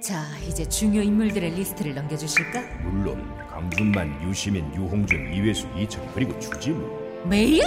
자, 0.00 0.22
이제 0.46 0.64
중요 0.68 1.02
인물들의 1.02 1.50
리스트를 1.50 1.94
넘겨주실까? 1.94 2.60
물론 2.84 3.28
강준만, 3.50 4.22
유시민, 4.28 4.72
유홍준, 4.74 5.32
이회수, 5.34 5.66
이철 5.76 6.02
그리고 6.14 6.38
주지무 6.38 6.88
메일? 7.24 7.62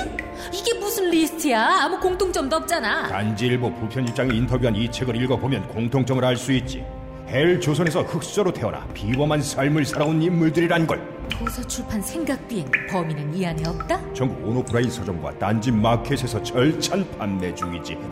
이게 0.53 0.73
무슨 0.79 1.09
리스트야? 1.09 1.83
아무 1.83 1.99
공통점도 1.99 2.55
없잖아. 2.55 3.09
딴지일보 3.09 3.73
부편집장이 3.75 4.37
인터뷰한 4.37 4.75
이 4.75 4.89
책을 4.89 5.15
읽어보면 5.23 5.67
공통점을 5.69 6.23
알 6.23 6.37
수 6.37 6.53
있지 6.53 6.85
헬 7.27 7.59
조선에서 7.61 8.03
흙수저로 8.03 8.51
태어나 8.53 8.85
비범한 8.93 9.41
삶을 9.41 9.85
살아온 9.85 10.21
인물들이란 10.21 10.87
걸 10.87 11.01
도서 11.29 11.65
출판 11.65 12.01
생각비행 12.01 12.69
범인은 12.89 13.35
이 13.35 13.45
안에 13.45 13.63
없다? 13.67 14.13
전국 14.13 14.45
온오프라인 14.47 14.89
서점과 14.89 15.37
딴지 15.39 15.71
마켓에서 15.71 16.41
절찬 16.43 17.09
판매 17.17 17.53
중이지 17.55 17.97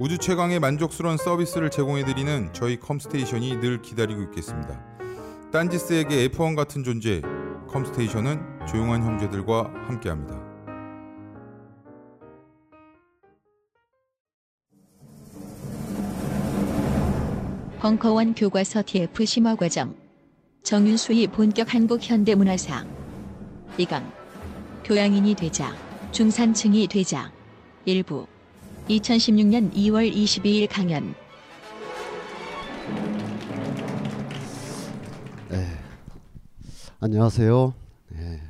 우주 0.00 0.16
최강의 0.16 0.60
만족스러운 0.60 1.16
서비스를 1.16 1.70
제공해드리는 1.70 2.52
저희 2.52 2.78
컴스테이션이 2.78 3.56
늘 3.56 3.82
기다리고 3.82 4.22
있겠습니다. 4.22 4.80
딴지스에게 5.50 6.28
F1 6.28 6.54
같은 6.54 6.84
존재, 6.84 7.20
컴스테이션은 7.66 8.66
조용한 8.68 9.02
형제들과 9.02 9.72
함께합니다. 9.88 10.40
벙커원 17.80 18.34
교과서 18.34 18.84
TF 18.86 19.24
심화 19.24 19.56
과정 19.56 19.96
정윤수의 20.62 21.26
본격 21.28 21.74
한국 21.74 22.00
현대문화상 22.02 22.88
2강 23.78 24.04
교양인이 24.84 25.34
되자 25.34 25.74
중산층이 26.12 26.86
되자 26.86 27.32
일부 27.84 28.28
2016년 28.88 29.72
2월 29.74 30.10
22일 30.10 30.66
강연 30.70 31.14
네. 35.50 35.66
안녕하세요. 37.00 37.74
네. 38.08 38.40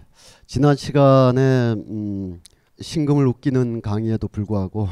지난 0.47 0.77
시간에 0.77 1.75
음, 1.89 2.41
신금을 2.81 3.27
웃기는 3.27 3.83
강의에도 3.83 4.29
불구하고 4.29 4.89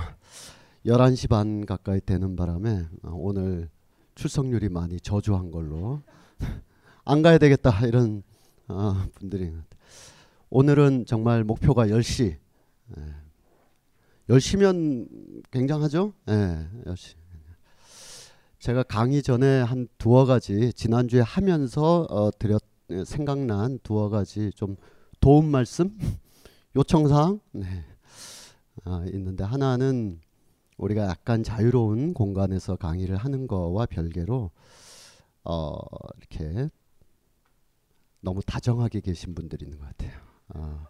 11시 0.84 1.29
반 1.30 1.64
가까이 1.64 2.01
되는 2.01 2.34
바람에 2.34 2.84
어, 3.05 3.11
오늘 3.14 3.68
출석률이 4.17 4.68
많이 4.68 4.98
저조한 5.01 5.52
걸로 5.52 6.02
안 7.05 7.23
가야 7.23 7.39
되겠다 7.39 7.86
이런 7.86 8.24
어, 8.67 8.95
분들이 9.14 9.52
오늘은 10.51 11.07
정말 11.07 11.45
목표가 11.45 11.86
10시 11.86 12.36
예. 12.98 13.26
10시면 14.29 15.42
굉장하죠? 15.51 16.13
예, 16.29 16.69
10시. 16.85 17.14
제가 18.59 18.83
강의 18.83 19.23
전에 19.23 19.61
한 19.61 19.87
두어 19.98 20.25
가지 20.25 20.73
지난주에 20.73 21.20
하면서 21.20 22.07
어, 22.11 22.31
드렸 22.37 22.63
예, 22.91 23.05
생각난 23.05 23.79
두어 23.83 24.09
가지 24.09 24.51
좀 24.55 24.77
도움 25.20 25.47
말씀 25.47 25.97
요청사항 26.75 27.41
네. 27.53 27.85
아, 28.85 29.05
있는데 29.13 29.45
하나는 29.45 30.20
우리가 30.77 31.07
약간 31.07 31.43
자유로운 31.43 32.13
공간에서 32.13 32.77
강의를 32.77 33.17
하는 33.17 33.47
거와 33.47 33.87
별개로 33.87 34.51
어, 35.45 35.77
이렇게 36.19 36.69
너무 38.20 38.41
다정하게 38.43 39.01
계신 39.01 39.35
분들이 39.35 39.64
있는 39.64 39.79
것 39.79 39.87
같아요. 39.87 40.20
어, 40.48 40.87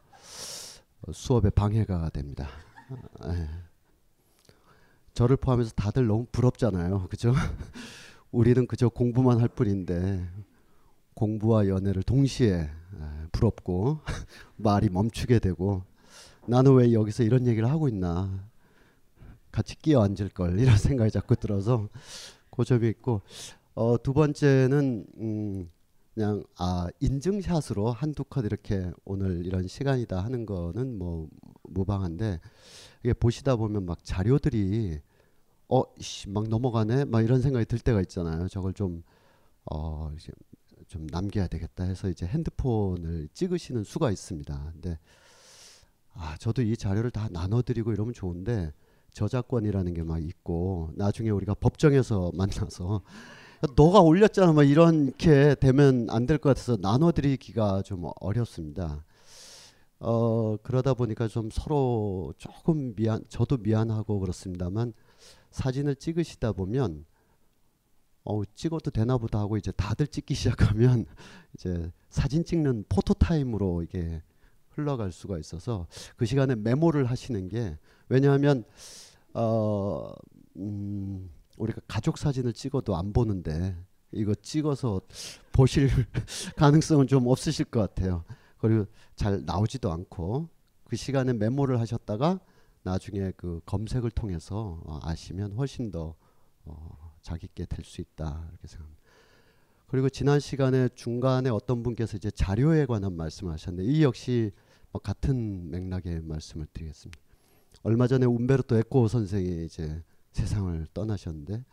수업에 1.13 1.51
방해가 1.51 2.09
됩니다. 2.11 2.49
예. 3.25 3.49
저를 5.15 5.37
포함해서 5.37 5.73
다들 5.73 6.07
너무 6.07 6.27
부럽잖아요. 6.31 7.09
그죠? 7.09 7.33
우리는 8.31 8.67
그저 8.67 8.89
공부만 8.89 9.41
할 9.41 9.49
뿐인데 9.49 10.29
공부와 11.15 11.69
연애를 11.69 12.03
동시에 12.03 12.53
예, 12.53 13.27
부럽고 13.33 14.01
말이 14.57 14.91
멈추게 14.91 15.39
되고 15.39 15.83
나는 16.47 16.75
왜 16.75 16.93
여기서 16.93 17.23
이런 17.23 17.47
얘기를 17.47 17.69
하고 17.69 17.89
있나 17.89 18.31
같이 19.51 19.77
끼어 19.77 20.03
앉을 20.03 20.29
걸 20.35 20.59
이런 20.61 20.77
생각이 20.79 21.11
자꾸 21.11 21.35
들어서 21.35 21.89
그 22.51 22.65
점이 22.65 22.89
있고 22.89 23.23
어, 23.75 23.97
두 24.03 24.13
번째는 24.13 25.07
음, 25.19 25.71
그냥 26.17 26.43
아 26.57 26.89
인증샷으로 27.01 27.93
한두 27.93 28.25
컷 28.25 28.47
이렇게 28.47 28.91
오늘 29.05 29.45
이런 29.45 29.69
시간이다 29.69 30.25
하는 30.25 30.47
거는 30.47 30.97
뭐 30.97 31.29
무방한데 31.65 32.41
이게 33.05 33.13
보시다 33.13 33.57
보면 33.57 33.85
막 33.85 34.03
자료들이 34.03 34.99
어막 35.69 36.49
넘어가네 36.49 37.05
막 37.05 37.21
이런 37.23 37.43
생각이 37.43 37.67
들 37.67 37.79
때가 37.79 38.01
있잖아요. 38.01 38.49
저걸 38.49 38.73
좀 38.73 39.03
어, 39.71 40.11
좀 40.89 41.07
남겨야 41.07 41.49
되겠다 41.49 41.85
해서 41.85 42.09
이제 42.09 42.25
핸드폰을 42.27 43.29
찍으시는 43.35 43.85
수가 43.85 44.11
있습니다. 44.11 44.71
근데 44.73 44.99
아 46.15 46.35
저도 46.39 46.63
이 46.63 46.79
자료를 46.79 47.11
다 47.11 47.29
나눠드리고 47.31 47.93
이러면 47.93 48.15
좋은데 48.15 48.73
저작권이라는 49.13 49.93
게 49.93 50.03
막 50.03 50.23
있고 50.25 50.93
나중에 50.95 51.29
우리가 51.29 51.53
법정에서 51.53 52.33
만나서 52.37 53.03
너가 53.75 54.01
올렸잖아 54.01 54.53
막 54.53 54.63
이렇게 54.65 55.55
되면 55.57 56.09
안 56.11 56.27
될 56.27 56.39
것 56.39 56.51
같아서 56.51 56.77
나눠드리기가 56.81 57.83
좀 57.83 58.09
어렵습니다. 58.21 59.05
어 59.99 60.57
그러다 60.63 60.95
보니까 60.95 61.27
좀 61.29 61.49
서로 61.51 62.35
조금 62.37 62.95
미안 62.95 63.23
저도 63.29 63.57
미안하고 63.59 64.21
그렇습니다만 64.21 64.93
사진을 65.51 65.97
찍으시다 65.97 66.53
보면 66.53 67.07
어 68.25 68.43
찍어도 68.55 68.91
되나 68.91 69.17
보다 69.19 69.39
하고 69.39 69.57
이제 69.57 69.73
다들 69.73 70.07
찍기 70.09 70.35
시작하면 70.35 71.07
이제 71.55 71.91
사진 72.11 72.45
찍는 72.45 72.85
포토 72.89 73.15
타임으로 73.15 73.83
이게 73.83 74.23
흘러갈 74.71 75.13
수가 75.13 75.39
있어서 75.39 75.87
그 76.17 76.27
시간에 76.27 76.55
메모를 76.57 77.07
하시는 77.07 77.49
게 77.49 77.79
왜냐하면 78.11 78.65
어 79.33 80.13
음, 80.57 81.31
우리가 81.57 81.81
가족 81.89 82.19
사진을 82.19 82.53
찍어도 82.53 82.97
안 82.97 83.13
보는데 83.13 83.77
이거 84.13 84.35
찍어서 84.35 85.01
보실 85.53 85.89
가능성은 86.57 87.07
좀 87.07 87.27
없으실 87.27 87.67
것 87.67 87.81
같아요. 87.81 88.25
그리고 88.59 88.87
잘 89.17 89.45
나오지도 89.45 89.91
않고 89.93 90.49
그 90.85 90.97
시간에 90.97 91.33
메모를 91.33 91.81
하셨다가 91.81 92.41
나중에 92.83 93.33
그 93.37 93.61
검색을 93.67 94.11
통해서 94.13 94.81
어, 94.85 95.01
아시면 95.03 95.53
훨씬 95.53 95.91
더 95.91 96.15
어, 96.65 97.13
자기 97.23 97.49
게 97.55 97.67
될 97.67 97.85
수 97.85 98.01
있다 98.01 98.47
이렇게 98.51 98.69
생각합니다. 98.69 99.03
그리고 99.89 100.09
지난 100.09 100.41
시간에 100.41 100.89
중간에 100.95 101.49
어떤 101.51 101.83
분께서 101.83 102.17
이제 102.17 102.31
자료에 102.31 102.87
관한 102.87 103.13
말씀하셨는데 103.17 103.91
이 103.91 104.03
역시 104.03 104.53
뭐 104.93 105.01
같은 105.01 105.71
맥락의 105.71 106.23
말씀을 106.23 106.67
드리겠습니다. 106.73 107.21
얼마 107.83 108.07
전에 108.07 108.27
움베르토 108.27 108.77
에코 108.79 109.07
선생이 109.09 109.65
이제 109.65 110.03
세상을 110.37 110.87
떠나셨는데 110.93 111.65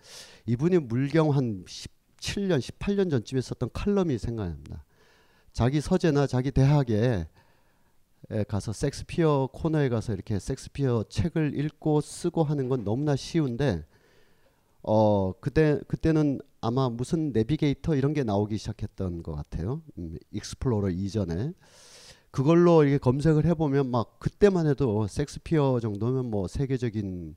이분이 0.46 0.80
물경 0.80 1.36
한 1.36 1.66
17년, 1.66 2.60
18년 2.60 3.12
전쯤에 3.12 3.42
썼던 3.42 3.70
칼럼이 3.74 4.18
생각납니다. 4.18 4.86
자기 5.52 5.82
서재나 5.82 6.28
자기 6.28 6.52
대학에 6.52 7.28
가서 8.48 8.72
섹스피어 8.72 9.50
코너에 9.52 9.90
가서 9.90 10.14
이렇게 10.14 10.40
섹스피어 10.40 11.04
책을 11.10 11.60
읽고 11.60 12.02
쓰고 12.02 12.44
하는 12.44 12.70
건 12.70 12.84
너무나 12.84 13.16
쉬운데 13.16 13.86
어 14.82 15.34
그때 15.40 15.80
그때는 15.88 16.40
아마 16.62 16.90
무슨 16.90 17.32
내비게이터 17.34 17.96
이런 17.96 18.14
게 18.14 18.24
나오기 18.24 18.58
시작했던 18.58 19.24
것 19.24 19.36
같아요. 19.36 19.82
음, 19.98 20.18
익스플로러 20.32 20.90
이전에 20.90 21.54
그걸로 22.32 22.84
이렇게 22.84 22.98
검색을 22.98 23.46
해보면 23.46 23.92
막 23.92 24.20
그때만 24.20 24.68
해도 24.68 25.06
섹스피어 25.08 25.80
정도면 25.82 26.32
뭐 26.32 26.48
세계적인 26.48 27.36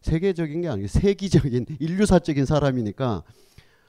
세계적인 0.00 0.62
게 0.62 0.68
아니고 0.68 0.88
세계적인 0.88 1.66
인류사적인 1.80 2.44
사람이니까 2.46 3.24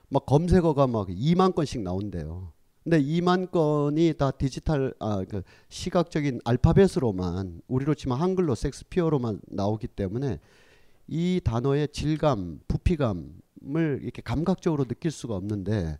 막 0.09 0.25
검색어가 0.25 0.87
막 0.87 1.07
2만 1.07 1.53
건씩 1.55 1.81
나온대요. 1.81 2.51
근데 2.83 3.01
2만 3.01 3.51
건이 3.51 4.13
다 4.17 4.31
디지털 4.31 4.93
아 4.99 5.23
그 5.29 5.43
시각적인 5.69 6.39
알파벳으로만 6.45 7.61
우리로 7.67 7.93
치면 7.93 8.19
한글로 8.19 8.55
섹스피어로만 8.55 9.41
나오기 9.47 9.87
때문에 9.87 10.39
이 11.07 11.41
단어의 11.43 11.89
질감, 11.89 12.61
부피감을 12.67 13.99
이렇게 14.01 14.21
감각적으로 14.23 14.85
느낄 14.85 15.11
수가 15.11 15.35
없는데 15.35 15.99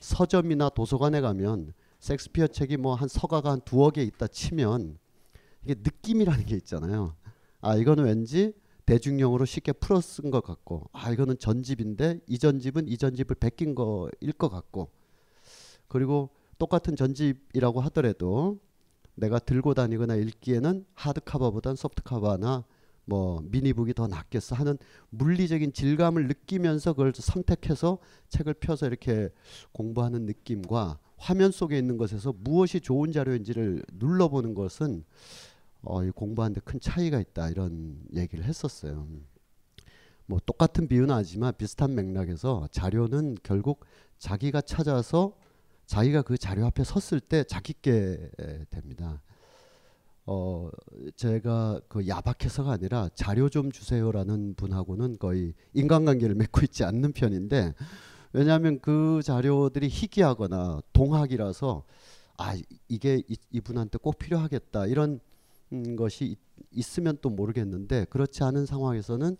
서점이나 0.00 0.70
도서관에 0.70 1.20
가면 1.20 1.72
섹스피어 2.00 2.48
책이 2.48 2.76
뭐 2.78 2.94
한 2.94 3.08
서가가 3.08 3.50
한 3.52 3.60
두어 3.64 3.90
개 3.90 4.02
있다 4.02 4.26
치면 4.26 4.98
이게 5.64 5.74
느낌이라는 5.78 6.46
게 6.46 6.56
있잖아요. 6.56 7.14
아 7.60 7.76
이거는 7.76 8.04
왠지 8.04 8.52
대중용으로 8.86 9.44
쉽게 9.44 9.72
풀어 9.72 10.00
쓴 10.00 10.30
것 10.30 10.42
같고 10.42 10.88
아 10.92 11.10
이거는 11.10 11.38
전집인데 11.38 12.20
이 12.26 12.38
전집은 12.38 12.88
이 12.88 12.96
전집을 12.96 13.36
베낀 13.36 13.74
거일 13.74 14.32
것 14.38 14.48
같고. 14.48 14.90
그리고 15.88 16.30
똑같은 16.58 16.96
전집이라고 16.96 17.80
하더라도 17.82 18.58
내가 19.14 19.38
들고 19.38 19.74
다니거나 19.74 20.14
읽기에는 20.16 20.84
하드 20.94 21.20
카버보단 21.24 21.76
소프트 21.76 22.02
카버나 22.02 22.64
뭐 23.06 23.40
미니북이 23.44 23.94
더 23.94 24.08
낫겠어 24.08 24.56
하는 24.56 24.76
물리적인 25.10 25.72
질감을 25.72 26.26
느끼면서 26.26 26.92
그걸 26.92 27.12
선택해서 27.14 27.98
책을 28.28 28.54
펴서 28.54 28.86
이렇게 28.86 29.30
공부하는 29.72 30.26
느낌과 30.26 30.98
화면 31.16 31.50
속에 31.50 31.78
있는 31.78 31.96
것에서 31.96 32.34
무엇이 32.36 32.80
좋은 32.80 33.12
자료인지를 33.12 33.84
눌러보는 33.94 34.54
것은 34.54 35.04
어, 35.82 36.04
이 36.04 36.10
공부하는데 36.10 36.60
큰 36.64 36.80
차이가 36.80 37.20
있다 37.20 37.50
이런 37.50 38.00
얘기를 38.14 38.44
했었어요. 38.44 39.06
뭐 40.26 40.40
똑같은 40.44 40.88
비유는 40.88 41.14
아니지만 41.14 41.54
비슷한 41.56 41.94
맥락에서 41.94 42.68
자료는 42.72 43.36
결국 43.42 43.84
자기가 44.18 44.60
찾아서 44.60 45.36
자기가 45.86 46.22
그 46.22 46.36
자료 46.36 46.66
앞에 46.66 46.82
섰을 46.82 47.20
때 47.20 47.44
자기께 47.44 48.30
됩니다. 48.70 49.22
어 50.28 50.68
제가 51.14 51.80
그 51.88 52.08
야박해서가 52.08 52.72
아니라 52.72 53.08
자료 53.14 53.48
좀 53.48 53.70
주세요라는 53.70 54.54
분하고는 54.56 55.18
거의 55.18 55.54
인간관계를 55.74 56.34
맺고 56.34 56.62
있지 56.62 56.82
않는 56.82 57.12
편인데 57.12 57.74
왜냐하면 58.32 58.80
그 58.80 59.20
자료들이 59.22 59.88
희귀하거나 59.88 60.80
동학이라서 60.92 61.84
아 62.38 62.56
이게 62.88 63.22
이, 63.28 63.36
이분한테 63.52 63.98
꼭 63.98 64.18
필요하겠다 64.18 64.86
이런 64.86 65.10
음, 65.12 65.20
것이 65.96 66.36
있, 66.72 66.98
으면또 66.98 67.30
모르겠는데 67.30 68.06
그렇지 68.06 68.44
않은 68.44 68.66
상황에서는 68.66 69.36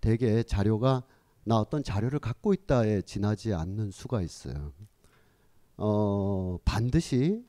대개 0.00 0.42
자료가 0.42 1.04
나 1.44 1.56
어떤 1.58 1.82
자료를 1.82 2.18
갖고 2.18 2.52
있다에 2.52 3.02
지나지 3.02 3.54
않는 3.54 3.90
수가 3.90 4.22
있어요. 4.22 4.72
어, 5.76 6.58
반드시 6.64 7.44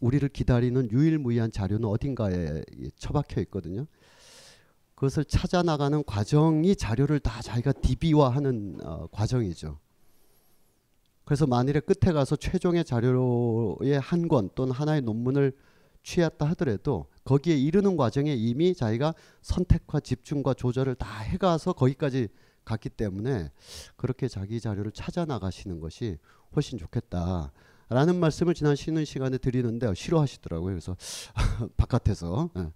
우리를 0.00 0.26
기다리는 0.30 0.90
유일무이한 0.90 1.52
자료는 1.52 1.88
어딘가에 1.88 2.62
처박혀 2.96 3.40
있거든요. 3.42 3.86
그것을 4.94 5.24
찾아 5.24 5.62
나가는 5.62 6.02
과정이 6.04 6.76
자료를 6.76 7.20
다 7.20 7.40
자기가 7.42 7.72
DB화하는 7.72 8.78
어, 8.82 9.06
과정이죠. 9.10 9.78
그래서 11.24 11.46
만일에 11.46 11.80
끝에 11.80 12.12
가서 12.12 12.36
최종의 12.36 12.84
자료의 12.84 14.00
한 14.00 14.26
권 14.28 14.50
또는 14.54 14.72
하나의 14.72 15.02
논문을 15.02 15.52
취했다 16.02 16.44
하더라도 16.50 17.06
거기에 17.30 17.56
이르는 17.56 17.96
과정에 17.96 18.34
이미 18.34 18.74
자기가 18.74 19.14
선택과 19.40 20.00
집중과 20.00 20.54
조절을 20.54 20.96
다 20.96 21.20
해가서 21.20 21.72
거기까지 21.74 22.26
갔기 22.64 22.88
때문에 22.88 23.52
그렇게 23.94 24.26
자기 24.26 24.60
자료를 24.60 24.90
찾아 24.90 25.24
나가시는 25.24 25.78
것이 25.78 26.18
훨씬 26.56 26.76
좋겠다. 26.76 27.52
라는 27.88 28.18
말씀을 28.18 28.54
지난 28.54 28.74
쉬는 28.74 29.04
시간에 29.04 29.38
드리는데 29.38 29.94
싫어하시더라고요. 29.94 30.72
그래서 30.72 30.96
바깥에서 31.76 32.50
예. 32.56 32.72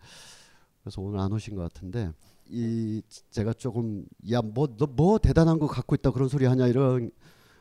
그래서 0.85 1.03
오늘 1.03 1.19
안 1.19 1.33
오신 1.33 1.57
것 1.57 1.63
같은데 1.63 2.13
이 2.49 3.03
제가 3.31 3.55
조금 3.55 4.07
야뭐 4.31 5.19
대단한 5.21 5.59
거 5.59 5.67
갖고 5.67 5.97
있다 5.97 6.13
그런 6.13 6.29
소리 6.29 6.45
하냐 6.45 6.69
이런 6.69 7.11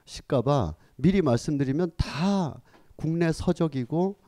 실까봐 0.06 0.75
미리 0.98 1.24
말씀드리면 1.24 1.94
다 1.98 2.62
국내 2.96 3.31
서적이고 3.31 4.23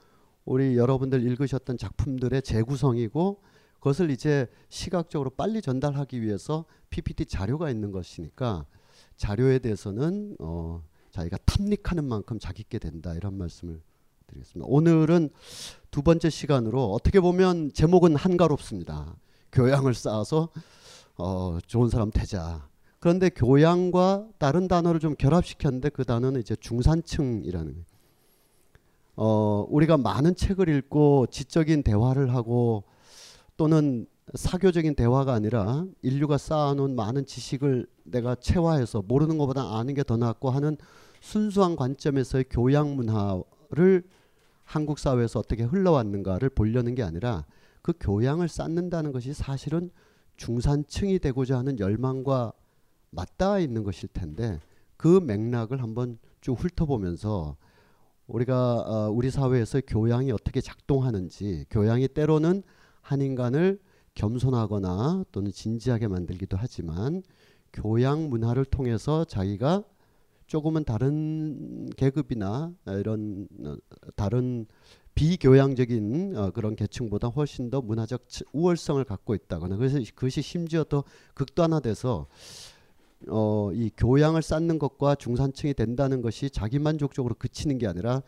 우리 0.46 0.78
여러분들 0.78 1.24
읽으셨던 1.24 1.78
작품들의 1.78 2.42
재구성이고 2.42 3.42
그것을 3.76 4.10
이제 4.10 4.48
시각적으로 4.70 5.30
빨리 5.32 5.62
전달하기 5.62 6.22
위해서 6.22 6.66
PPT 6.90 7.26
자료가 7.26 7.70
있는 7.70 7.92
것이니까 7.92 8.66
자료에 9.18 9.60
대해서는 9.60 10.38
어 10.40 10.84
자기가 11.12 11.38
탐닉하는 11.46 12.04
만큼 12.04 12.40
자기께 12.40 12.80
된다 12.80 13.14
이런 13.14 13.38
말씀을 13.38 13.82
드리겠습니다. 14.28 14.68
오늘은 14.70 15.30
두 15.92 16.02
번째 16.02 16.30
시간으로 16.30 16.92
어떻게 16.92 17.20
보면 17.20 17.72
제목은 17.74 18.16
한가롭습니다. 18.16 19.16
교양을 19.52 19.94
쌓아서 19.94 20.50
어, 21.18 21.60
좋은 21.66 21.90
사람 21.90 22.12
되자. 22.12 22.68
그런데 23.00 23.30
교양과 23.30 24.28
다른 24.38 24.68
단어를 24.68 25.00
좀 25.00 25.16
결합시켰는데 25.16 25.90
그 25.90 26.04
단어는 26.04 26.42
이제 26.42 26.56
중산층이라는 26.56 27.86
어, 29.16 29.66
우리가 29.70 29.98
많은 29.98 30.36
책을 30.36 30.70
읽고 30.70 31.28
지적인 31.28 31.84
대화를 31.84 32.34
하고 32.34 32.84
또는 33.58 34.08
사교적인 34.34 34.96
대화가 34.96 35.34
아니라 35.34 35.86
인류가 36.02 36.38
쌓아놓은 36.38 36.96
많은 36.96 37.26
지식을 37.26 37.88
내가 38.04 38.36
체화해서 38.36 39.04
모르는 39.08 39.38
것보다 39.38 39.78
아는 39.78 39.94
게 39.94 40.04
더 40.04 40.18
낫고 40.18 40.50
하는 40.50 40.78
순수한 41.22 41.76
관점에서의 41.76 42.46
교양 42.50 42.96
문화를 42.96 44.04
한국 44.64 45.00
사회에서 45.00 45.40
어떻게 45.40 45.64
흘러왔는가를 45.64 46.50
보려는 46.50 46.96
게 46.96 47.04
아니라 47.04 47.46
그 47.82 47.94
교양을 48.00 48.48
쌓는다는 48.48 49.12
것이 49.12 49.34
사실은 49.34 49.92
중산층이 50.38 51.20
되고자 51.20 51.58
하는 51.58 51.80
열망과 51.80 52.52
맞닿아 53.12 53.60
있는 53.60 53.84
것일 53.84 54.10
텐데 54.12 54.60
그 54.98 55.20
맥락을 55.24 55.82
한번 55.82 56.18
쭉 56.42 56.54
훑어보면서 56.60 57.56
우리가 58.28 58.76
어, 58.80 59.12
우리 59.12 59.30
사회에서 59.30 59.82
교양이 59.88 60.32
어떻게 60.32 60.62
작동하는지 60.62 61.66
교양이 61.70 62.08
때로는 62.08 62.64
한 63.02 63.22
인간을 63.22 63.80
겸손하거나 64.16 65.26
또는 65.32 65.52
진지하게 65.52 66.08
만들기도 66.08 66.58
하지만 66.60 67.22
교양 67.72 68.30
문화를 68.30 68.66
통해서 68.66 69.26
자기가 69.26 69.84
조금은 70.48 70.84
다른 70.86 71.90
계급이나 71.98 72.74
이런 72.88 73.48
어, 73.64 73.76
다른 74.16 74.66
비교양적인 75.14 76.36
어, 76.36 76.52
그런 76.52 76.76
계층보다 76.76 77.30
훨씬 77.30 77.70
더 77.70 77.82
문화적 77.82 78.26
우월성을 78.54 79.04
갖고 79.06 79.34
있다거나 79.36 79.78
그래서 79.78 80.00
그것이 80.14 80.42
심지어 80.42 80.84
더 80.84 81.04
극단화돼서 81.34 82.28
어, 83.30 83.72
이 83.74 83.90
교양을 83.98 84.42
쌓는 84.42 84.80
것과 84.80 85.16
중산층이 85.16 85.74
된다는 85.74 86.22
것이 86.22 86.50
자기만족적으로 86.50 87.36
그치는 87.36 87.78
게 87.78 87.88
아니라 87.88 88.22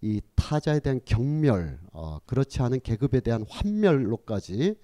이 0.00 0.20
타자에 0.36 0.80
대한 0.80 1.00
경멸, 1.04 1.80
어, 1.92 2.18
그렇지 2.26 2.62
않은 2.62 2.80
계급에 2.80 3.20
대한 3.20 3.44
환멸로까지 3.48 4.76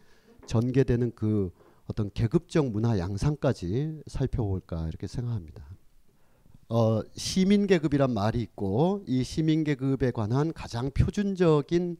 전개되는 0.47 1.13
그 1.15 1.51
어떤 1.87 2.11
계급적 2.13 2.71
문화 2.71 2.99
양상까지 2.99 4.03
살펴볼까 4.07 4.89
이렇게 4.89 5.07
생각합니다. 5.07 5.65
어, 6.69 7.03
시민 7.15 7.67
계급이란 7.67 8.13
말이 8.13 8.41
있고 8.41 9.03
이 9.07 9.23
시민 9.23 9.65
계급에 9.65 10.11
관한 10.11 10.53
가장 10.53 10.91
표준적인 10.91 11.97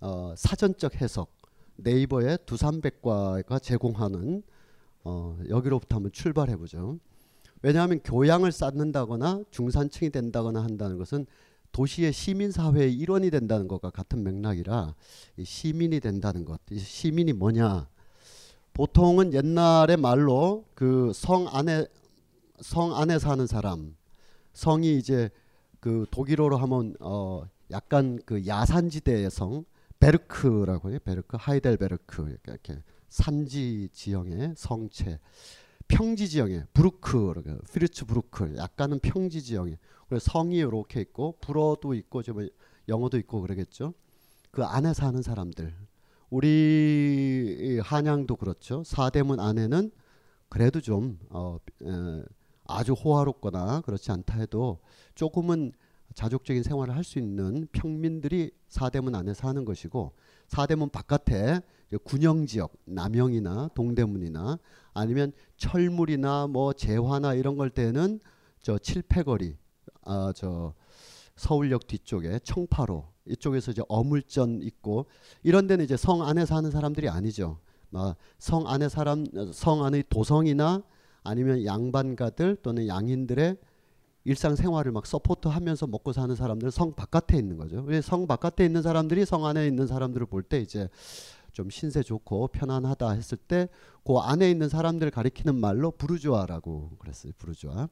어, 0.00 0.34
사전적 0.36 1.00
해석 1.00 1.32
네이버의 1.76 2.38
두산백과가 2.46 3.58
제공하는 3.58 4.42
어, 5.04 5.38
여기로부터 5.48 5.96
한번 5.96 6.12
출발해 6.12 6.56
보죠. 6.56 6.98
왜냐하면 7.62 8.00
교양을 8.04 8.52
쌓는다거나 8.52 9.42
중산층이 9.50 10.10
된다거나 10.10 10.62
한다는 10.62 10.98
것은 10.98 11.26
도시의 11.72 12.12
시민 12.12 12.50
사회의 12.52 12.94
일원이 12.94 13.30
된다는 13.30 13.66
것과 13.68 13.90
같은 13.90 14.22
맥락이라 14.22 14.94
시민이 15.42 16.00
된다는 16.00 16.44
것. 16.44 16.60
시민이 16.76 17.32
뭐냐? 17.32 17.88
보통은 18.74 19.32
옛날의 19.32 19.96
말로 19.96 20.64
그 20.74 21.12
성 21.14 21.46
안에 21.48 21.86
성 22.60 22.96
안에 22.96 23.18
사는 23.18 23.46
사람 23.46 23.96
성이 24.52 24.96
이제 24.96 25.30
그 25.80 26.06
독일어로 26.10 26.56
하면 26.56 26.94
어 27.00 27.42
약간 27.70 28.18
그 28.24 28.46
야산지대의 28.46 29.30
성 29.30 29.64
Berg라고 30.00 30.90
해요. 30.90 30.98
Berg 31.04 31.36
하이델베르크 31.40 32.36
이렇게 32.46 32.82
산지 33.14 33.88
지형의 33.92 34.54
성채 34.56 35.20
평지 35.86 36.28
지형에 36.28 36.64
Burg, 36.72 37.32
뷔르츠부르크, 37.72 38.56
약간은 38.56 38.98
평지 38.98 39.40
그래서 40.08 40.32
성이 40.32 40.56
이렇게 40.56 41.00
있고 41.02 41.36
불어도 41.40 41.94
있고 41.94 42.22
뭐 42.32 42.48
영어도 42.88 43.16
있고 43.18 43.40
그러겠죠. 43.40 43.94
그 44.50 44.64
안에 44.64 44.94
사는 44.94 45.22
사람들, 45.22 45.72
우리 46.28 47.78
한양도 47.84 48.34
그렇죠. 48.34 48.82
사대문 48.82 49.38
안에는 49.38 49.92
그래도 50.48 50.80
좀 50.80 51.20
어, 51.30 51.58
에, 51.84 52.24
아주 52.66 52.94
호화롭거나 52.94 53.82
그렇지 53.82 54.10
않다 54.10 54.38
해도 54.40 54.80
조금은 55.14 55.72
자족적인 56.14 56.64
생활을 56.64 56.96
할 56.96 57.04
수 57.04 57.20
있는 57.20 57.68
평민들이 57.70 58.50
사대문 58.66 59.14
안에 59.14 59.34
사는 59.34 59.64
것이고 59.64 60.12
사대문 60.48 60.90
바깥에 60.90 61.60
군영 62.04 62.46
지역 62.46 62.72
남영이나 62.84 63.70
동대문이나 63.74 64.58
아니면 64.92 65.32
철물이나 65.56 66.46
뭐 66.46 66.72
재화나 66.72 67.34
이런 67.34 67.56
걸 67.56 67.70
때는 67.70 68.20
저 68.62 68.78
칠패거리 68.78 69.56
아 70.02 70.32
저 70.34 70.74
서울역 71.36 71.86
뒤쪽에 71.86 72.38
청파로 72.44 73.08
이쪽에서 73.26 73.72
이제 73.72 73.82
어물전 73.88 74.62
있고 74.62 75.06
이런 75.42 75.66
데는 75.66 75.84
이제 75.84 75.96
성 75.96 76.22
안에 76.22 76.46
사는 76.46 76.70
사람들이 76.70 77.08
아니죠. 77.08 77.58
성 78.38 78.68
안에 78.68 78.88
사람 78.88 79.24
성 79.52 79.84
안의 79.84 80.04
도성이나 80.08 80.82
아니면 81.22 81.64
양반가들 81.64 82.56
또는 82.62 82.86
양인들의 82.86 83.56
일상생활을 84.26 84.92
막 84.92 85.06
서포트하면서 85.06 85.86
먹고 85.86 86.12
사는 86.12 86.34
사람들은 86.34 86.70
성 86.70 86.94
바깥에 86.94 87.36
있는 87.36 87.56
거죠. 87.56 87.84
성 88.02 88.26
바깥에 88.26 88.64
있는 88.64 88.82
사람들이 88.82 89.24
성 89.24 89.46
안에 89.46 89.66
있는 89.66 89.86
사람들을 89.86 90.26
볼 90.26 90.42
때 90.42 90.60
이제 90.60 90.88
좀 91.54 91.70
신세 91.70 92.02
좋고 92.02 92.48
편안하다 92.48 93.10
했을 93.12 93.38
때 93.38 93.68
그 94.04 94.18
안에 94.18 94.50
있는 94.50 94.68
사람들 94.68 95.10
가리키는 95.10 95.54
말로 95.54 95.90
부르주아라고 95.90 96.90
그랬어요. 96.98 97.32
부르주아. 97.38 97.88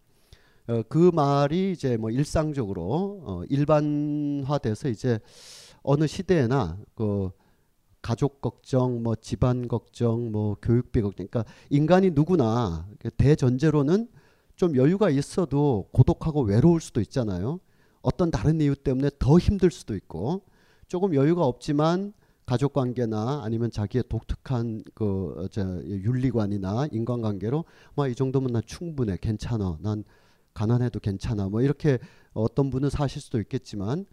어, 0.68 0.82
그 0.88 1.10
말이 1.12 1.72
이제 1.72 1.96
뭐 1.96 2.10
일상적으로 2.10 3.22
어, 3.24 3.42
일반화돼서 3.48 4.90
이제 4.90 5.18
어느 5.82 6.06
시대에나 6.06 6.78
그 6.94 7.30
가족 8.02 8.40
걱정, 8.42 9.02
뭐 9.02 9.16
집안 9.16 9.68
걱정, 9.68 10.30
뭐 10.30 10.56
교육비 10.60 11.00
걱정. 11.00 11.26
그러니까 11.26 11.50
인간이 11.70 12.10
누구나 12.10 12.86
대전제로는 13.16 14.08
좀 14.54 14.76
여유가 14.76 15.08
있어도 15.08 15.88
고독하고 15.92 16.42
외로울 16.42 16.80
수도 16.80 17.00
있잖아요. 17.00 17.58
어떤 18.02 18.30
다른 18.30 18.60
이유 18.60 18.76
때문에 18.76 19.10
더 19.18 19.38
힘들 19.38 19.70
수도 19.70 19.96
있고 19.96 20.42
조금 20.88 21.14
여유가 21.14 21.44
없지만 21.46 22.12
가족 22.46 22.72
관계나 22.72 23.42
아니면 23.44 23.70
자기의 23.70 24.04
독특한 24.08 24.82
그저 24.94 25.82
윤리관이나 25.84 26.88
인간관계로 26.92 27.64
뭐이 27.94 28.14
정도면 28.14 28.52
난 28.52 28.62
충분해 28.66 29.18
괜찮아 29.20 29.78
난 29.80 30.04
가난해도 30.54 31.00
괜찮아 31.00 31.48
뭐 31.48 31.62
이렇게 31.62 31.98
어떤 32.34 32.70
분은 32.70 32.90
사실 32.90 33.22
수도 33.22 33.40
있겠지만 33.40 34.06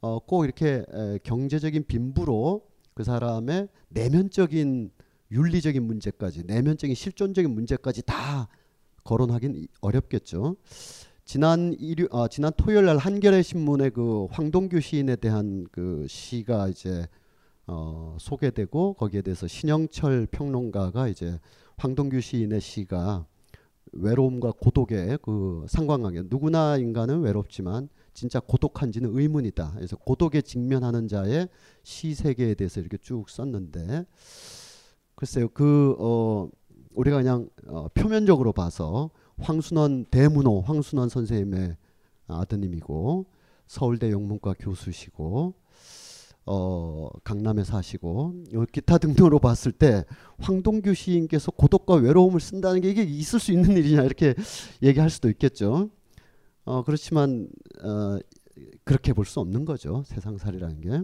어 0.00 0.18
꼭 0.20 0.44
이렇게 0.44 0.84
에, 0.92 1.18
경제적인 1.22 1.84
빈부로 1.86 2.66
그 2.94 3.04
사람의 3.04 3.68
내면적인 3.88 4.90
윤리적인 5.30 5.82
문제까지 5.82 6.44
내면적인 6.44 6.94
실존적인 6.94 7.50
문제까지 7.50 8.02
다 8.02 8.48
거론하긴 9.04 9.66
어렵겠죠. 9.80 10.56
지난 11.24 11.74
일요 11.78 12.06
아, 12.12 12.28
지난 12.28 12.52
토요일 12.56 12.84
날 12.84 12.98
한겨레 12.98 13.42
신문에 13.42 13.90
그 13.90 14.26
황동규 14.30 14.80
시인에 14.80 15.16
대한 15.16 15.66
그 15.72 16.06
시가 16.08 16.68
이제 16.68 17.06
어, 17.66 18.16
소개되고 18.20 18.94
거기에 18.94 19.22
대해서 19.22 19.46
신영철 19.46 20.26
평론가가 20.30 21.08
이제 21.08 21.38
황동규 21.76 22.20
시인의 22.20 22.60
시가 22.60 23.26
외로움과 23.92 24.52
고독의 24.52 25.18
그 25.22 25.64
상관관계 25.68 26.24
누구나 26.26 26.76
인간은 26.76 27.20
외롭지만 27.20 27.88
진짜 28.12 28.40
고독한지는 28.40 29.16
의문이다. 29.16 29.72
그래서 29.76 29.96
고독에 29.96 30.40
직면하는 30.40 31.08
자의 31.08 31.48
시 31.82 32.14
세계에 32.14 32.54
대해서 32.54 32.80
이렇게 32.80 32.96
쭉 32.98 33.28
썼는데 33.28 34.06
글쎄요 35.14 35.48
그 35.48 35.96
어, 35.98 36.48
우리가 36.94 37.18
그냥 37.18 37.48
어, 37.66 37.88
표면적으로 37.94 38.52
봐서 38.52 39.10
황순원 39.38 40.06
대문호 40.06 40.60
황순원 40.60 41.08
선생님의 41.08 41.76
아드님이고 42.26 43.26
서울대 43.66 44.10
영문과 44.10 44.54
교수시고 44.58 45.54
어, 46.46 47.08
강남에 47.24 47.64
사시고 47.64 48.34
기타 48.72 48.98
등등으로 48.98 49.38
봤을 49.38 49.72
때 49.72 50.04
황동규 50.38 50.94
시인께서 50.94 51.50
고독과 51.50 51.94
외로움을 51.96 52.40
쓴다는 52.40 52.80
게 52.80 52.90
이게 52.90 53.02
있을 53.02 53.40
수 53.40 53.52
있는 53.52 53.76
일이냐 53.76 54.02
이렇게 54.02 54.34
얘기할 54.82 55.08
수도 55.10 55.30
있겠죠. 55.30 55.90
어, 56.64 56.82
그렇지만 56.84 57.48
어, 57.82 58.18
그렇게 58.84 59.12
볼 59.12 59.24
수 59.24 59.40
없는 59.40 59.64
거죠. 59.64 60.02
세상살이라는 60.06 60.80
게. 60.80 61.02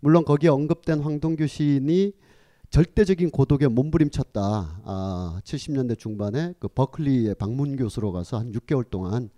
물론 0.00 0.24
거기에 0.24 0.50
언급된 0.50 1.00
황동규 1.00 1.46
시인이 1.46 2.12
절대적인 2.70 3.30
고독에 3.30 3.68
몸부림쳤다. 3.68 4.80
아, 4.84 5.40
70년대 5.44 5.98
중반에 5.98 6.54
그 6.58 6.68
버클리의 6.68 7.34
방문 7.34 7.76
교수로 7.76 8.12
가서 8.12 8.38
한 8.38 8.52
6개월 8.52 8.88
동안 8.88 9.30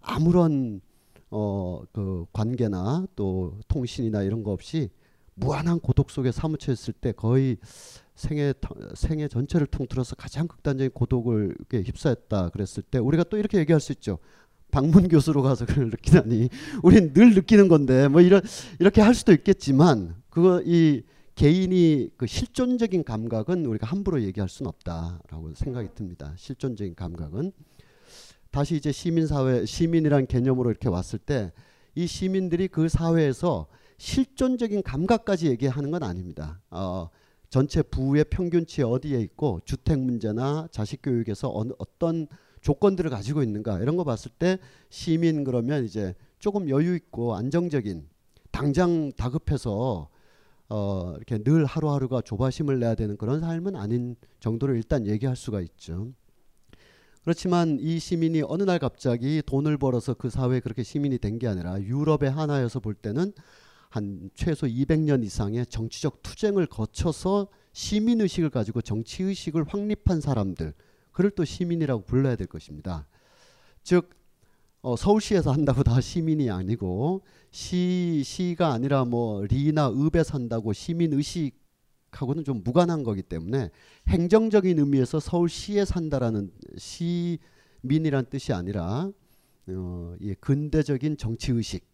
아무런 0.00 0.80
어, 1.30 1.82
그 1.92 2.26
관계나 2.32 3.06
또 3.16 3.58
통신이나 3.68 4.22
이런 4.22 4.42
거 4.42 4.52
없이 4.52 4.90
무한한 5.34 5.80
고독 5.80 6.10
속에 6.10 6.32
사무쳐 6.32 6.72
있을 6.72 6.92
때 6.92 7.12
거의 7.12 7.56
생애 8.14 8.52
생애 8.94 9.28
전체를 9.28 9.66
통틀어서 9.68 10.16
가장 10.16 10.46
극단적인 10.46 10.90
고독을 10.92 11.56
휩싸였다 11.72 12.50
그랬을 12.50 12.82
때 12.82 12.98
우리가 12.98 13.24
또 13.24 13.38
이렇게 13.38 13.58
얘기할 13.58 13.80
수 13.80 13.92
있죠. 13.92 14.18
방문 14.70 15.08
교수로 15.08 15.42
가서 15.42 15.66
그걸 15.66 15.86
느끼다니 15.90 16.48
우린 16.82 17.12
늘 17.12 17.34
느끼는 17.34 17.68
건데 17.68 18.08
뭐 18.08 18.20
이런 18.20 18.42
이렇게 18.78 19.00
할 19.00 19.14
수도 19.14 19.32
있겠지만 19.32 20.14
그거 20.28 20.62
이 20.64 21.02
개인이 21.34 22.10
그 22.16 22.26
실존적인 22.26 23.02
감각은 23.04 23.64
우리가 23.64 23.86
함부로 23.86 24.22
얘기할 24.22 24.48
수는 24.48 24.68
없다라고 24.68 25.54
생각이 25.54 25.88
듭니다. 25.94 26.34
실존적인 26.36 26.94
감각은 26.94 27.52
다시 28.50 28.76
이제 28.76 28.92
시민 28.92 29.26
사회 29.26 29.64
시민이란 29.64 30.26
개념으로 30.26 30.70
이렇게 30.70 30.88
왔을 30.88 31.18
때 31.18 31.52
이 31.94 32.06
시민들이 32.06 32.68
그 32.68 32.88
사회에서 32.88 33.66
실존적인 33.98 34.82
감각까지 34.82 35.48
얘기하는 35.48 35.90
건 35.90 36.02
아닙니다. 36.02 36.60
어, 36.70 37.08
전체 37.48 37.82
부의 37.82 38.24
평균치 38.30 38.82
어디에 38.82 39.20
있고 39.20 39.60
주택 39.64 39.98
문제나 39.98 40.68
자식 40.70 41.02
교육에서 41.02 41.50
어느, 41.52 41.72
어떤 41.78 42.28
조건들을 42.60 43.10
가지고 43.10 43.42
있는가 43.42 43.80
이런 43.80 43.96
거 43.96 44.04
봤을 44.04 44.30
때 44.30 44.58
시민 44.88 45.44
그러면 45.44 45.84
이제 45.84 46.14
조금 46.38 46.68
여유 46.68 46.94
있고 46.94 47.34
안정적인 47.34 48.08
당장 48.50 49.12
다급해서 49.12 50.08
어, 50.68 51.14
이렇게 51.16 51.38
늘 51.38 51.64
하루하루가 51.64 52.20
조바심을 52.22 52.78
내야 52.78 52.94
되는 52.94 53.16
그런 53.16 53.40
삶은 53.40 53.74
아닌 53.74 54.14
정도로 54.38 54.76
일단 54.76 55.06
얘기할 55.06 55.34
수가 55.34 55.60
있죠. 55.62 56.12
그렇지만 57.22 57.78
이 57.80 57.98
시민이 57.98 58.42
어느 58.46 58.62
날 58.62 58.78
갑자기 58.78 59.42
돈을 59.44 59.76
벌어서 59.78 60.14
그 60.14 60.30
사회에 60.30 60.60
그렇게 60.60 60.82
시민이 60.82 61.18
된 61.18 61.38
게 61.38 61.46
아니라 61.48 61.80
유럽의 61.80 62.30
하나여서 62.30 62.80
볼 62.80 62.94
때는 62.94 63.32
한 63.88 64.30
최소 64.34 64.66
200년 64.66 65.24
이상의 65.24 65.66
정치적 65.66 66.22
투쟁을 66.22 66.66
거쳐서 66.66 67.48
시민 67.72 68.20
의식을 68.20 68.50
가지고 68.50 68.82
정치 68.82 69.22
의식을 69.22 69.64
확립한 69.68 70.20
사람들 70.20 70.74
그를 71.12 71.30
또 71.30 71.44
시민이라고 71.44 72.04
불러야 72.04 72.36
될 72.36 72.46
것입니다. 72.46 73.06
즉 73.82 74.10
어, 74.82 74.96
서울시에서 74.96 75.52
한다고 75.52 75.82
다 75.82 76.00
시민이 76.00 76.50
아니고 76.50 77.22
시 77.50 78.22
시가 78.24 78.72
아니라 78.72 79.04
뭐 79.04 79.42
리나 79.44 79.90
읍에 79.90 80.24
산다고 80.24 80.72
시민 80.72 81.12
의식 81.12 81.52
하고는 82.12 82.44
좀 82.44 82.62
무관한 82.64 83.02
거기 83.02 83.22
때문에 83.22 83.70
행정적인 84.08 84.78
의미에서 84.78 85.20
서울시에 85.20 85.84
산다라는 85.84 86.50
시민이란 86.76 88.26
뜻이 88.30 88.52
아니라 88.52 89.10
어, 89.68 90.14
이 90.20 90.34
근대적인 90.40 91.16
정치 91.16 91.52
의식 91.52 91.90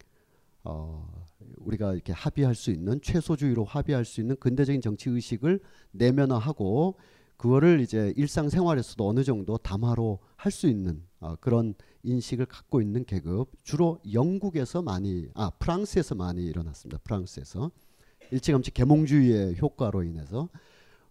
어, 0.65 1.27
우리가 1.59 1.95
이렇게 1.95 2.13
합의할 2.13 2.55
수 2.55 2.71
있는 2.71 3.01
최소주의로 3.01 3.65
합의할 3.65 4.05
수 4.05 4.21
있는 4.21 4.37
근대적인 4.37 4.81
정치 4.81 5.11
의식을 5.11 5.61
내면화하고 5.93 6.97
그거를 7.37 7.81
이제 7.81 8.15
일상생활에서도 8.17 9.07
어느 9.07 9.23
정도 9.23 9.59
담화로 9.59 10.21
할 10.37 10.53
수 10.53 10.69
있는 10.69 11.03
어, 11.21 11.37
그런 11.37 11.75
인식을 12.03 12.47
갖고 12.47 12.81
있는 12.81 13.05
계급 13.05 13.51
주로 13.63 13.99
영국에서 14.13 14.81
많이 14.81 15.29
아 15.35 15.51
프랑스에서 15.51 16.15
많이 16.15 16.45
일어났습니다. 16.45 16.99
프랑스에서 17.03 17.71
일찌감치 18.31 18.73
계몽주의의 18.73 19.57
효과로 19.59 20.03
인해서 20.03 20.49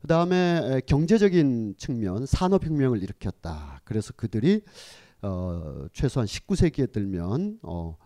그 0.01 0.07
다음에 0.07 0.81
경제적인 0.86 1.75
측면 1.77 2.25
산업혁명을 2.25 3.01
일으켰다. 3.01 3.81
그래서 3.84 4.13
그들이 4.15 4.62
어, 5.22 5.88
최소한 5.93 6.27
19세기에 6.27 6.91
들면 6.91 7.60
어, 7.63 7.98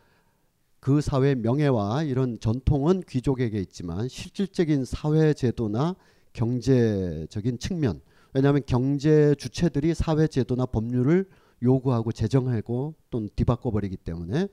그 0.80 1.02
사회 1.02 1.36
명예와 1.36 2.04
이런 2.04 2.40
전통은 2.40 3.04
귀족에게 3.08 3.60
있지만 3.60 4.08
실질적인 4.08 4.86
사회 4.86 5.34
제도나 5.34 5.96
경제적인 6.32 7.60
측면 7.60 8.00
왜냐하면 8.34 8.62
경제 8.66 9.36
주체들이 9.36 9.94
사회 9.94 10.28
제도나 10.28 10.66
법률을 10.68 11.26
요구하고 11.62 12.12
제정하고 12.12 12.96
또는 13.10 13.30
뒤바꿔 13.36 13.72
버리기 13.72 13.98
때문에 13.98 14.48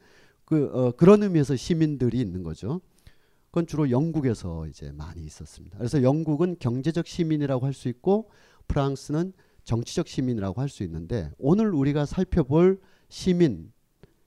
그 0.44 0.70
어, 0.72 0.92
그런 0.92 1.22
의미에서 1.22 1.56
시민들이 1.56 2.20
있는 2.20 2.42
거죠. 2.42 2.80
그건 3.56 3.66
주로 3.66 3.90
영국에서 3.90 4.66
이제 4.66 4.92
많이 4.92 5.24
있었습니다. 5.24 5.78
그래서 5.78 6.02
영국은 6.02 6.56
경제적 6.58 7.06
시민이라고 7.06 7.64
할 7.64 7.72
수 7.72 7.88
있고 7.88 8.28
프랑스는 8.68 9.32
정치적 9.64 10.08
시민이라고 10.08 10.60
할 10.60 10.68
수 10.68 10.82
있는데 10.82 11.30
오늘 11.38 11.72
우리가 11.72 12.04
살펴볼 12.04 12.78
시민 13.08 13.72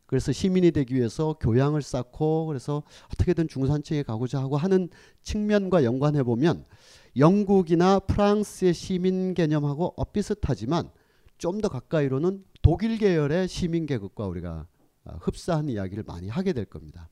그래서 0.08 0.32
시민이 0.32 0.72
되기 0.72 0.96
위해서 0.96 1.34
교양을 1.40 1.84
쌓고 1.84 2.48
그래서 2.48 2.82
어떻게든 3.14 3.50
중산층에 3.50 4.02
가고자 4.02 4.42
하고 4.42 4.58
하는 4.58 4.90
측면과 5.22 5.84
연관해 5.84 6.24
보면 6.24 6.66
영국이나 7.16 8.00
프랑스의 8.00 8.74
시민 8.74 9.36
개념하고 9.36 9.94
엇비슷하지만 9.96 10.90
좀 11.38 11.62
더 11.62 11.70
가까이로는 11.70 12.44
독일 12.64 12.98
계열의 12.98 13.48
시민 13.48 13.86
계급과 13.86 14.26
우리가 14.26 14.66
아, 15.04 15.18
흡사한 15.22 15.70
이야기를 15.70 16.04
많이 16.08 16.30
하게 16.30 16.52
될 16.52 16.66
겁니다. 16.66 17.10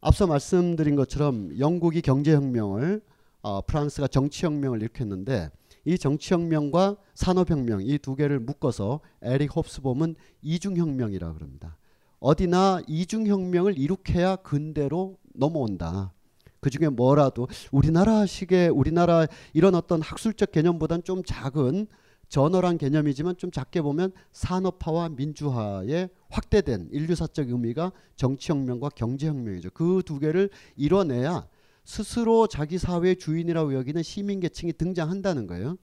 앞서 0.00 0.26
말씀드린 0.26 0.96
것처럼 0.96 1.58
영국이 1.58 2.00
경제혁명을 2.00 3.02
어, 3.42 3.60
프랑스가 3.62 4.08
정치혁명을 4.08 4.80
일으켰는데 4.82 5.50
이 5.84 5.98
정치혁명과 5.98 6.96
산업혁명 7.14 7.82
이 7.82 7.98
두 7.98 8.14
개를 8.14 8.38
묶어서 8.40 9.00
에릭 9.22 9.56
홉스봄은 9.56 10.14
이중혁명이라 10.42 11.32
그럽니다. 11.34 11.76
어디나 12.18 12.82
이중혁명을 12.86 13.78
이룩해야 13.78 14.36
근대로 14.36 15.16
넘어온다. 15.34 16.12
그 16.60 16.68
중에 16.68 16.88
뭐라도 16.90 17.48
우리나라식의 17.72 18.68
우리나라 18.68 19.26
이런 19.54 19.74
어떤 19.74 20.02
학술적 20.02 20.52
개념보다는 20.52 21.04
좀 21.04 21.22
작은 21.24 21.86
저널한 22.30 22.78
개념이지만 22.78 23.36
좀 23.36 23.50
작게 23.50 23.82
보면 23.82 24.12
산업화와 24.32 25.10
민주화의 25.10 26.08
확대된 26.30 26.88
인류사적 26.92 27.50
의미가 27.50 27.92
정치혁명과 28.16 28.90
경제혁명이죠. 28.90 29.70
그 29.70 30.02
두 30.06 30.18
개를 30.18 30.48
이뤄내야 30.76 31.46
스스로 31.84 32.46
자기 32.46 32.78
사회의 32.78 33.16
주인이라고 33.16 33.74
여기는 33.74 34.02
시민계층이 34.02 34.74
등장한다는 34.74 35.48
거예요. 35.48 35.76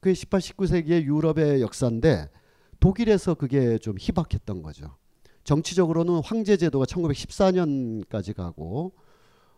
그게 0.00 0.14
18, 0.14 0.40
19세기의 0.40 1.04
유럽의 1.04 1.60
역사인데 1.60 2.30
독일에서 2.80 3.34
그게 3.34 3.76
좀 3.76 3.96
희박했던 3.98 4.62
거죠. 4.62 4.96
정치적으로는 5.44 6.22
황제 6.24 6.56
제도가 6.56 6.86
1914년까지 6.86 8.34
가고 8.34 8.92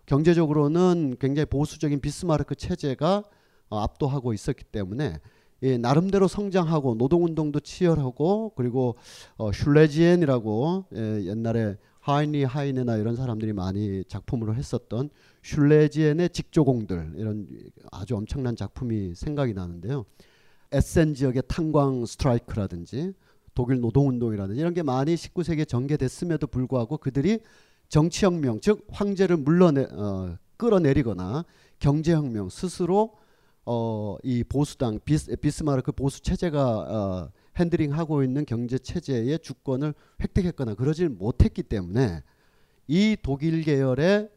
경제적으로는 0.06 1.16
굉장히 1.20 1.46
보수적인 1.46 2.00
비스마르크 2.00 2.56
체제가 2.56 3.22
어, 3.68 3.78
압도하고 3.78 4.32
있었기 4.34 4.64
때문에 4.64 5.20
예, 5.62 5.78
나름대로 5.78 6.26
성장하고 6.26 6.97
노동운동도 6.97 7.61
치열하고 7.61 8.52
그리고 8.57 8.97
어, 9.37 9.52
슐레지엔이라고 9.52 10.87
예, 10.97 11.25
옛날에 11.26 11.76
하이니 12.00 12.42
하이네나 12.42 12.97
이런 12.97 13.14
사람들이 13.14 13.52
많이 13.52 14.02
작품으로 14.09 14.57
했었던 14.57 15.09
슐레지엔의 15.42 16.31
직조공들 16.31 17.12
이런 17.16 17.47
아주 17.92 18.16
엄청난 18.16 18.57
작품이 18.57 19.14
생각이 19.14 19.54
나는데요. 19.54 20.04
에센 20.73 21.14
지역의 21.14 21.45
탄광 21.47 22.07
스트라이크라든지 22.07 23.12
독일 23.54 23.81
노동운동이라든지 23.81 24.61
이런 24.61 24.75
게 24.75 24.83
많이 24.83 25.14
19세기에 25.14 25.69
전개됐음에도 25.69 26.49
불구하고 26.49 26.97
그들이 26.99 27.38
정치혁명 27.88 28.61
즉 28.61 28.85
황제를 28.90 29.37
물러내 29.37 29.87
어, 29.92 30.37
끌어내리거나 30.57 31.45
경제혁명 31.78 32.49
스스로 32.49 33.12
어, 33.64 34.16
이 34.23 34.42
보수당 34.45 34.99
비스, 35.04 35.35
비스마르크 35.37 35.92
보수 35.92 36.21
체제가 36.21 36.78
어, 36.78 37.31
핸들링하고 37.57 38.23
있는 38.23 38.45
경제 38.45 38.78
체제의 38.78 39.38
주권을 39.40 39.95
획득했거나 40.21 40.75
그러질 40.75 41.09
못했기 41.11 41.62
때문에 41.64 42.23
이 42.88 43.16
독일 43.23 43.62
계열의 43.62 44.31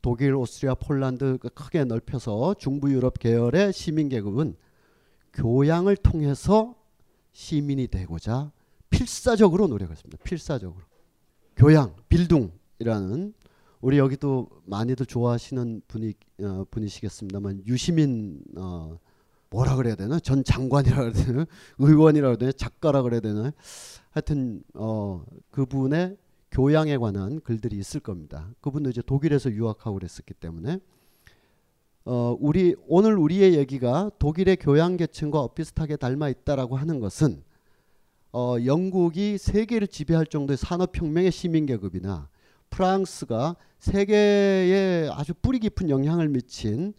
독일, 0.00 0.34
오스트리아, 0.34 0.74
폴란드 0.74 1.38
크게 1.54 1.84
넓혀서 1.84 2.54
중부 2.58 2.92
유럽 2.92 3.18
계열의 3.20 3.72
시민 3.72 4.08
계급은 4.08 4.56
교양을 5.32 5.96
통해서 5.96 6.74
시민이 7.32 7.86
되고자 7.86 8.50
필사적으로 8.90 9.68
노력했습니다. 9.68 10.22
필사적으로 10.24 10.84
교양, 11.56 11.94
빌둥이라는 12.08 13.32
우리 13.82 13.98
여기도 13.98 14.48
많이들 14.64 15.06
좋아하시는 15.06 15.82
분이 15.88 16.14
어, 16.44 16.64
분이시겠습니다만 16.70 17.64
유시민 17.66 18.40
어, 18.56 18.96
뭐라 19.50 19.74
그래야 19.74 19.96
되나? 19.96 20.20
전 20.20 20.44
장관이라 20.44 20.96
그래야 20.96 21.12
되나? 21.12 21.46
의원이라 21.78 22.28
그래야 22.28 22.36
되나? 22.36 22.52
작가라 22.52 23.02
그래야 23.02 23.18
되나? 23.18 23.52
하여튼 24.10 24.62
어, 24.74 25.24
그분의 25.50 26.16
교양에 26.52 26.96
관한 26.96 27.40
글들이 27.40 27.76
있을 27.76 27.98
겁니다. 27.98 28.54
그분도 28.60 28.90
이제 28.90 29.02
독일에서 29.04 29.50
유학하고 29.50 29.94
그랬었기 29.94 30.34
때문에. 30.34 30.78
어, 32.04 32.36
우리 32.38 32.76
오늘 32.86 33.18
우리의 33.18 33.56
얘기가 33.56 34.12
독일의 34.20 34.58
교양 34.58 34.96
계층과 34.96 35.40
엇비슷하게 35.40 35.96
닮아 35.96 36.28
있다라고 36.28 36.76
하는 36.76 37.00
것은 37.00 37.42
어, 38.32 38.56
영국이 38.64 39.38
세계를 39.38 39.88
지배할 39.88 40.26
정도의 40.26 40.56
산업혁명의 40.56 41.32
시민 41.32 41.66
계급이나 41.66 42.30
프랑스가 42.72 43.56
세계에 43.78 45.08
아주 45.12 45.34
뿌리 45.34 45.58
깊은 45.60 45.90
영향을 45.90 46.28
미친 46.28 46.94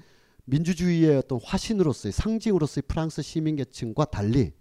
민주주의의 0.46 1.18
어떤 1.18 1.40
화신으로서의 1.44 2.14
상징으로서의 2.14 2.84
프랑스 2.88 3.22
시민 3.22 3.56
계층과 3.56 4.06
달리 4.06 4.54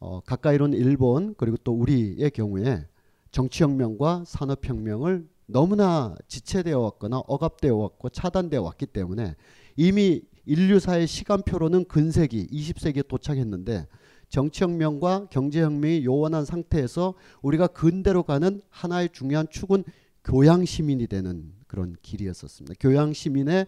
어, 0.00 0.20
가까이로는 0.20 0.76
일본 0.76 1.34
그리고 1.36 1.56
또 1.58 1.72
우리의 1.72 2.30
경우에 2.30 2.86
정치혁명과 3.30 4.24
산업혁명을 4.26 5.28
너무나 5.46 6.14
지체되어 6.26 6.78
왔거나 6.78 7.18
억압되어 7.26 7.76
왔고 7.76 8.08
차단되어 8.08 8.62
왔기 8.62 8.86
때문에 8.86 9.34
이미 9.76 10.22
인류사의 10.46 11.06
시간표로는 11.06 11.84
근세기 11.84 12.46
20세기에 12.46 13.08
도착했는데 13.08 13.86
정치혁명과 14.28 15.28
경제혁명이 15.30 16.04
요원한 16.04 16.44
상태에서 16.44 17.14
우리가 17.42 17.66
근대로 17.68 18.22
가는 18.22 18.62
하나의 18.70 19.10
중요한 19.12 19.48
축은 19.50 19.84
교양 20.24 20.64
시민이 20.64 21.06
되는 21.06 21.52
그런 21.66 21.94
길이었었습니다. 22.02 22.74
교양 22.80 23.12
시민의 23.12 23.66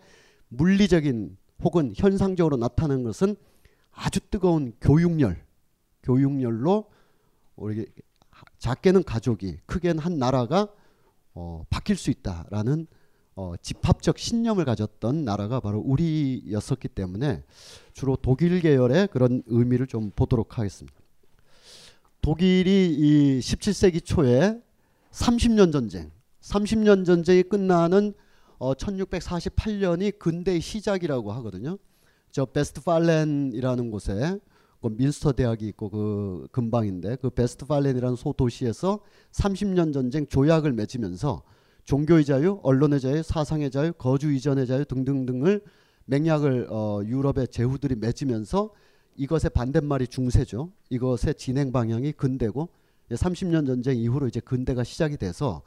물리적인 0.49 1.37
혹은 1.63 1.93
현상적으로 1.95 2.57
나타나는 2.57 3.05
것은 3.05 3.37
아주 3.93 4.21
뜨거운 4.31 4.73
교육열, 4.81 5.45
교육열로 6.03 6.91
우리 7.57 7.87
작게는 8.59 9.05
가족이, 9.05 9.59
크게는 9.67 9.99
한 9.99 10.19
나라가 10.19 10.69
어, 11.35 11.65
바뀔 11.69 11.97
수 11.97 12.11
있다라는 12.11 12.87
어, 13.35 13.55
집합적 13.61 14.19
신념을 14.19 14.65
가졌던 14.65 15.25
나라가 15.25 15.61
바로 15.61 15.79
우리였었기 15.81 16.89
때문에 16.89 17.43
주로 17.93 18.17
독일 18.17 18.61
계열의 18.61 19.09
그런 19.09 19.43
의미를 19.47 19.87
좀 19.87 20.11
보도록 20.11 20.59
하겠습니다. 20.59 20.99
독일이 22.23 22.95
이 22.97 23.39
17세기 23.41 24.05
초에 24.05 24.61
30년 25.11 25.73
전쟁, 25.73 26.11
30년 26.47 27.05
전쟁이 27.05 27.43
끝나는 27.43 28.15
어, 28.59 28.73
1648년이 28.75 30.19
근대의 30.19 30.61
시작이라고 30.61 31.33
하거든요. 31.33 31.77
저 32.31 32.45
베스트팔렌이라는 32.47 33.91
곳에 33.91 34.39
그 34.81 34.89
민스터 34.89 35.33
대학이 35.33 35.67
있고 35.69 35.91
그 35.91 36.47
근방인데 36.53 37.17
그 37.17 37.31
베스트팔렌이라는 37.31 38.17
소도시에서 38.17 39.01
30년 39.33 39.93
전쟁 39.93 40.27
조약을 40.27 40.73
맺으면서 40.73 41.43
종교의 41.85 42.25
자유, 42.25 42.61
언론의 42.63 43.01
자유, 43.01 43.23
사상의 43.23 43.71
자유, 43.71 43.93
거주 43.93 44.33
이전의 44.33 44.67
자유 44.67 44.85
등등등을 44.85 45.63
맹약을 46.07 46.69
어, 46.71 47.01
유럽의 47.05 47.49
제후들이 47.49 47.97
맺으면서 47.97 48.71
이것의 49.17 49.51
반대말이 49.55 50.07
중세죠. 50.07 50.71
이것의 50.91 51.35
진행 51.37 51.73
방향이 51.73 52.13
근대고 52.13 52.69
30년 53.11 53.67
전쟁 53.67 53.97
이후로 53.97 54.29
이제 54.29 54.41
근대가 54.41 54.85
시작이 54.85 55.17
돼서 55.17 55.63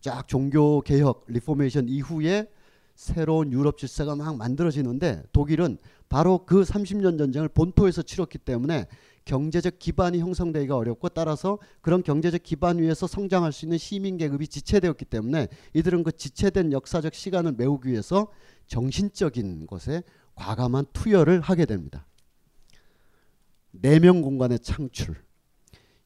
쫙 0.00 0.26
종교 0.28 0.80
개혁 0.80 1.24
reformation 1.28 1.88
이후에 1.88 2.48
새로운 2.94 3.52
유럽 3.52 3.78
질서가 3.78 4.14
막 4.14 4.36
만들어지는데 4.36 5.22
독일은 5.32 5.78
바로 6.08 6.44
그 6.44 6.62
30년 6.62 7.18
전쟁을 7.18 7.48
본토에서 7.48 8.02
치렀기 8.02 8.38
때문에 8.38 8.86
경제적 9.24 9.78
기반이 9.78 10.18
형성되기가 10.18 10.76
어렵고 10.76 11.08
따라서 11.10 11.58
그런 11.80 12.02
경제적 12.02 12.42
기반 12.42 12.78
위에서 12.78 13.06
성장할 13.06 13.52
수 13.52 13.64
있는 13.64 13.78
시민 13.78 14.16
계급이 14.16 14.48
지체되었기 14.48 15.04
때문에 15.04 15.48
이들은 15.74 16.02
그 16.02 16.12
지체된 16.12 16.72
역사적 16.72 17.14
시간을 17.14 17.52
메우기 17.52 17.90
위해서 17.90 18.28
정신적인 18.66 19.66
것에 19.66 20.02
과감한 20.34 20.86
투여를 20.92 21.40
하게 21.40 21.66
됩니다. 21.66 22.06
내면 23.70 24.22
공간의 24.22 24.58
창출. 24.60 25.16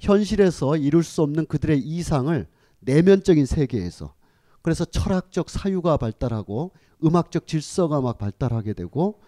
현실에서 0.00 0.76
이룰 0.76 1.02
수 1.02 1.22
없는 1.22 1.46
그들의 1.46 1.78
이상을 1.78 2.46
내면적인 2.84 3.46
세계에서. 3.46 4.14
그래서 4.62 4.84
철학적 4.84 5.50
사유가 5.50 5.96
발달하고 5.96 6.72
음악적 7.04 7.46
질서가 7.46 8.00
막 8.00 8.18
발달하게 8.18 8.72
되고 8.72 9.20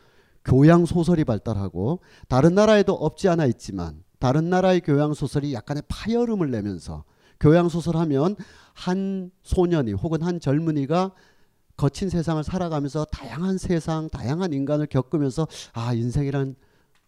교양 0.45 0.87
소설이 0.87 1.25
발달하고 1.25 2.01
다른 2.29 2.55
나라에도 2.55 2.95
없지 2.95 3.29
않아 3.29 3.47
있지만 3.47 4.03
다른 4.19 4.49
나라의 4.49 4.81
교양 4.81 5.13
소설이 5.13 5.53
약간의 5.53 5.83
파열음을 5.89 6.51
내면서 6.51 7.05
교양 7.39 7.69
소설 7.69 7.97
하면 7.97 8.37
한 8.73 9.31
소년이 9.43 9.93
혹은 9.93 10.23
한 10.23 10.41
젊은이가 10.41 11.13
거친 11.77 12.09
세상을 12.09 12.43
살아가면서 12.43 13.05
다양한 13.07 13.59
세상, 13.59 14.09
다양한 14.09 14.55
인간을 14.55 14.87
겪으면서 14.87 15.47
아 15.75 15.93
인생이란 15.93 16.57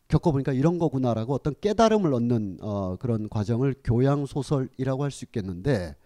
겪어보니까 0.09 0.53
이런 0.53 0.79
거구나라고 0.79 1.35
어떤 1.35 1.55
깨달음을 1.61 2.13
얻는 2.13 2.59
어, 2.61 2.97
그런 2.97 3.29
과정을 3.31 3.77
교양 3.85 4.27
소설이라고 4.27 5.05
할 5.05 5.11
수 5.11 5.25
있겠는데 5.25 5.97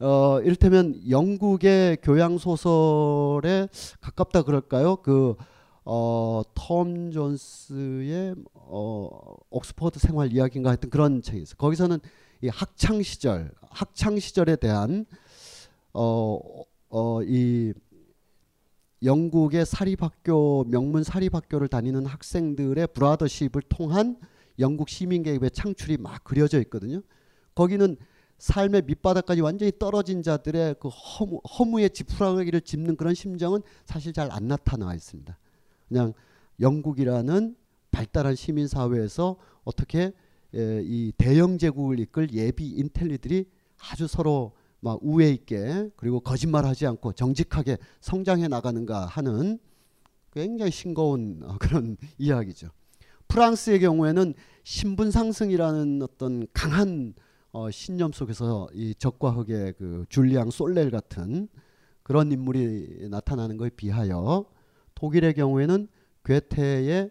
어, 0.00 0.40
이를테면 0.42 1.00
영국의 1.10 1.98
교양 2.02 2.38
소설에 2.38 3.68
가깝다 4.00 4.42
그럴까요? 4.42 4.96
그 4.96 5.34
어, 5.84 6.42
톰 6.54 7.10
존스의 7.10 8.36
어, 8.54 9.08
옥스퍼드 9.50 9.98
생활 9.98 10.32
이야기인가 10.32 10.70
하여튼 10.70 10.90
그런 10.90 11.20
책이 11.20 11.42
있어요. 11.42 11.56
거기서는 11.56 11.98
이 12.42 12.48
학창 12.48 13.02
시절, 13.02 13.50
학창 13.60 14.20
시절에 14.20 14.54
대한 14.56 15.04
어, 15.92 16.38
어, 16.90 17.22
이 17.24 17.72
영국의 19.02 19.66
사립학교 19.66 20.64
명문 20.68 21.02
사립학교를 21.02 21.66
다니는 21.66 22.06
학생들의 22.06 22.88
브라더십을 22.94 23.62
통한 23.68 24.16
영국 24.60 24.88
시민계급의 24.88 25.50
창출이 25.50 25.96
막 25.96 26.22
그려져 26.22 26.60
있거든요. 26.60 27.00
거기는 27.56 27.96
삶의 28.38 28.82
밑바닥까지 28.86 29.40
완전히 29.40 29.72
떨어진 29.78 30.22
자들의 30.22 30.76
그 30.80 30.88
허무, 30.88 31.40
허무의 31.58 31.90
지푸라기를 31.90 32.60
짚는 32.60 32.96
그런 32.96 33.14
심정은 33.14 33.62
사실 33.84 34.12
잘 34.12 34.28
안 34.30 34.46
나타나 34.48 34.94
있습니다. 34.94 35.36
그냥 35.88 36.12
영국이라는 36.60 37.56
발달한 37.90 38.34
시민 38.34 38.68
사회에서 38.68 39.36
어떻게 39.64 40.12
에, 40.54 40.82
이 40.82 41.12
대영 41.16 41.58
제국을 41.58 41.98
이끌 42.00 42.32
예비 42.32 42.68
인텔리들이 42.68 43.46
아주 43.90 44.06
서로 44.06 44.52
막 44.80 44.98
우애 45.02 45.30
있게 45.30 45.90
그리고 45.96 46.20
거짓말하지 46.20 46.86
않고 46.86 47.12
정직하게 47.12 47.78
성장해 48.00 48.48
나가는가 48.48 49.06
하는 49.06 49.58
굉장히 50.32 50.70
싱거운 50.70 51.40
어, 51.42 51.56
그런 51.58 51.96
이야기죠. 52.18 52.68
프랑스의 53.26 53.80
경우에는 53.80 54.34
신분 54.62 55.10
상승이라는 55.10 56.02
어떤 56.02 56.46
강한 56.52 57.14
어, 57.52 57.70
신념 57.70 58.12
속에서 58.12 58.68
이 58.74 58.94
적과 58.94 59.30
흑의 59.30 59.74
그 59.78 60.04
줄리앙 60.08 60.50
소렐 60.50 60.90
같은 60.90 61.48
그런 62.02 62.30
인물이 62.30 63.08
나타나는 63.10 63.56
것에 63.56 63.70
비하여 63.70 64.44
독일의 64.94 65.34
경우에는 65.34 65.88
괴테의 66.24 67.10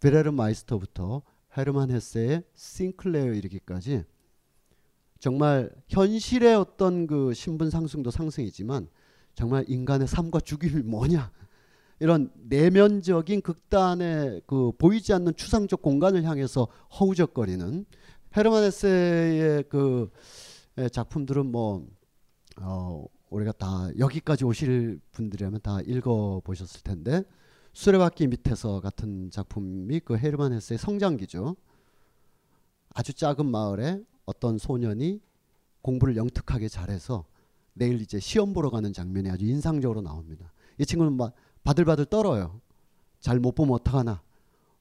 빌헬름 0.00 0.30
마이스터부터 0.30 1.22
헤르만 1.56 1.90
헤세의 1.90 2.42
싱클레어 2.54 3.34
이르기까지 3.34 4.04
정말 5.18 5.70
현실의 5.88 6.54
어떤 6.54 7.06
그 7.06 7.32
신분 7.32 7.70
상승도 7.70 8.10
상승이지만 8.10 8.88
정말 9.34 9.64
인간의 9.68 10.08
삶과 10.08 10.40
죽임이 10.40 10.82
뭐냐? 10.82 11.30
이런 12.00 12.30
내면적인 12.34 13.40
극단의 13.40 14.42
그 14.46 14.72
보이지 14.76 15.12
않는 15.14 15.34
추상적 15.36 15.80
공간을 15.80 16.24
향해서 16.24 16.68
허우적거리는 16.98 17.86
헤르만 18.36 18.64
헤세의 18.64 19.64
그 19.70 20.10
작품들은 20.92 21.46
뭐 21.46 21.86
어, 22.60 23.06
우리가 23.30 23.52
다 23.52 23.88
여기까지 23.98 24.44
오실 24.44 25.00
분들이라면 25.12 25.60
다 25.62 25.80
읽어 25.86 26.42
보셨을 26.44 26.82
텐데 26.82 27.24
수레바퀴 27.72 28.26
밑에서 28.26 28.80
같은 28.80 29.30
작품이 29.30 30.00
그 30.00 30.18
헤르만 30.18 30.52
헤세의 30.52 30.78
성장기죠. 30.78 31.56
아주 32.90 33.14
작은 33.14 33.46
마을에 33.46 34.02
어떤 34.26 34.58
소년이 34.58 35.20
공부를 35.80 36.16
영특하게 36.16 36.68
잘해서 36.68 37.24
내일 37.72 38.00
이제 38.02 38.18
시험 38.18 38.52
보러 38.52 38.70
가는 38.70 38.92
장면이 38.92 39.30
아주 39.30 39.46
인상적으로 39.46 40.02
나옵니다. 40.02 40.52
이 40.78 40.84
친구는 40.84 41.14
막 41.14 41.34
바들바들 41.64 42.06
떨어요. 42.06 42.60
잘 43.20 43.38
못 43.40 43.54
보면 43.54 43.74
어떡하나. 43.76 44.22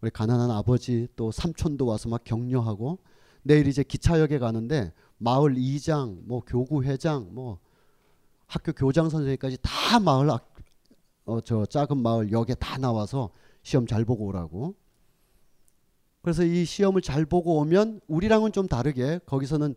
우리 0.02 0.12
가난한 0.12 0.52
아버지 0.52 1.08
또 1.15 1.32
삼촌도 1.32 1.86
와서 1.86 2.10
막 2.10 2.24
격려하고 2.26 3.00
내일 3.45 3.67
이제 3.67 3.84
기차역에 3.84 4.39
가는데 4.39 4.91
마을 5.19 5.55
이장, 5.55 6.19
뭐 6.25 6.41
교구 6.41 6.84
회장, 6.84 7.29
뭐 7.31 7.60
학교 8.47 8.73
교장 8.73 9.08
선생님까지 9.08 9.60
다 9.62 9.99
마을 9.99 10.31
어, 11.25 11.41
저 11.41 11.63
작은 11.63 11.97
마을 11.97 12.31
역에 12.31 12.55
다 12.55 12.79
나와서 12.79 13.29
시험 13.62 13.86
잘 13.86 14.03
보고 14.03 14.25
오라고. 14.25 14.73
그래서 16.23 16.43
이 16.43 16.65
시험을 16.65 17.03
잘 17.03 17.23
보고 17.23 17.60
오면 17.60 18.01
우리랑은 18.08 18.51
좀 18.51 18.67
다르게 18.67 19.19
거기서는 19.27 19.75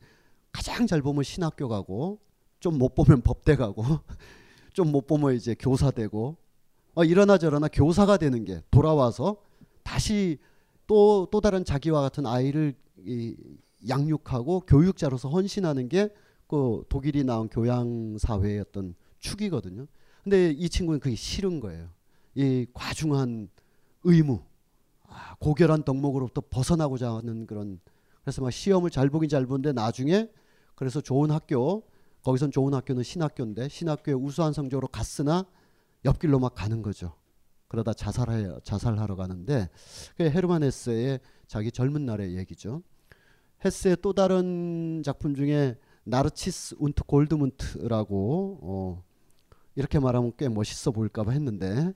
가장 0.51 0.87
잘 0.87 1.03
보면 1.03 1.23
신학교 1.23 1.69
가고 1.69 2.21
좀 2.61 2.79
못 2.79 2.95
보면 2.95 3.21
법대 3.21 3.55
가고 3.55 3.85
좀 4.73 4.91
못 4.91 5.07
보면 5.07 5.35
이제 5.35 5.55
교사 5.59 5.91
되고 5.91 6.39
어, 6.95 7.05
이러나 7.05 7.37
저러나 7.37 7.69
교사가 7.69 8.17
되는 8.17 8.47
게 8.47 8.63
돌아와서 8.71 9.37
다시 9.83 10.39
또또 10.87 11.43
다른 11.43 11.67
자기와 11.67 12.01
같은 12.01 12.25
아이를 12.25 12.75
이, 13.05 13.37
양육하고 13.89 14.61
교육자로서 14.61 15.29
헌신하는 15.29 15.89
게 15.89 16.09
그 16.49 16.83
독일이 16.89 17.25
나온 17.25 17.49
교양 17.49 18.17
사회의 18.19 18.59
어떤 18.61 18.95
축이거든요. 19.19 19.87
근데 20.25 20.51
이 20.51 20.69
친구는 20.69 20.99
그게 20.99 21.15
싫은 21.15 21.61
거예요. 21.61 21.91
이 22.35 22.67
과중한 22.73 23.51
의무, 24.05 24.43
아, 25.07 25.37
고결한 25.39 25.83
덕목으로부터 25.85 26.43
벗어나고자 26.51 27.15
하는 27.17 27.47
그런 27.47 27.81
그래서 28.23 28.43
막 28.43 28.51
시험을 28.51 28.91
잘 28.91 29.11
보긴 29.11 29.29
잘 29.29 29.47
보는데 29.47 29.73
나중에 29.73 30.31
그래서 30.75 31.01
좋은 31.01 31.31
학교 31.31 31.83
거기선 32.23 32.51
좋은 32.51 32.73
학교는 32.75 33.03
신학교인데 33.03 33.69
신학교에 33.69 34.15
우수한 34.15 34.53
성적으로 34.53 34.89
갔으나 34.89 35.45
옆길로 36.05 36.39
막 36.39 36.55
가는 36.55 36.81
거죠. 36.83 37.13
그러다 37.69 37.93
자살해 37.93 38.49
자살하러 38.65 39.17
가는데 39.17 39.69
그게 40.17 40.31
헤르만 40.31 40.63
헤세의 40.63 41.21
자기 41.49 41.73
젊은 41.73 42.07
날의 42.07 42.37
얘기죠. 42.37 42.83
헤세의 43.65 43.97
또 44.03 44.13
다른 44.13 45.03
작품 45.05 45.35
중에 45.35 45.77
나르치스 46.05 46.77
운트 46.79 47.03
골드문트라고 47.05 48.59
어, 48.63 49.05
이렇게 49.75 49.99
말하면 49.99 50.33
꽤 50.37 50.49
멋있어 50.49 50.93
보일까봐 50.93 51.33
했는데 51.33 51.93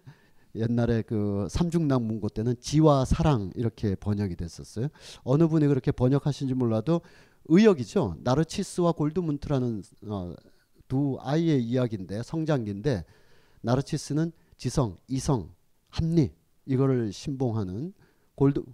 옛날에 0.55 1.03
그 1.03 1.47
삼중남 1.51 2.03
문고 2.03 2.29
때는 2.29 2.57
지와 2.61 3.05
사랑 3.05 3.53
이렇게 3.55 3.95
번역이 3.95 4.37
됐었어요. 4.37 4.89
어느 5.23 5.47
분이 5.47 5.67
그렇게 5.67 5.93
번역하신지 5.93 6.55
몰라도 6.55 7.01
의역이죠. 7.47 8.17
나르치스와 8.21 8.93
골드문트라는 8.93 9.83
어, 10.07 10.35
두 10.89 11.19
아이의 11.21 11.63
이야기인데 11.63 12.23
성장기인데 12.23 13.05
나르치스는 13.61 14.33
지성, 14.57 14.97
이성, 15.09 15.51
합리 15.89 16.33
이거를 16.67 17.13
신봉하는 17.13 17.93
골드 18.35 18.63
디, 18.63 18.73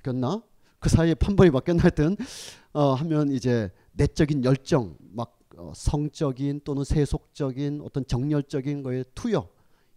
바뀌었나? 0.00 0.42
그 0.78 0.88
사이에 0.88 1.14
판본이 1.14 1.50
바뀌었나 1.50 1.82
하여튼 1.82 2.16
어, 2.72 2.94
하면 2.94 3.30
이제 3.30 3.70
내적인 3.92 4.44
열정 4.44 4.96
막 5.12 5.38
어, 5.56 5.72
성적인 5.74 6.62
또는 6.64 6.84
세속적인 6.84 7.82
어떤 7.84 8.06
정열적인 8.06 8.82
거에 8.82 9.04
투여 9.14 9.48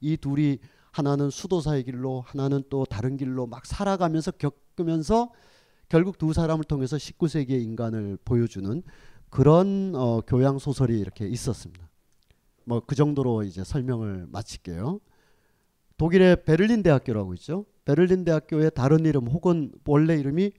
이 0.02 0.18
둘이 0.18 0.60
하나는 0.92 1.30
수도사의 1.30 1.84
길로 1.86 2.24
하나는 2.28 2.64
또 2.70 2.86
다른 2.86 3.18
길로 3.18 3.48
막 3.48 3.66
살아가면서 3.66 4.32
겪으면서 4.32 5.32
결국 5.90 6.18
두 6.18 6.34
사람을 6.34 6.66
통해서 6.66 6.98
19세기의 6.98 7.62
인간을 7.64 8.18
보여주는 8.26 8.84
그런 9.30 9.94
어, 9.96 10.22
교양 10.22 10.60
소설이 10.60 11.00
이렇게 11.00 11.28
있었습니다. 11.28 11.90
뭐 12.66 12.82
그 12.86 12.96
정도로 12.96 13.44
이제 13.44 13.64
설명을 13.64 14.28
마칠게요. 14.30 15.00
독일의 15.98 16.44
베를린 16.44 16.84
대학교라고 16.84 17.34
있죠. 17.36 17.66
베를린 17.86 18.24
대학교의 18.24 18.72
다른 18.76 19.06
이름 19.06 19.28
혹은 19.28 19.72
원래 19.86 20.16
이름이 20.16 20.52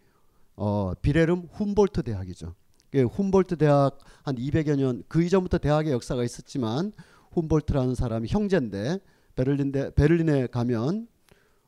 어, 0.56 0.92
빌헬름 1.00 1.48
훔볼트 1.52 2.02
대학이죠. 2.02 2.54
훔볼트 2.94 3.56
대학 3.56 3.98
한 4.22 4.36
200여 4.36 4.76
년 4.76 5.02
그 5.08 5.22
이전부터 5.22 5.58
대학의 5.58 5.92
역사가 5.92 6.22
있었지만 6.22 6.92
훔볼트라는 7.32 7.94
사람이 7.96 8.28
형제인데 8.28 9.00
베를린 9.34 9.72
대, 9.72 9.90
베를린에 9.92 10.46
가면 10.46 11.08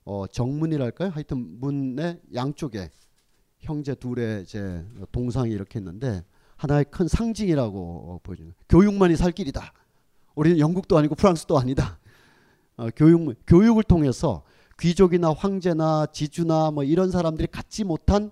어, 0.04 0.26
정문이랄까요? 0.28 1.10
하여튼 1.10 1.58
문의 1.58 2.20
양쪽에 2.32 2.90
형제 3.58 3.96
둘의 3.96 4.42
이제 4.42 4.86
동상이 5.10 5.50
이렇게 5.50 5.80
있는데 5.80 6.22
하나의 6.56 6.84
큰 6.90 7.08
상징이라고 7.08 7.78
어, 7.78 8.20
보여주는 8.22 8.52
교육만이 8.68 9.16
살 9.16 9.32
길이다. 9.32 9.72
우리는 10.36 10.60
영국도 10.60 10.96
아니고 10.96 11.16
프랑스도 11.16 11.58
아니다. 11.58 11.98
어, 12.76 12.88
교육 12.94 13.34
교육을 13.48 13.82
통해서 13.82 14.44
귀족이나 14.78 15.32
황제나 15.32 16.06
지주나 16.12 16.70
뭐 16.70 16.84
이런 16.84 17.10
사람들이 17.10 17.48
갖지 17.48 17.84
못한 17.84 18.30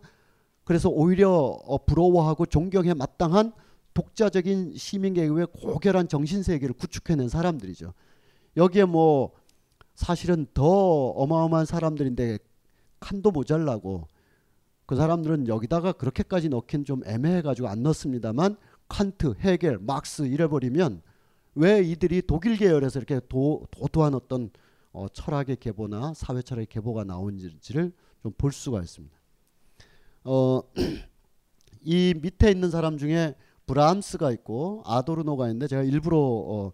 그래서 0.64 0.88
오히려 0.88 1.30
어, 1.30 1.78
부러워하고 1.78 2.46
존경에 2.46 2.94
마땅한 2.94 3.52
독자적인 3.92 4.74
시민 4.76 5.14
계급의 5.14 5.48
고결한 5.52 6.08
정신 6.08 6.42
세계를 6.42 6.74
구축해낸 6.74 7.28
사람들이죠. 7.28 7.92
여기에 8.56 8.84
뭐 8.84 9.32
사실은 9.94 10.46
더 10.52 10.64
어마어마한 10.64 11.66
사람들인데 11.66 12.38
칸도 13.00 13.30
모자라고 13.30 14.08
그 14.86 14.96
사람들은 14.96 15.48
여기다가 15.48 15.92
그렇게까지 15.92 16.48
넣긴 16.48 16.84
좀 16.84 17.02
애매해가지고 17.06 17.68
안 17.68 17.82
넣습니다만 17.82 18.56
칸트, 18.88 19.34
헤겔, 19.40 19.78
막스 19.80 20.22
이래버리면 20.22 21.02
왜 21.54 21.82
이들이 21.82 22.22
독일 22.26 22.56
계열에서 22.56 22.98
이렇게 22.98 23.20
도, 23.28 23.66
도도한 23.70 24.14
어떤 24.14 24.50
어, 24.94 25.08
철학의 25.08 25.56
계보나 25.56 26.14
사회 26.14 26.40
철학의 26.40 26.66
계보가 26.66 27.04
나온지를 27.04 27.92
좀 28.22 28.32
볼 28.38 28.52
수가 28.52 28.80
있습니다. 28.80 29.14
어, 30.24 30.62
이 31.82 32.14
밑에 32.22 32.50
있는 32.50 32.70
사람 32.70 32.96
중에 32.96 33.34
브람스가 33.66 34.32
있고 34.32 34.82
아도르노가 34.86 35.46
있는데 35.48 35.66
제가 35.66 35.82
일부러 35.82 36.18
어, 36.18 36.72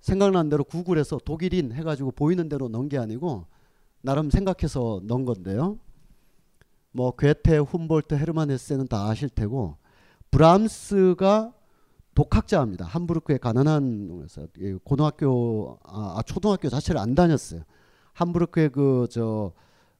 생각난 0.00 0.48
대로 0.50 0.64
구글에서 0.64 1.18
독일인 1.24 1.72
해가지고 1.72 2.10
보이는 2.12 2.48
대로 2.48 2.68
넣은 2.68 2.88
게 2.88 2.98
아니고 2.98 3.46
나름 4.02 4.28
생각해서 4.30 5.00
넣은 5.04 5.24
건데요. 5.24 5.78
뭐 6.92 7.12
괴테, 7.12 7.58
훔볼트, 7.58 8.14
헤르만 8.14 8.50
헤세는 8.50 8.88
다 8.88 9.08
아실 9.08 9.28
테고 9.28 9.76
브람스가 10.30 11.54
독학자입니다. 12.16 12.86
함부르크의 12.86 13.38
가난한 13.38 14.26
고등학교 14.84 15.78
아, 15.84 16.14
아, 16.16 16.22
초등학교 16.22 16.70
자체를 16.70 16.98
안 16.98 17.14
다녔어요. 17.14 17.62
함부르크의 18.14 18.70
그저 18.70 19.52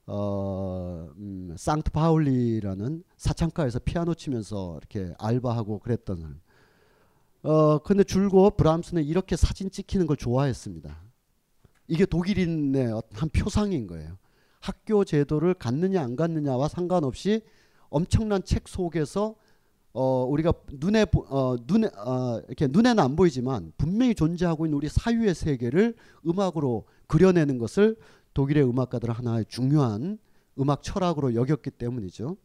어, 0.06 1.10
음, 1.18 1.54
상트 1.58 1.90
파울리라는 1.90 3.04
사창가에서 3.18 3.80
피아노 3.80 4.14
치면서 4.14 4.78
이렇게 4.78 5.14
알바하고 5.18 5.80
그랬던 5.80 6.16
사람. 6.16 6.40
어, 7.42 7.78
근데 7.80 8.02
줄고 8.02 8.50
브람스는 8.50 9.04
이렇게 9.04 9.36
사진 9.36 9.70
찍히는 9.70 10.06
걸 10.06 10.16
좋아했습니다. 10.16 10.96
이게 11.88 12.06
독일인의 12.06 13.02
한 13.12 13.28
표상인 13.28 13.86
거예요. 13.86 14.16
학교 14.60 15.04
제도를 15.04 15.52
갖느냐 15.52 16.02
안 16.02 16.16
갖느냐와 16.16 16.68
상관없이 16.68 17.42
엄청난 17.90 18.42
책 18.42 18.68
속에서 18.68 19.34
어, 19.98 20.26
우리가 20.26 20.52
눈에 20.74 21.06
어, 21.30 21.56
눈에 21.66 21.88
어, 21.96 22.42
이렇게 22.48 22.66
눈에는 22.66 23.02
안 23.02 23.16
보이지만 23.16 23.72
분명히 23.78 24.14
존재하고 24.14 24.66
있는 24.66 24.76
우리 24.76 24.90
사유의 24.90 25.34
세계를 25.34 25.94
음악으로 26.26 26.84
그려내는 27.06 27.56
것을 27.56 27.96
독일의 28.34 28.62
음악가들은 28.68 29.14
하나의 29.14 29.46
중요한 29.48 30.18
음악 30.58 30.82
철학으로 30.82 31.34
여겼기 31.34 31.70
때문이죠. 31.70 32.36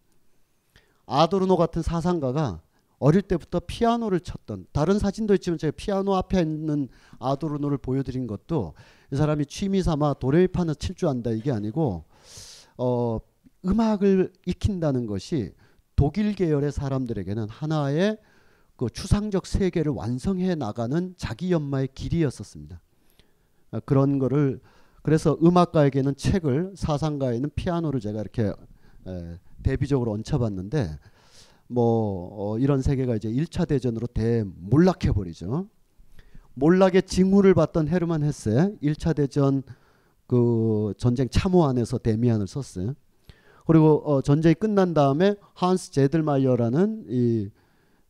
아도르노 1.06 1.58
같은 1.58 1.82
사상가가 1.82 2.62
어릴 3.00 3.22
때부터 3.22 3.60
피아노를 3.60 4.22
쳤던 4.22 4.68
다른 4.72 4.98
사진도 4.98 5.34
있지만 5.34 5.58
제가 5.58 5.74
피아노 5.76 6.16
앞에 6.16 6.40
있는 6.40 6.88
아도르노를 7.20 7.80
보여드린 7.80 8.28
것도 8.28 8.76
이 9.12 9.18
사람이 9.18 9.48
취미 9.48 9.84
삼아 9.84 10.14
도레미파는 10.22 10.76
칠 10.80 10.96
줄 10.96 11.10
안다 11.10 11.32
이게 11.32 11.52
아니고 11.52 12.06
어, 12.78 13.20
음악을 13.66 14.32
익힌다는 14.46 15.06
것이 15.06 15.52
독일 16.02 16.34
계열의 16.34 16.72
사람들에게는 16.72 17.48
하나의 17.48 18.18
그 18.76 18.90
추상적 18.90 19.46
세계를 19.46 19.92
완성해 19.92 20.56
나가는 20.56 21.14
자기 21.16 21.52
연마의 21.52 21.90
길이었었습니다. 21.94 22.82
아, 23.70 23.80
그런 23.82 24.18
거를 24.18 24.62
그래서 25.04 25.38
음악가에게는 25.44 26.16
책을 26.16 26.74
사상가에는 26.76 27.52
피아노를 27.54 28.00
제가 28.00 28.20
이렇게 28.20 28.52
에, 29.06 29.40
대비적으로 29.62 30.14
얹혀봤는데 30.14 30.98
뭐 31.68 32.30
어, 32.32 32.58
이런 32.58 32.82
세계가 32.82 33.18
이제 33.18 33.30
1차 33.30 33.68
대전으로 33.68 34.08
대몰락해 34.08 35.12
버리죠. 35.12 35.68
몰락의 36.56 37.04
징후를 37.04 37.54
받던 37.54 37.88
헤르만 37.90 38.24
헤세 38.24 38.76
1차 38.82 39.16
대전 39.16 39.62
그 40.26 40.96
전쟁 40.98 41.30
참호 41.30 41.64
안에서 41.68 42.00
데미안을 42.00 42.48
썼어요. 42.48 42.96
그리고 43.66 44.02
어, 44.06 44.22
전쟁이 44.22 44.56
끝난 44.56 44.94
다음에 44.94 45.36
한스 45.54 45.92
제들마이어라는 45.92 47.06
이 47.10 47.50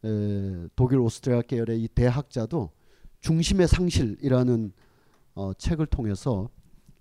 에, 0.04 0.68
독일 0.76 1.00
오스트리아 1.00 1.42
계열의 1.42 1.84
이 1.84 1.88
대학자도 1.88 2.72
중심의 3.20 3.68
상실이라는 3.68 4.72
어, 5.36 5.54
책을 5.54 5.86
통해서 5.86 6.50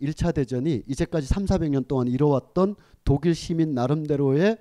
1차 0.01 0.35
대전이 0.35 0.85
이제까지 0.87 1.27
3, 1.27 1.45
400년 1.45 1.87
동안 1.87 2.09
이뤄왔던 2.09 2.77
독일 3.05 3.35
시민 3.35 3.75
나름대로의 3.75 4.59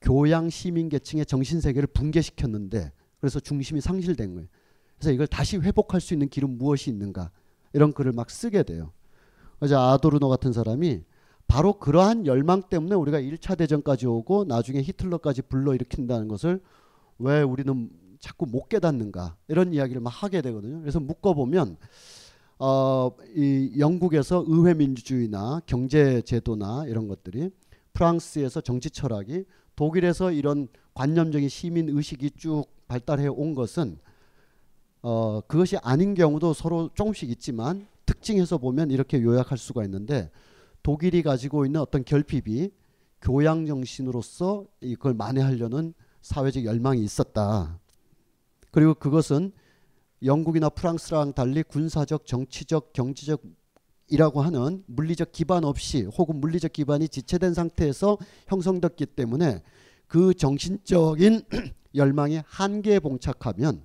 교양 0.00 0.50
시민 0.50 0.88
계층의 0.88 1.26
정신 1.26 1.60
세계를 1.60 1.86
붕괴시켰는데 1.88 2.92
그래서 3.18 3.40
중심이 3.40 3.80
상실된 3.80 4.34
거예요. 4.34 4.48
그래서 4.98 5.12
이걸 5.12 5.26
다시 5.26 5.56
회복할 5.56 6.00
수 6.00 6.12
있는 6.12 6.28
길은 6.28 6.58
무엇이 6.58 6.90
있는가 6.90 7.30
이런 7.72 7.92
글을 7.92 8.12
막 8.12 8.30
쓰게 8.30 8.62
돼요. 8.64 8.92
그래서 9.58 9.92
아도르노 9.92 10.28
같은 10.28 10.52
사람이 10.52 11.02
바로 11.46 11.78
그러한 11.78 12.26
열망 12.26 12.62
때문에 12.62 12.94
우리가 12.94 13.20
1차 13.20 13.56
대전까지 13.56 14.06
오고 14.06 14.44
나중에 14.44 14.82
히틀러까지 14.82 15.42
불러일으킨다는 15.42 16.28
것을 16.28 16.60
왜 17.18 17.42
우리는 17.42 17.90
자꾸 18.18 18.46
못 18.46 18.68
깨닫는가 18.68 19.36
이런 19.48 19.72
이야기를 19.72 20.00
막 20.00 20.10
하게 20.10 20.40
되거든요. 20.42 20.80
그래서 20.80 20.98
묶어보면 21.00 21.76
어, 22.58 23.10
이 23.36 23.74
영국에서 23.78 24.44
의회 24.46 24.74
민주주의나 24.74 25.60
경제 25.66 26.22
제도나 26.22 26.86
이런 26.86 27.08
것들이 27.08 27.50
프랑스에서 27.92 28.60
정치 28.60 28.90
철학이 28.90 29.44
독일에서 29.76 30.32
이런 30.32 30.68
관념적인 30.94 31.48
시민 31.48 31.88
의식이 31.88 32.30
쭉 32.32 32.64
발달해 32.86 33.26
온 33.26 33.54
것은 33.54 33.98
어, 35.02 35.40
그것이 35.46 35.76
아닌 35.82 36.14
경우도 36.14 36.54
서로 36.54 36.88
조금씩 36.94 37.30
있지만 37.30 37.86
특징에서 38.06 38.58
보면 38.58 38.90
이렇게 38.90 39.20
요약할 39.20 39.58
수가 39.58 39.84
있는데 39.84 40.30
독일이 40.84 41.22
가지고 41.22 41.64
있는 41.64 41.80
어떤 41.80 42.04
결핍이 42.04 42.70
교양 43.22 43.66
정신으로서 43.66 44.66
이걸 44.82 45.14
만회하려는 45.14 45.94
사회적 46.20 46.64
열망이 46.64 47.02
있었다. 47.02 47.80
그리고 48.70 48.94
그것은 48.94 49.50
영국이나 50.22 50.68
프랑스랑 50.68 51.32
달리 51.32 51.62
군사적, 51.62 52.26
정치적, 52.26 52.92
경제적 52.92 53.42
이라고 54.08 54.42
하는 54.42 54.84
물리적 54.86 55.32
기반 55.32 55.64
없이 55.64 56.02
혹은 56.02 56.38
물리적 56.38 56.74
기반이 56.74 57.08
지체된 57.08 57.54
상태에서 57.54 58.18
형성됐기 58.48 59.06
때문에 59.06 59.62
그 60.06 60.34
정신적인 60.34 61.42
열망이 61.94 62.42
한계에 62.44 63.00
봉착하면 63.00 63.82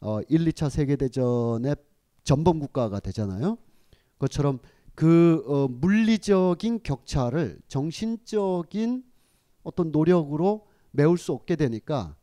어 0.00 0.20
1, 0.28 0.44
2차 0.44 0.70
세계 0.70 0.94
대전의 0.94 1.74
전범 2.22 2.60
국가가 2.60 3.00
되잖아요. 3.00 3.58
그것처럼 4.18 4.60
그 4.96 5.44
어, 5.46 5.68
물리적인 5.68 6.82
격차를 6.82 7.60
정신적인 7.68 9.04
어떤 9.62 9.92
노력으로 9.92 10.66
메울 10.90 11.18
수 11.18 11.32
없게 11.32 11.54
되니까 11.54 12.16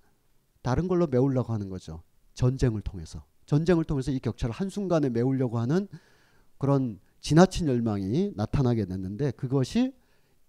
다른 0.63 0.87
걸로 0.87 1.05
메우려고 1.07 1.53
하는 1.53 1.69
거죠. 1.69 2.01
전쟁을 2.33 2.81
통해서. 2.81 3.23
전쟁을 3.45 3.83
통해서 3.83 4.11
이 4.11 4.19
격차를 4.19 4.55
한순간에 4.55 5.09
메우려고 5.09 5.59
하는 5.59 5.87
그런 6.57 6.99
지나친 7.21 7.67
열망이 7.67 8.31
나타나게 8.35 8.85
됐는데 8.85 9.31
그것이 9.31 9.93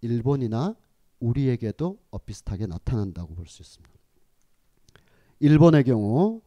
일본이나 0.00 0.74
우리에게도 1.20 1.98
엇비슷하게 2.10 2.66
나타난다고 2.66 3.34
볼 3.34 3.46
수 3.46 3.60
있습니다. 3.62 3.94
일본의 5.40 5.84
경우 5.84 6.40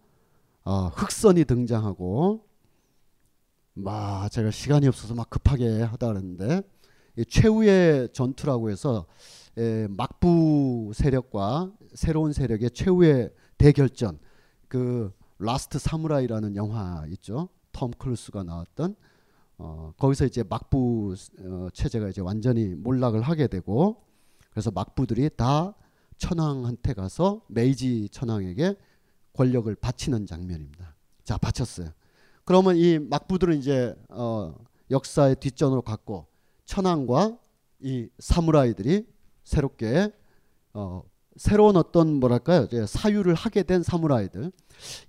어, 0.64 0.88
흑선이 0.88 1.46
등장하고 1.46 2.47
막 3.78 4.30
제가 4.30 4.50
시간이 4.50 4.88
없어서 4.88 5.14
막 5.14 5.30
급하게 5.30 5.82
하다 5.82 6.08
그랬는데 6.08 6.62
최후의 7.30 8.10
전투라고 8.12 8.72
해서 8.72 9.06
에, 9.58 9.88
막부 9.88 10.92
세력과 10.96 11.72
새로운 11.94 12.34
세력의 12.34 12.72
최후의 12.72 13.32
대결전 13.58 14.20
그 14.68 15.12
라스트 15.40 15.78
사무라이라는 15.78 16.56
영화 16.56 17.06
있죠. 17.10 17.50
톰 17.72 17.92
크루즈가 17.92 18.44
나왔던 18.44 18.96
어, 19.60 19.94
거기서 19.98 20.26
이제 20.26 20.44
막부 20.48 21.16
어, 21.40 21.68
체제가 21.74 22.10
이제 22.10 22.22
완전히 22.22 22.70
몰락을 22.70 23.22
하게 23.22 23.48
되고 23.48 24.04
그래서 24.50 24.72
막부들이 24.72 25.30
다 25.36 25.76
천황한테 26.18 26.94
가서 26.94 27.42
메이지 27.48 28.10
천황에게 28.10 28.76
권력을 29.34 29.74
바치는 29.76 30.26
장면입니다. 30.26 30.96
자, 31.24 31.38
바쳤어요. 31.38 31.92
그러면 32.48 32.78
이 32.78 32.98
막부들은 32.98 33.58
이제 33.58 33.94
어, 34.08 34.56
역사의 34.90 35.36
뒷전으로 35.36 35.82
갔고 35.82 36.28
천황과 36.64 37.38
이 37.82 38.08
사무라이들이 38.20 39.06
새롭게 39.44 40.14
어, 40.72 41.04
새로운 41.36 41.76
어떤 41.76 42.22
뭐랄까요? 42.22 42.66
사유를 42.88 43.34
하게 43.34 43.64
된 43.64 43.84
사무라이들. 43.84 44.54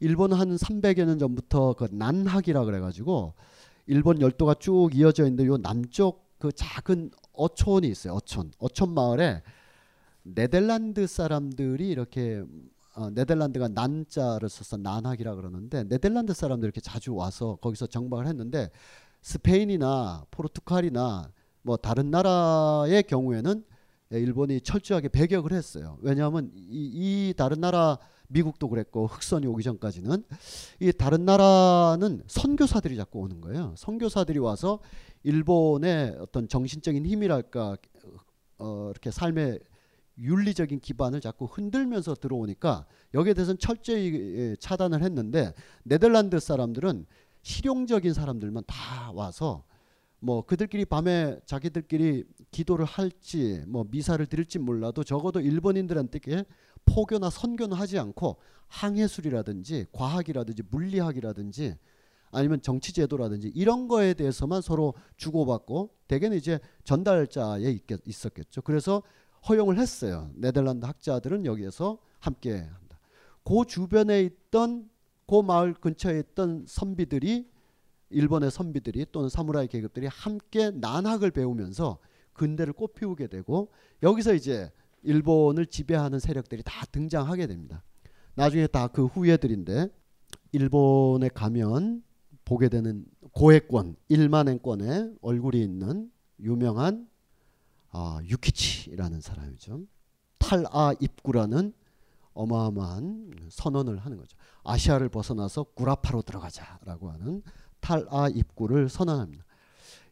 일본 0.01 0.33
한 0.33 0.57
300여 0.57 1.05
년 1.05 1.21
전부터 1.21 1.75
그 1.75 1.87
난학이라 1.93 2.65
그래가지고 2.65 3.35
일본 3.87 4.21
열도가 4.21 4.55
쭉 4.55 4.91
이어져 4.93 5.23
있는데 5.23 5.47
요 5.47 5.59
남쪽 5.59 6.37
그 6.39 6.51
작은 6.51 7.13
어촌이 7.35 7.87
있어요 7.87 8.15
어촌. 8.15 8.51
어촌 8.59 8.95
마을에 8.95 9.45
네덜란드 10.25 11.07
사람들이 11.07 11.89
이렇게 11.89 12.43
어, 12.99 13.11
네덜란드가 13.11 13.69
난자를 13.69 14.49
써서 14.49 14.77
난학이라 14.77 15.37
그러는데 15.37 15.85
네덜란드 15.85 16.35
사람들이 16.35 16.67
이렇게 16.67 16.81
자주 16.81 17.15
와서 17.15 17.57
거기서 17.61 17.87
정박을 17.87 18.27
했는데 18.27 18.71
스페인이나 19.23 20.27
포르투갈이나 20.33 21.31
뭐 21.63 21.77
다른 21.77 22.11
나라의 22.11 23.05
경우에는 23.05 23.65
일본이 24.11 24.61
철저하게 24.61 25.11
배격을 25.11 25.53
했어요. 25.53 25.97
왜냐하면 26.01 26.51
이, 26.57 27.29
이 27.31 27.35
다른 27.37 27.61
나라 27.61 27.99
미국도 28.29 28.69
그랬고 28.69 29.07
흑선이 29.07 29.47
오기 29.47 29.63
전까지는 29.63 30.25
이 30.81 30.93
다른 30.93 31.25
나라는 31.25 32.25
선교사들이 32.27 32.97
자꾸 32.97 33.21
오는 33.21 33.41
거예요. 33.41 33.75
선교사들이 33.77 34.41
와서 34.41 34.81
일본의 35.23 36.17
어떤 36.19 36.49
정신적인 36.49 37.07
힘이랄까 37.07 37.77
어, 38.59 38.89
이렇게 38.91 39.13
삶의 39.13 39.61
윤리적인 40.19 40.81
기반을 40.81 41.21
자꾸 41.21 41.45
흔들면서 41.47 42.15
들어오니까 42.15 42.87
여기에 43.15 43.35
대해서는 43.35 43.59
철저히 43.59 44.13
예, 44.15 44.57
차단을 44.59 45.03
했는데 45.03 45.53
네덜란드 45.85 46.39
사람들은 46.41 47.07
실용적인 47.43 48.13
사람들만 48.13 48.65
다 48.67 49.13
와서 49.13 49.65
뭐 50.21 50.45
그들끼리 50.45 50.85
밤에 50.85 51.39
자기들끼리 51.47 52.25
기도를 52.51 52.85
할지 52.85 53.63
뭐 53.67 53.87
미사를 53.89 54.25
드릴지 54.27 54.59
몰라도 54.59 55.05
적어도 55.05 55.41
일본인들한테 55.41 56.45
포교나 56.85 57.31
선교는 57.31 57.77
하지 57.77 57.99
않고 57.99 58.37
항해술이라든지 58.67 59.87
과학이라든지 59.93 60.63
물리학이라든지 60.71 61.77
아니면 62.31 62.61
정치 62.61 62.93
제도라든지 62.93 63.49
이런 63.55 63.89
거에 63.89 64.15
대해서만 64.15 64.61
서로 64.61 64.95
주고받고 65.17 65.91
대개는 66.09 66.37
이제 66.37 66.59
전달자에 66.85 67.79
있었겠죠. 68.05 68.63
그래서 68.63 69.03
허용을 69.49 69.79
했어요. 69.79 70.31
네덜란드 70.35 70.85
학자들은 70.87 71.47
여기에서 71.47 71.99
함께 72.19 72.53
한다. 72.53 72.99
그 73.45 73.65
주변에 73.67 74.23
있던 74.23 74.89
그 75.27 75.41
마을 75.43 75.75
근처에 75.75 76.19
있던 76.21 76.65
선비들이 76.67 77.49
일본의 78.11 78.51
선비들이 78.51 79.07
또는 79.13 79.29
사무라이 79.29 79.69
계급들이 79.69 80.07
함께 80.07 80.71
난학을 80.71 81.31
배우면서 81.31 81.99
근대를 82.33 82.73
꽃피우게 82.73 83.27
되고 83.27 83.71
여기서 84.03 84.35
이제 84.35 84.71
일본을 85.03 85.67
지배하는 85.67 86.19
세력들이 86.19 86.63
다 86.65 86.87
등장하게 86.87 87.47
됩니다. 87.47 87.83
나중에 88.35 88.67
다 88.67 88.89
그 88.89 89.07
후예들인데 89.07 89.89
일본에 90.53 91.29
가면 91.29 92.03
보게 92.45 92.69
되는 92.69 93.05
고해권 93.33 93.97
1만엔권의 94.11 95.19
얼굴이 95.21 95.61
있는 95.63 96.11
유명한 96.41 97.09
아, 97.91 98.21
유키치라는 98.25 99.21
사람이죠. 99.21 99.83
탈아 100.39 100.95
입구라는 101.01 101.73
어마어마한 102.33 103.49
선언을 103.51 103.99
하는 103.99 104.17
거죠. 104.17 104.37
아시아를 104.65 105.09
벗어나서 105.09 105.65
구라파로 105.75 106.23
들어가자라고 106.23 107.11
하는 107.11 107.43
탈아 107.81 108.29
입구를 108.29 108.89
선언합니다. 108.89 109.45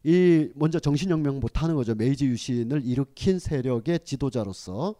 이 0.02 0.50
먼저 0.54 0.78
정신혁명부터 0.78 1.60
하는 1.60 1.74
거죠. 1.74 1.94
메이지 1.94 2.26
유신을 2.26 2.84
일으킨 2.84 3.38
세력의 3.38 4.00
지도자로서 4.04 4.94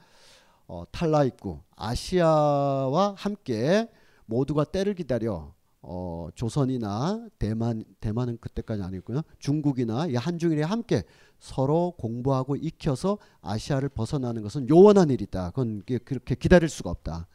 어, 0.69 0.85
탈라 0.91 1.25
입구 1.25 1.61
아시아와 1.77 3.15
함께 3.17 3.89
모두가 4.27 4.65
때를 4.65 4.95
기다려 4.95 5.55
어, 5.89 6.29
조선이나 6.35 7.29
대만 7.39 7.85
대만은 8.01 8.39
그때까지 8.41 8.83
아니고요. 8.83 9.23
중국이나 9.39 10.07
이 10.07 10.17
한중일이 10.17 10.63
함께 10.63 11.05
서로 11.39 11.95
공부하고 11.99 12.57
익혀서 12.57 13.19
아시아를 13.41 13.89
벗어나는 13.91 14.43
것은 14.43 14.69
요원한 14.69 15.11
일이다. 15.11 15.51
그건 15.51 15.83
그렇게 16.05 16.35
기다릴 16.35 16.69
수가 16.69 16.91
없다. 16.91 17.29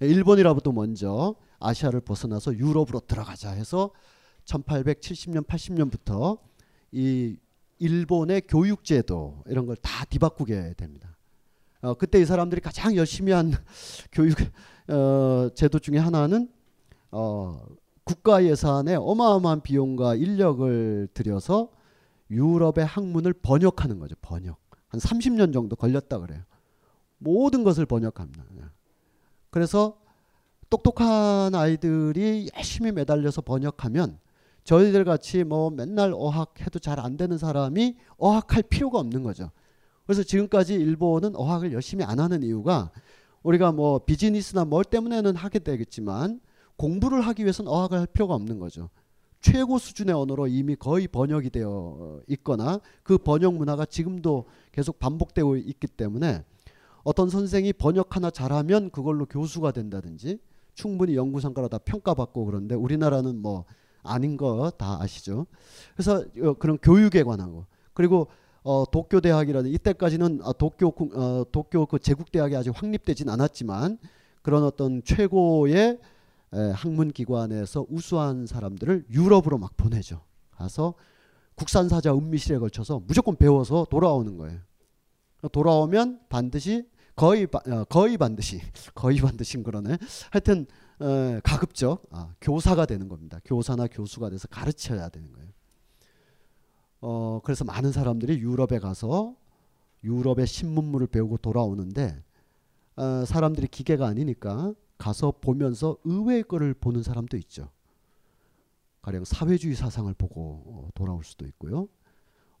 일본이라부터 0.00 0.72
먼저 0.72 1.34
아시아를 1.60 2.00
벗어나서 2.00 2.54
유럽으로 2.54 3.00
들어가자 3.00 3.50
해서 3.50 3.90
1870년 4.46 5.46
80년부터 5.46 6.38
이 6.92 7.36
일본의 7.78 8.42
교육제도 8.48 9.42
이런 9.46 9.66
걸 9.66 9.76
다 9.76 10.04
뒤바꾸게 10.06 10.74
됩니다. 10.78 11.16
어, 11.82 11.94
그때 11.94 12.20
이 12.20 12.24
사람들이 12.24 12.60
가장 12.60 12.96
열심히 12.96 13.32
한 13.32 13.52
교육 14.12 14.36
어, 14.88 15.50
제도 15.54 15.78
중에 15.78 15.98
하나는 15.98 16.48
어, 17.10 17.60
국가 18.08 18.42
예산에 18.42 18.94
어마어마한 18.94 19.60
비용과 19.60 20.14
인력을 20.14 21.08
들여서 21.12 21.68
유럽의 22.30 22.86
학문을 22.86 23.34
번역하는 23.34 23.98
거죠. 23.98 24.14
번역. 24.22 24.58
한 24.86 24.98
30년 24.98 25.52
정도 25.52 25.76
걸렸다 25.76 26.18
그래요. 26.18 26.40
모든 27.18 27.64
것을 27.64 27.84
번역합니다. 27.84 28.44
그래서 29.50 30.00
똑똑한 30.70 31.54
아이들이 31.54 32.48
열심히 32.56 32.92
매달려서 32.92 33.42
번역하면 33.42 34.18
저희들 34.64 35.04
같이 35.04 35.44
뭐 35.44 35.68
맨날 35.68 36.12
어학해도 36.14 36.78
잘 36.78 36.98
안 37.00 37.18
되는 37.18 37.36
사람이 37.36 37.98
어학할 38.16 38.62
필요가 38.62 39.00
없는 39.00 39.22
거죠. 39.22 39.50
그래서 40.06 40.22
지금까지 40.22 40.72
일본은 40.72 41.36
어학을 41.36 41.74
열심히 41.74 42.04
안 42.04 42.20
하는 42.20 42.42
이유가 42.42 42.90
우리가 43.42 43.72
뭐 43.72 43.98
비즈니스나 43.98 44.64
뭘 44.64 44.82
때문에는 44.84 45.36
하게 45.36 45.58
되겠지만 45.58 46.40
공부를 46.78 47.20
하기 47.20 47.42
위해서는 47.42 47.70
어학을 47.70 47.98
할 47.98 48.06
필요가 48.06 48.34
없는 48.34 48.58
거죠. 48.58 48.88
최고 49.40 49.78
수준의 49.78 50.14
언어로 50.14 50.46
이미 50.46 50.74
거의 50.74 51.06
번역이 51.06 51.50
되어 51.50 52.20
있거나 52.28 52.80
그 53.02 53.18
번역 53.18 53.54
문화가 53.54 53.84
지금도 53.84 54.46
계속 54.72 54.98
반복되고 54.98 55.56
있기 55.56 55.86
때문에 55.86 56.42
어떤 57.04 57.28
선생이 57.28 57.72
번역 57.74 58.16
하나 58.16 58.30
잘하면 58.30 58.90
그걸로 58.90 59.26
교수가 59.26 59.70
된다든지 59.72 60.38
충분히 60.74 61.14
연구 61.14 61.40
성과로 61.40 61.68
다 61.68 61.78
평가받고 61.78 62.46
그런데 62.46 62.74
우리나라는 62.74 63.40
뭐 63.42 63.64
아닌 64.02 64.36
거 64.36 64.70
다 64.78 65.00
아시죠. 65.02 65.46
그래서 65.94 66.24
어, 66.42 66.54
그런 66.54 66.78
교육에 66.78 67.22
관한 67.22 67.52
거 67.52 67.66
그리고 67.92 68.28
어, 68.62 68.84
도쿄 68.90 69.20
대학이라든 69.20 69.70
이때까지는 69.70 70.40
어, 70.42 70.52
도쿄 70.52 70.92
어, 71.14 71.44
도쿄 71.50 71.86
그 71.86 71.98
제국 71.98 72.30
대학이 72.30 72.54
아직 72.56 72.70
확립되진 72.74 73.28
않았지만 73.28 73.98
그런 74.42 74.62
어떤 74.64 75.02
최고의 75.04 75.98
에, 76.54 76.70
학문 76.70 77.12
기관에서 77.12 77.86
우수한 77.88 78.46
사람들을 78.46 79.06
유럽으로 79.10 79.58
막 79.58 79.76
보내죠. 79.76 80.22
가서 80.50 80.94
국산 81.54 81.88
사자 81.88 82.14
은미실에 82.14 82.58
걸쳐서 82.58 83.02
무조건 83.06 83.36
배워서 83.36 83.86
돌아오는 83.90 84.36
거예요. 84.36 84.60
돌아오면 85.52 86.20
반드시 86.28 86.88
거의 87.14 87.46
어, 87.52 87.84
거의 87.84 88.16
반드시 88.16 88.60
거의 88.94 89.18
반드시 89.18 89.62
그러네. 89.62 89.98
하여튼 90.30 90.66
어, 91.00 91.40
가급적 91.42 92.04
아, 92.10 92.34
교사가 92.40 92.86
되는 92.86 93.08
겁니다. 93.08 93.40
교사나 93.44 93.86
교수가 93.88 94.30
돼서 94.30 94.48
가르쳐야 94.48 95.08
되는 95.08 95.32
거예요. 95.32 95.48
어, 97.00 97.40
그래서 97.44 97.64
많은 97.64 97.92
사람들이 97.92 98.38
유럽에 98.38 98.78
가서 98.78 99.36
유럽의 100.04 100.46
신문물을 100.46 101.08
배우고 101.08 101.38
돌아오는데 101.38 102.22
어, 102.96 103.24
사람들이 103.24 103.68
기계가 103.68 104.06
아니니까 104.06 104.72
가서 104.98 105.32
보면서 105.40 105.96
의외의 106.04 106.42
거를 106.42 106.74
보는 106.74 107.02
사람도 107.02 107.36
있죠. 107.38 107.70
가령 109.02 109.24
사회주의 109.24 109.74
사상을 109.74 110.12
보고 110.14 110.62
어, 110.66 110.88
돌아올 110.94 111.24
수도 111.24 111.46
있고요. 111.46 111.88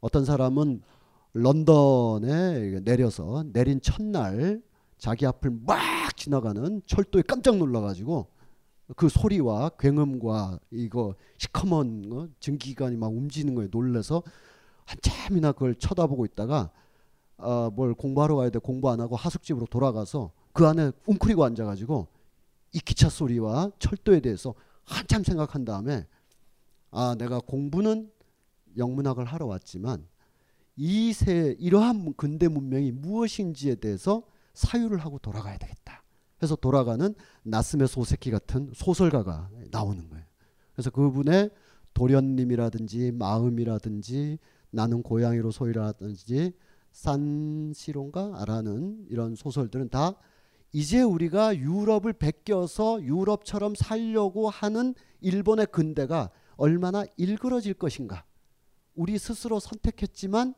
어떤 0.00 0.24
사람은 0.24 0.80
런던에 1.34 2.80
내려서 2.80 3.44
내린 3.52 3.80
첫날 3.80 4.62
자기 4.96 5.26
앞을 5.26 5.50
막 5.66 6.16
지나가는 6.16 6.80
철도에 6.86 7.22
깜짝 7.22 7.56
놀라가지고 7.58 8.28
그 8.96 9.08
소리와 9.08 9.70
굉음과 9.78 10.60
이거 10.70 11.14
시커먼 11.36 12.10
어, 12.12 12.28
증기관이 12.40 12.96
막 12.96 13.08
움직이는 13.08 13.54
거에 13.54 13.68
놀래서 13.70 14.22
한참이나 14.86 15.52
그걸 15.52 15.74
쳐다보고 15.74 16.24
있다가 16.24 16.70
어, 17.36 17.70
뭘 17.74 17.94
공부하러 17.94 18.36
가야 18.36 18.50
돼 18.50 18.58
공부 18.58 18.90
안 18.90 19.00
하고 19.00 19.16
하숙집으로 19.16 19.66
돌아가서 19.66 20.32
그 20.52 20.66
안에 20.66 20.92
웅크리고 21.06 21.44
앉아가지고 21.44 22.08
이 22.72 22.80
기차 22.80 23.08
소리와 23.08 23.70
철도에 23.78 24.20
대해서 24.20 24.54
한참 24.84 25.24
생각한 25.24 25.64
다음에 25.64 26.06
아 26.90 27.14
내가 27.18 27.40
공부는 27.40 28.10
영문학을 28.76 29.24
하러 29.24 29.46
왔지만 29.46 30.06
이 30.76 31.12
세 31.12 31.56
이러한 31.58 32.14
근대 32.16 32.48
문명이 32.48 32.92
무엇인지에 32.92 33.76
대해서 33.76 34.22
사유를 34.54 34.98
하고 34.98 35.18
돌아가야 35.18 35.58
되겠다. 35.58 36.04
해서 36.42 36.54
돌아가는 36.54 37.14
나스메 37.42 37.86
소세키 37.86 38.30
같은 38.30 38.70
소설가가 38.74 39.50
나오는 39.72 40.08
거예요. 40.08 40.24
그래서 40.72 40.90
그분의 40.90 41.50
도련님이라든지 41.94 43.10
마음이라든지 43.12 44.38
나는 44.70 45.02
고양이로 45.02 45.50
소이라든지 45.50 46.52
산시론가라는 46.92 49.06
이런 49.08 49.34
소설들은 49.34 49.88
다 49.88 50.14
이제 50.72 51.02
우리가 51.02 51.56
유럽을 51.56 52.12
베껴서 52.12 53.02
유럽처럼 53.02 53.74
살려고 53.74 54.50
하는 54.50 54.94
일본의 55.20 55.68
근대가 55.72 56.30
얼마나 56.56 57.04
일그러질 57.16 57.74
것인가. 57.74 58.24
우리 58.94 59.18
스스로 59.18 59.60
선택했지만 59.60 60.54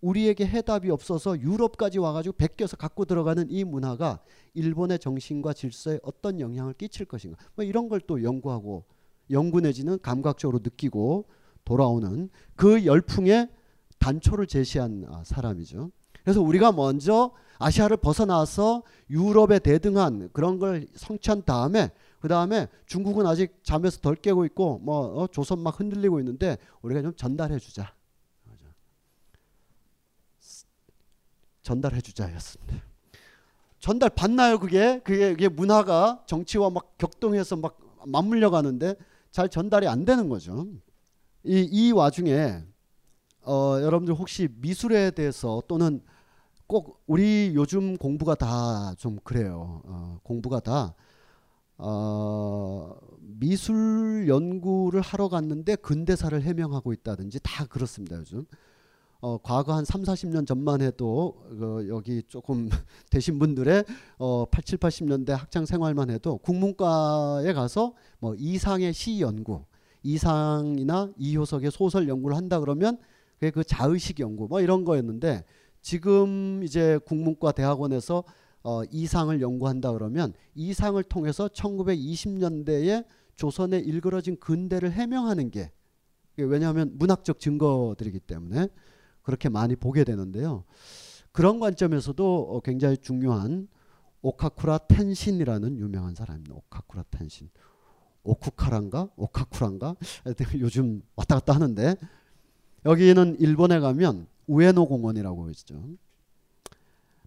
우리에게 0.00 0.46
해답이 0.46 0.90
없어서 0.90 1.40
유럽까지 1.40 1.98
와가지고 1.98 2.36
베껴서 2.36 2.76
갖고 2.76 3.06
들어가는 3.06 3.50
이 3.50 3.64
문화가 3.64 4.20
일본의 4.52 4.98
정신과 4.98 5.54
질서에 5.54 5.98
어떤 6.02 6.40
영향을 6.40 6.74
끼칠 6.74 7.06
것인가. 7.06 7.38
뭐 7.54 7.64
이런 7.64 7.88
걸 7.88 8.00
또 8.06 8.22
연구하고 8.22 8.84
연구 9.30 9.60
내지는 9.60 9.98
감각적으로 10.00 10.60
느끼고 10.62 11.26
돌아오는 11.64 12.28
그 12.54 12.84
열풍의 12.84 13.48
단초를 13.98 14.46
제시한 14.46 15.06
아, 15.08 15.24
사람이죠. 15.24 15.90
그래서 16.22 16.42
우리가 16.42 16.72
먼저 16.72 17.32
아시아를 17.58 17.96
벗어나서 17.98 18.82
유럽에 19.10 19.58
대등한 19.58 20.30
그런 20.32 20.58
걸 20.58 20.86
성취한 20.94 21.44
다음에 21.44 21.90
그 22.20 22.28
다음에 22.28 22.68
중국은 22.86 23.26
아직 23.26 23.60
잠에서 23.62 24.00
덜 24.00 24.14
깨고 24.16 24.44
있고 24.46 24.78
뭐 24.78 25.22
어, 25.22 25.26
조선 25.26 25.60
막 25.60 25.78
흔들리고 25.78 26.20
있는데 26.20 26.56
우리가 26.82 27.02
좀 27.02 27.14
전달해 27.16 27.58
주자. 27.58 27.92
전달해 31.62 32.00
주자였습니다. 32.00 32.74
전달 33.78 34.10
받나요 34.10 34.58
그게? 34.58 35.00
그게 35.00 35.30
그게 35.30 35.48
문화가 35.48 36.22
정치와 36.26 36.70
막 36.70 36.96
격동해서 36.96 37.56
막 37.56 37.78
맞물려 38.06 38.50
가는데 38.50 38.94
잘 39.30 39.48
전달이 39.48 39.88
안 39.88 40.04
되는 40.04 40.28
거죠. 40.28 40.66
이, 41.42 41.68
이 41.70 41.92
와중에 41.92 42.62
어, 43.42 43.78
여러분들 43.82 44.14
혹시 44.14 44.48
미술에 44.60 45.10
대해서 45.10 45.62
또는 45.68 46.02
꼭 46.66 47.02
우리 47.06 47.52
요즘 47.54 47.96
공부가 47.96 48.34
다 48.34 48.94
좀 48.98 49.18
그래요. 49.24 49.82
어, 49.84 50.18
공부가 50.22 50.60
다 50.60 50.94
어, 51.76 52.96
미술 53.20 54.26
연구를 54.28 55.00
하러 55.00 55.28
갔는데 55.28 55.76
근대사를 55.76 56.40
해명하고 56.40 56.92
있다든지 56.92 57.40
다 57.42 57.66
그렇습니다 57.66 58.16
요즘. 58.16 58.44
어, 59.20 59.38
과거 59.38 59.72
한 59.74 59.84
3, 59.86 60.02
40년 60.02 60.46
전만 60.46 60.82
해도 60.82 61.34
어, 61.60 61.80
여기 61.88 62.22
조금 62.28 62.68
되신 63.10 63.38
분들의 63.38 63.84
어, 64.18 64.44
8, 64.46 64.62
7, 64.62 64.78
80년대 64.78 65.30
학창 65.30 65.64
생활만 65.66 66.10
해도 66.10 66.38
국문과에 66.38 67.52
가서 67.54 67.94
뭐 68.18 68.34
이상의 68.36 68.92
시 68.92 69.20
연구, 69.20 69.64
이상이나 70.02 71.10
이효석의 71.18 71.70
소설 71.70 72.06
연구를 72.08 72.36
한다 72.36 72.60
그러면 72.60 72.98
그게 73.34 73.50
그 73.50 73.64
자의식 73.64 74.20
연구 74.20 74.46
뭐 74.46 74.60
이런 74.60 74.84
거였는데 74.84 75.44
지금 75.84 76.62
이제 76.64 76.98
국문과 77.04 77.52
대학원에서 77.52 78.24
어, 78.62 78.82
이 78.90 79.06
상을 79.06 79.38
연구한다 79.38 79.92
그러면 79.92 80.32
이 80.54 80.72
상을 80.72 81.00
통해서 81.04 81.46
1920년대에 81.48 83.04
조선에 83.36 83.80
일그러진 83.80 84.38
근대를 84.40 84.92
해명하는 84.92 85.50
게 85.50 85.70
왜냐하면 86.38 86.92
문학적 86.94 87.38
증거들이기 87.38 88.20
때문에 88.20 88.68
그렇게 89.20 89.50
많이 89.50 89.76
보게 89.76 90.04
되는데요. 90.04 90.64
그런 91.32 91.60
관점에서도 91.60 92.48
어, 92.50 92.60
굉장히 92.60 92.96
중요한 92.96 93.68
오카쿠라 94.22 94.78
텐신이라는 94.88 95.76
유명한 95.76 96.14
사람입니다. 96.14 96.54
오카쿠라 96.54 97.04
텐신. 97.10 97.50
오쿠카란가? 98.22 99.10
오카쿠란가? 99.16 99.96
요즘 100.60 101.02
왔다 101.14 101.34
갔다 101.34 101.52
하는데 101.52 101.94
여기는 102.86 103.36
일본에 103.38 103.80
가면 103.80 104.28
우에노 104.46 104.86
공원이라고 104.86 105.50
있죠. 105.50 105.82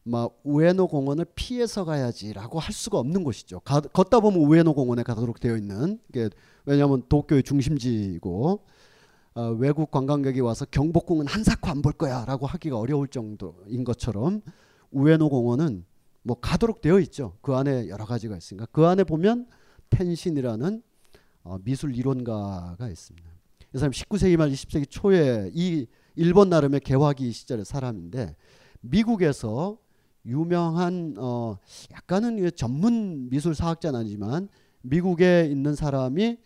막 0.04 0.40
우에노 0.44 0.88
공원을 0.88 1.26
피해서 1.36 1.84
가야지라고 1.84 2.60
할 2.60 2.74
수가 2.74 2.98
없는 3.00 3.24
곳이죠. 3.24 3.60
가, 3.62 3.82
걷다 3.82 4.22
보면 4.22 4.40
우에노 4.40 4.74
공원에 4.74 5.04
가도록 5.04 5.40
되어 5.40 5.58
있는 5.58 6.00
게 6.14 6.30
왜냐하면 6.66 7.04
도쿄의 7.10 7.44
중심지이고 7.44 8.64
어, 9.36 9.42
외국 9.52 9.92
관광객이 9.92 10.40
와서 10.40 10.66
경복궁은 10.66 11.28
한사코 11.28 11.70
안 11.70 11.82
볼 11.82 11.94
거야라고 11.94 12.48
하기가 12.48 12.80
어려울 12.80 13.08
정도인 13.08 13.84
것처럼 13.84 14.42
우에노 14.92 15.30
공원은 15.30 15.86
뭐 16.24 16.40
가도록 16.40 16.82
되어 16.82 17.00
있죠. 17.02 17.38
그 17.42 17.54
안에 17.56 17.90
여러 17.90 18.06
가지가 18.06 18.36
있으니까 18.38 18.66
그 18.72 18.86
안에 18.86 19.04
보면 19.04 19.48
텐신이라는 19.90 20.82
어, 21.44 21.58
미술 21.64 21.96
이론가가 21.96 22.90
있습니다. 22.90 23.30
이 23.76 23.78
사람 23.78 23.92
19세기 23.92 24.38
말 24.38 24.50
20세기 24.50 24.90
초에 24.90 25.52
이 25.54 25.86
일본 26.18 26.50
나름의 26.50 26.82
개화기 26.82 27.32
시절의 27.32 27.64
사람인데 27.64 28.36
미국에서 28.82 29.78
유명한 30.26 31.14
어 31.18 31.58
약간은 31.94 32.50
전문 32.56 33.30
미술 33.30 33.56
사학자는 33.56 34.00
아니지만 34.00 34.50
미국에 34.82 35.48
있는 35.50 35.76
사람이 35.76 36.38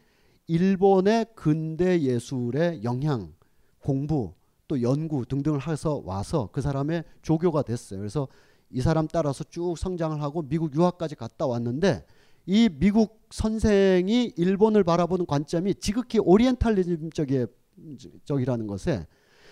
일본의 0.47 1.27
근대 1.35 2.01
예술의 2.01 2.83
영향, 2.83 3.33
공부 3.79 4.33
또 4.67 4.81
연구 4.81 5.25
등등을 5.25 5.65
해서 5.67 6.01
와서 6.03 6.49
그 6.51 6.59
사람의 6.59 7.05
조교가 7.21 7.61
됐어요. 7.61 7.99
그래서 7.99 8.27
이 8.69 8.81
사람 8.81 9.07
따라서 9.07 9.45
쭉 9.45 9.77
성장을 9.77 10.21
하고 10.21 10.41
미국 10.41 10.75
유학까지 10.75 11.15
갔다 11.15 11.47
왔는데 11.47 12.05
이 12.45 12.67
미국 12.69 13.21
선생이 13.29 14.33
일본을 14.35 14.83
바라보는 14.83 15.25
관점이 15.25 15.75
지극히 15.75 16.19
오리엔탈리즘적이라는 16.19 18.67
것에 18.67 19.07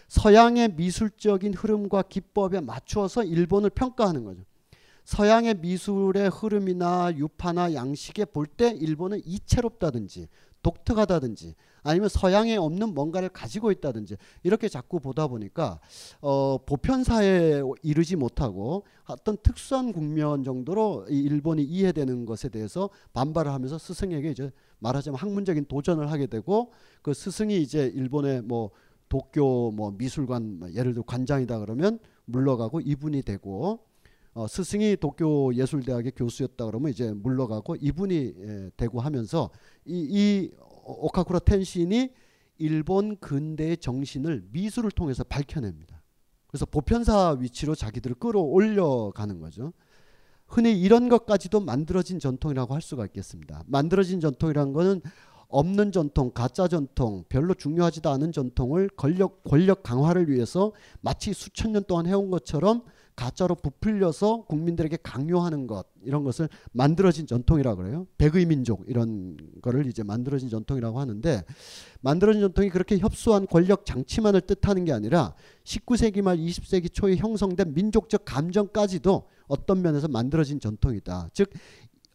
서양의 0.10 0.74
미술적인 0.76 1.53
흐름과 1.53 2.03
기법에 2.03 2.60
맞추어서 2.62 3.24
일본을 3.24 3.70
평가하는 3.70 4.24
거죠. 4.26 4.43
서양의 5.05 5.55
미술의 5.55 6.30
흐름이나 6.30 7.14
유파나 7.16 7.74
양식에 7.74 8.26
볼 8.26 8.45
때 8.45 8.70
일본은 8.70 9.22
이채롭다든지 9.26 10.28
독특하다든지 10.62 11.55
아니면 11.84 12.10
서양에 12.10 12.57
없는 12.57 12.93
뭔가를 12.93 13.30
가지고 13.30 13.72
있다든지 13.72 14.18
이렇게 14.43 14.68
자꾸 14.68 14.99
보다 14.99 15.28
보니까 15.28 15.80
어, 16.22 16.57
보편사에 16.66 17.62
이르지 17.82 18.18
못하고 18.18 18.86
어떤 19.05 19.38
특수한 19.38 19.93
국면 19.93 20.43
정도로 20.43 21.05
이 21.10 21.20
일본이 21.22 21.64
이해되는 21.64 22.26
것에 22.26 22.49
대해서 22.49 22.89
반발을 23.14 23.53
하면서 23.53 23.78
스승에게 23.78 24.32
이제 24.32 24.51
말하자면 24.80 25.18
학문적인 25.18 25.66
도전을 25.66 26.12
하게 26.12 26.28
되고 26.28 26.72
그 27.01 27.14
스승이 27.14 27.62
이제 27.62 27.86
일본의 27.95 28.41
뭐 28.41 28.72
도쿄 29.10 29.72
뭐 29.76 29.91
미술관 29.91 30.60
뭐 30.60 30.72
예를 30.74 30.93
들어 30.93 31.03
관장이다 31.03 31.60
그러면 31.60 31.99
물러가고 32.26 32.80
이분이 32.80 33.24
되고 33.24 33.80
어, 34.34 34.47
스승이 34.47 34.97
도쿄 34.97 35.51
예술대학의 35.53 36.14
교수였다 36.16 36.66
그러면 36.66 36.91
이제 36.91 37.12
물러가고 37.12 37.76
이분이 37.76 38.16
예, 38.38 38.72
되고 38.78 39.01
하면서 39.01 39.49
이, 39.86 40.07
이 40.10 40.51
오카쿠라 40.86 41.39
텐신이 41.39 42.12
일본 42.60 43.18
근대의 43.18 43.78
정신을 43.78 44.47
미술을 44.51 44.91
통해서 44.91 45.24
밝혀냅니다. 45.24 46.01
그래서 46.47 46.66
보편사 46.66 47.38
위치로 47.39 47.76
자기들을 47.76 48.16
끌어올려 48.16 49.12
가는 49.16 49.39
거죠. 49.39 49.74
흔히 50.47 50.80
이런 50.80 51.10
것까지도 51.10 51.60
만들어진 51.60 52.20
전통이라고 52.20 52.74
할 52.74 52.82
수가 52.82 53.05
있겠습니다. 53.05 53.64
만들어진 53.68 54.20
전통이라는 54.20 54.74
것은 54.74 55.01
없는 55.50 55.91
전통, 55.91 56.32
가짜 56.32 56.68
전통, 56.68 57.26
별로 57.28 57.54
중요하지도 57.54 58.10
않은 58.10 58.32
전통을 58.32 58.89
권력 58.95 59.43
권력 59.43 59.84
강화를 59.84 60.30
위해서 60.30 60.72
마치 61.02 61.34
수천 61.34 61.74
년 61.74 61.84
동안 61.86 62.06
해온 62.06 62.30
것처럼 62.30 62.84
가짜로 63.16 63.54
부풀려서 63.56 64.45
국민들에게 64.45 64.97
강요하는 65.04 65.68
것 65.68 65.88
이런 66.04 66.24
것을 66.24 66.47
만들어진 66.72 67.28
전통이라고 67.28 67.82
그래요. 67.82 68.08
백의 68.18 68.45
민족 68.45 68.86
이런 68.88 69.36
거를 69.62 69.88
이제 69.88 70.04
만들어진 70.04 70.47
전통이라고 70.50 71.02
하는데 71.02 71.43
만들어진 72.00 72.41
전통이 72.41 72.70
그렇게 72.70 72.97
협소한 72.97 73.45
권력 73.47 73.86
장치만을 73.86 74.39
뜻하는 74.41 74.86
게 74.86 74.93
아니라 74.93 75.34
19세기 75.66 76.22
말 76.22 76.38
20세기 76.38 76.93
초에 76.93 77.18
형성된 77.18 77.74
민족적 77.74 78.24
감정까지도 78.24 79.28
어떤 79.47 79.82
면에서 79.82 80.08
만들어진 80.08 80.62
전통이다. 80.62 81.32
즉 81.34 81.50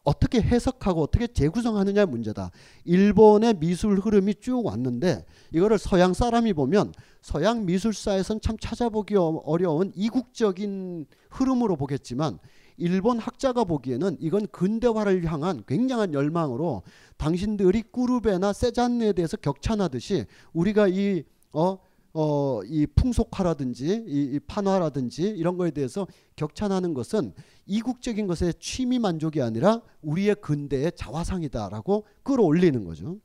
어떻게 0.04 0.40
해석하고 0.40 1.02
어떻게 1.02 1.26
재구성하느냐의 1.26 2.06
문제다. 2.06 2.50
일본의 2.84 3.54
미술 3.58 3.98
흐름이 3.98 4.36
쭉 4.36 4.64
왔는데 4.64 5.24
이거를 5.52 5.78
서양 5.78 6.12
사람이 6.12 6.52
보면 6.52 6.92
서양 7.22 7.64
미술사에선 7.64 8.40
참 8.42 8.56
찾아보기 8.58 9.16
어, 9.16 9.42
어려운 9.44 9.92
이국적인 9.96 11.06
흐름으로 11.30 11.76
보겠지만 11.76 12.38
일본 12.76 13.18
학자가 13.18 13.64
보기에는 13.64 14.18
이건 14.20 14.46
근대화를 14.48 15.24
향한 15.24 15.62
굉장한 15.66 16.12
열망으로 16.12 16.82
당신들이 17.16 17.84
꾸르베나 17.90 18.52
세잔느에 18.52 19.12
대해서 19.12 19.36
격찬하듯이 19.36 20.26
우리가 20.52 20.88
이 20.88 21.22
어, 21.52 21.78
어, 22.16 22.62
이 22.64 22.86
풍속화라든지 22.86 24.04
이, 24.06 24.34
이 24.34 24.38
판화라든지 24.38 25.22
이런 25.22 25.56
거에 25.56 25.72
대해서 25.72 26.06
격찬하는 26.36 26.94
것은 26.94 27.34
이국적인 27.66 28.28
것에 28.28 28.52
취미 28.60 29.00
만족이 29.00 29.42
아니라 29.42 29.82
우리의 30.00 30.36
근대의 30.36 30.92
자화상이다라고 30.94 32.06
끌어올리는 32.22 32.84
거죠. 32.84 33.18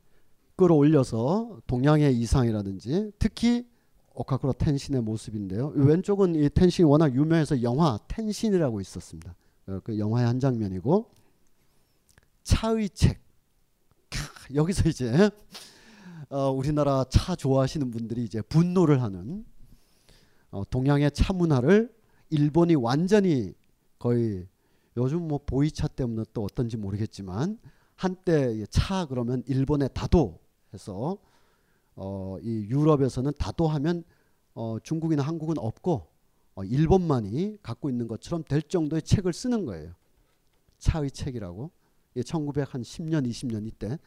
끌어올려서 0.56 1.60
동양의 1.68 2.18
이상이라든지 2.18 3.12
특히 3.18 3.64
오카쿠라 4.12 4.54
텐신의 4.54 5.02
모습인데요. 5.02 5.68
왼쪽은 5.68 6.34
이 6.34 6.50
텐신이 6.50 6.86
워낙 6.86 7.14
유명해서 7.14 7.62
영화 7.62 7.96
텐신이라고 8.08 8.80
있었습니다. 8.80 9.36
어, 9.68 9.80
그 9.84 9.98
영화의 9.98 10.26
한 10.26 10.40
장면이고 10.40 11.08
차의 12.42 12.90
책 12.90 13.20
여기서 14.52 14.88
이제 14.88 15.30
어, 16.32 16.48
우리나라 16.48 17.04
차 17.10 17.34
좋아하시는 17.34 17.90
분들이 17.90 18.22
이제 18.22 18.40
분노를 18.40 19.02
하는 19.02 19.44
어, 20.52 20.62
동양의 20.70 21.10
차 21.10 21.32
문화를 21.32 21.92
일본이 22.30 22.76
완전히 22.76 23.52
거의 23.98 24.46
요즘 24.96 25.26
뭐 25.26 25.40
보이차 25.44 25.88
때문에 25.88 26.24
또 26.32 26.44
어떤지 26.44 26.76
모르겠지만 26.76 27.58
한때 27.96 28.64
차 28.70 29.06
그러면 29.06 29.42
일본의 29.48 29.90
다도 29.92 30.38
해서 30.72 31.18
어, 31.96 32.36
이 32.42 32.68
유럽에서는 32.68 33.32
다도하면 33.36 34.04
어, 34.54 34.78
중국이나 34.84 35.24
한국은 35.24 35.58
없고 35.58 36.06
어, 36.54 36.62
일본만이 36.62 37.58
갖고 37.60 37.90
있는 37.90 38.06
것처럼 38.06 38.44
될 38.44 38.62
정도의 38.62 39.02
책을 39.02 39.32
쓰는 39.32 39.64
거예요. 39.64 39.94
차의 40.78 41.10
책이라고. 41.10 41.72
예, 42.14 42.20
1910년 42.20 43.28
20년 43.28 43.66
이때 43.66 43.98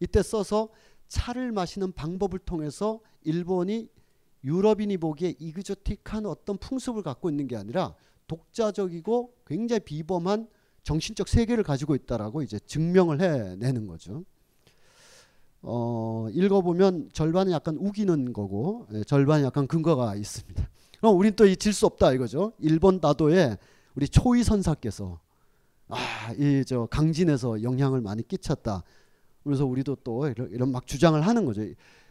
이때 0.00 0.22
써서 0.22 0.70
차를 1.08 1.52
마시는 1.52 1.92
방법을 1.92 2.38
통해서 2.40 3.00
일본이 3.22 3.88
유럽인이 4.44 4.96
보기에 4.98 5.34
이그조틱한 5.38 6.26
어떤 6.26 6.56
풍습을 6.58 7.02
갖고 7.02 7.28
있는 7.28 7.48
게 7.48 7.56
아니라 7.56 7.94
독자적이고 8.28 9.32
굉장히 9.46 9.80
비범한 9.80 10.48
정신적 10.84 11.28
세계를 11.28 11.64
가지고 11.64 11.94
있다라고 11.94 12.42
이제 12.42 12.58
증명을 12.60 13.20
해내는 13.20 13.86
거죠. 13.86 14.24
어, 15.60 16.28
읽어보면 16.32 17.10
절반은 17.12 17.52
약간 17.52 17.76
우기는 17.76 18.32
거고 18.32 18.86
예, 18.92 19.02
절반은 19.02 19.44
약간 19.44 19.66
근거가 19.66 20.14
있습니다. 20.14 20.68
그럼 21.00 21.16
우린 21.16 21.34
또질수 21.34 21.86
없다 21.86 22.12
이거죠. 22.12 22.52
일본 22.58 23.00
다도에 23.00 23.56
우리 23.96 24.08
초이 24.08 24.44
선사께서 24.44 25.20
아, 25.88 25.96
이 26.38 26.62
저 26.66 26.86
강진에서 26.86 27.62
영향을 27.62 28.00
많이 28.00 28.26
끼쳤다. 28.26 28.84
그래서 29.48 29.64
우리도 29.64 29.96
또 30.04 30.28
이런, 30.28 30.50
이런 30.50 30.70
막 30.70 30.86
주장을 30.86 31.18
하는 31.20 31.44
거죠. 31.46 31.62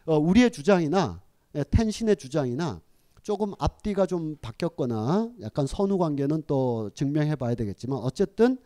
어, 0.06 0.18
우리의 0.18 0.50
주장이나 0.50 1.22
예, 1.56 1.64
텐신의 1.64 2.16
주장이나 2.16 2.82
조금 3.22 3.54
앞뒤가 3.60 4.08
좀 4.08 4.38
바뀌었거나 4.42 5.30
약간 5.42 5.68
선후 5.68 5.98
관계는 5.98 6.44
또 6.48 6.90
증명해 6.96 7.36
봐야 7.36 7.54
되겠지만 7.56 8.00
어쨌든 8.00 8.58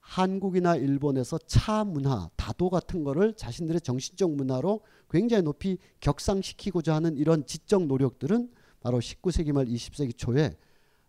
한국이나 0.00 0.76
일본에서 0.76 1.38
차 1.46 1.84
문화, 1.84 2.30
다도 2.36 2.70
같은 2.70 3.02
거를 3.02 3.34
자신들의 3.34 3.80
정신적 3.80 4.30
문화로 4.30 4.80
굉장히 5.10 5.42
높이 5.42 5.78
격상시키고자 6.00 6.94
하는 6.94 7.16
이런 7.16 7.44
지적 7.46 7.86
노력들은 7.86 8.50
바로 8.80 9.00
19세기 9.00 9.52
말 9.52 9.66
20세기 9.66 10.16
초에 10.16 10.56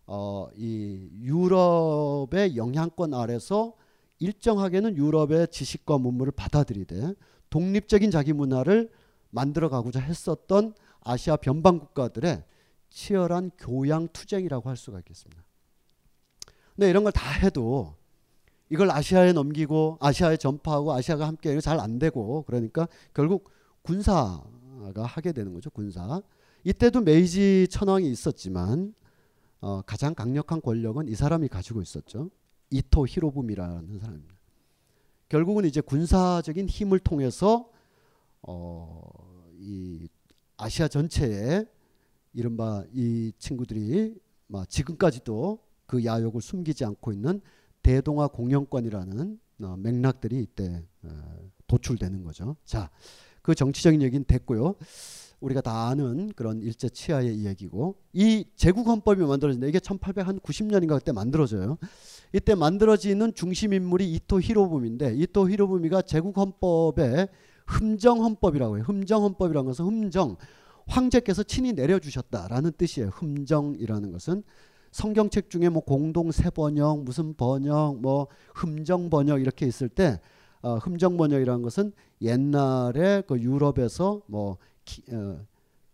어, 0.07 0.47
이 0.55 1.07
유럽의 1.21 2.57
영향권 2.57 3.13
아래서 3.13 3.75
일정하게는 4.19 4.97
유럽의 4.97 5.47
지식과 5.49 5.97
문물을 5.97 6.33
받아들이되 6.33 7.13
독립적인 7.49 8.11
자기 8.11 8.33
문화를 8.33 8.89
만들어 9.29 9.69
가고자 9.69 9.99
했었던 9.99 10.73
아시아 11.01 11.37
변방 11.37 11.79
국가들의 11.79 12.43
치열한 12.89 13.51
교양 13.57 14.07
투쟁이라고 14.09 14.69
할 14.69 14.75
수가 14.77 14.99
있겠습니다. 14.99 15.43
근데 16.75 16.89
이런 16.89 17.03
걸 17.03 17.11
다 17.11 17.29
해도 17.31 17.95
이걸 18.69 18.91
아시아에 18.91 19.33
넘기고 19.33 19.97
아시아에 19.99 20.37
전파하고 20.37 20.93
아시아가 20.93 21.27
함께 21.27 21.59
잘 21.59 21.79
안 21.79 21.99
되고 21.99 22.43
그러니까 22.43 22.87
결국 23.13 23.49
군사가 23.81 25.03
하게 25.05 25.31
되는 25.31 25.53
거죠. 25.53 25.69
군사. 25.69 26.21
이때도 26.63 27.01
메이지 27.01 27.67
천황이 27.69 28.09
있었지만 28.11 28.93
어, 29.61 29.81
가장 29.81 30.13
강력한 30.13 30.61
권력은 30.61 31.07
이 31.07 31.15
사람이 31.15 31.47
가지고 31.47 31.81
있었죠. 31.81 32.29
이토 32.69 33.07
히로부미라는 33.07 33.99
사람입니다. 33.99 34.35
결국은 35.27 35.65
이제 35.65 35.81
군사적인 35.81 36.67
힘을 36.67 36.99
통해서 36.99 37.69
어, 38.41 39.01
이 39.59 40.07
아시아 40.57 40.87
전체에 40.87 41.65
이른바 42.33 42.83
이 42.93 43.31
친구들이 43.37 44.19
지금까지도 44.67 45.59
그 45.85 46.03
야욕을 46.03 46.41
숨기지 46.41 46.85
않고 46.85 47.11
있는 47.13 47.41
대동아 47.81 48.27
공영권이라는 48.27 49.39
어, 49.61 49.75
맥락들이 49.77 50.41
이때 50.41 50.83
어, 51.03 51.49
도출되는 51.67 52.23
거죠. 52.23 52.55
자, 52.65 52.89
그 53.41 53.55
정치적인 53.55 54.01
얘기는 54.01 54.23
됐고요. 54.25 54.75
우리가 55.39 55.61
다 55.61 55.87
아는 55.87 56.31
그런 56.35 56.61
일제 56.61 56.89
치하의 56.89 57.35
이야기고 57.35 57.95
이 58.13 58.45
제국 58.55 58.87
헌법이 58.87 59.21
만들어진다. 59.23 59.67
이게 59.67 59.79
1890년인가 59.79 60.97
그때 60.97 61.11
만들어져요. 61.11 61.77
이때 62.33 62.55
만들어지는 62.55 63.33
중심 63.33 63.73
인물이 63.73 64.11
이토 64.13 64.41
히로부미인데 64.41 65.15
이토 65.15 65.49
히로부미가 65.49 66.01
제국 66.03 66.37
헌법의 66.37 67.29
흠정 67.65 68.23
헌법이라고 68.23 68.77
해요. 68.77 68.85
흠정 68.85 69.23
헌법이라는 69.23 69.65
것은 69.67 69.85
흠정 69.85 70.35
황제께서 70.87 71.43
친히 71.43 71.73
내려주셨다라는 71.73 72.73
뜻이에요. 72.77 73.09
흠정이라는 73.09 74.11
것은 74.11 74.43
성경책 74.91 75.49
중에 75.49 75.69
뭐 75.69 75.83
공동 75.83 76.31
세 76.31 76.49
번역, 76.49 77.03
무슨 77.03 77.35
번역, 77.35 78.01
뭐 78.01 78.27
흠정 78.55 79.09
번역 79.09 79.39
이렇게 79.39 79.67
있을 79.67 79.87
때 79.87 80.19
어, 80.61 80.77
흠정 80.77 81.15
번역이라는 81.15 81.61
것은 81.61 81.93
옛날에 82.21 83.21
그 83.27 83.39
유럽에서 83.39 84.21
뭐 84.25 84.57
키, 84.89 85.03
어, 85.13 85.45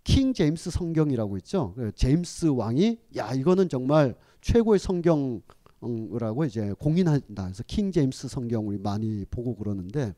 킹 0.05 0.33
제임스 0.33 0.71
성경이라고 0.71 1.37
있죠. 1.37 1.73
그 1.75 1.91
제임스 1.93 2.47
왕이 2.47 2.97
야 3.17 3.33
이거는 3.33 3.67
정말 3.67 4.15
최고의 4.41 4.79
성경이라고 4.79 6.45
이제 6.45 6.73
공인한다. 6.79 7.43
그래서 7.43 7.63
킹 7.67 7.91
제임스 7.91 8.29
성경 8.29 8.67
우리 8.67 8.77
많이 8.77 9.25
보고 9.29 9.55
그러는데 9.55 10.13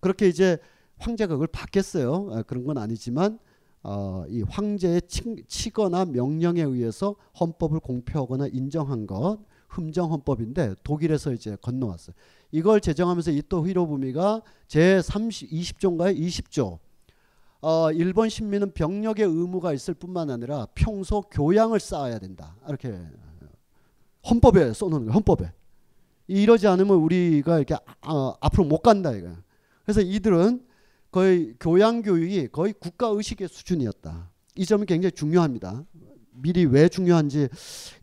그렇게 0.00 0.28
이제 0.28 0.58
황제가 0.98 1.34
그걸 1.34 1.48
받겠어요. 1.48 2.28
아, 2.32 2.42
그런 2.42 2.64
건 2.64 2.78
아니지만 2.78 3.38
어, 3.82 4.24
이 4.28 4.42
황제의 4.42 5.02
치, 5.08 5.70
거나 5.70 6.04
명령에 6.04 6.62
의해서 6.62 7.16
헌법을 7.40 7.80
공표하거나 7.80 8.46
인정한 8.52 9.06
것 9.06 9.38
흠정 9.68 10.12
헌법인데 10.12 10.76
독일에서 10.84 11.32
이제 11.32 11.56
건너왔어요. 11.60 12.14
이걸 12.52 12.80
제정하면서 12.80 13.32
이토 13.32 13.66
히로부미가 13.66 14.42
제 14.68 15.00
30, 15.02 15.50
20조인가요? 15.50 16.16
20조. 16.16 16.78
어, 17.62 17.92
일본 17.92 18.28
신민은 18.28 18.72
병력의 18.72 19.24
의무가 19.24 19.72
있을 19.72 19.94
뿐만 19.94 20.30
아니라 20.30 20.66
평소 20.74 21.22
교양을 21.22 21.80
쌓아야 21.80 22.18
된다. 22.18 22.56
이렇게 22.68 22.98
헌법에 24.28 24.72
써놓은 24.72 25.04
거예요. 25.04 25.12
헌법에. 25.12 25.52
이러지 26.26 26.66
않으면 26.66 26.96
우리가 26.96 27.56
이렇게 27.58 27.74
어, 28.06 28.34
앞으로 28.40 28.64
못 28.64 28.80
간다 28.80 29.12
이거. 29.12 29.28
그래서 29.84 30.00
이들은 30.00 30.64
거의 31.10 31.54
교양 31.60 32.02
교육이 32.02 32.48
거의 32.48 32.72
국가 32.72 33.06
의식의 33.08 33.48
수준이었다. 33.48 34.30
이 34.56 34.66
점이 34.66 34.86
굉장히 34.86 35.12
중요합니다. 35.12 35.84
미리 36.34 36.64
왜 36.64 36.88
중요한지 36.88 37.48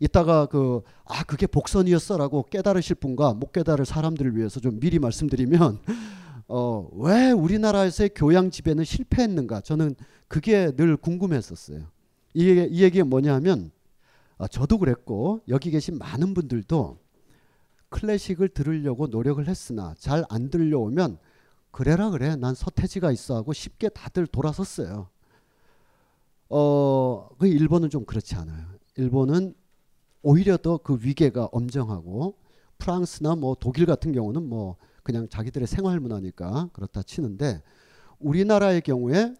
이따가 0.00 0.46
그 0.46 0.82
아 1.12 1.24
그게 1.24 1.46
복선이었어라고 1.48 2.44
깨달으실 2.44 2.94
분과 2.96 3.34
못 3.34 3.50
깨달을 3.52 3.84
사람들을 3.84 4.36
위해서 4.36 4.60
좀 4.60 4.78
미리 4.78 5.00
말씀드리면 5.00 5.80
어 6.52 6.88
왜 6.94 7.30
우리나라에서의 7.30 8.10
교양 8.14 8.50
지배는 8.50 8.84
실패했는가 8.84 9.60
저는 9.60 9.94
그게 10.28 10.70
늘 10.76 10.96
궁금했었어요. 10.96 11.86
이, 12.34 12.68
이 12.70 12.82
얘기가 12.82 13.04
뭐냐면 13.04 13.70
어, 14.38 14.46
저도 14.48 14.78
그랬고 14.78 15.40
여기 15.48 15.70
계신 15.70 15.98
많은 15.98 16.34
분들도 16.34 16.98
클래식을 17.90 18.48
들으려고 18.50 19.06
노력을 19.08 19.46
했으나 19.46 19.94
잘 19.98 20.24
안 20.28 20.50
들려오면 20.50 21.18
그래라 21.72 22.10
그래 22.10 22.36
난 22.36 22.54
서태지가 22.54 23.12
있어 23.12 23.36
하고 23.36 23.52
쉽게 23.52 23.88
다들 23.90 24.26
돌아섰어요. 24.26 25.08
어, 26.48 27.28
그 27.38 27.46
일본은 27.46 27.90
좀 27.90 28.04
그렇지 28.04 28.34
않아요. 28.36 28.66
일본은 28.96 29.54
오히려 30.22 30.56
더 30.56 30.78
그 30.78 30.98
위계가 31.00 31.48
엄정하고 31.52 32.34
프랑스나 32.78 33.36
뭐 33.36 33.56
독일 33.58 33.86
같은 33.86 34.12
경우는 34.12 34.48
뭐 34.48 34.76
그냥 35.10 35.28
자기들의 35.28 35.66
생활 35.66 35.98
문화니까 35.98 36.70
그렇다 36.72 37.02
치는데 37.02 37.62
우리나라의 38.20 38.80
경우에 38.80 39.34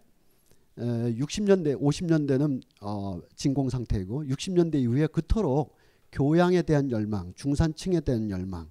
에, 0.79 0.83
60년대 0.83 1.81
50년대는 1.81 2.61
어, 2.81 3.21
진공 3.37 3.71
상태이고 3.71 4.25
60년대 4.25 4.77
이후에 4.77 5.07
그토록 5.07 5.77
교양에 6.11 6.63
대한 6.63 6.91
열망, 6.91 7.33
중산층에 7.37 8.01
대한 8.01 8.31
열망, 8.31 8.69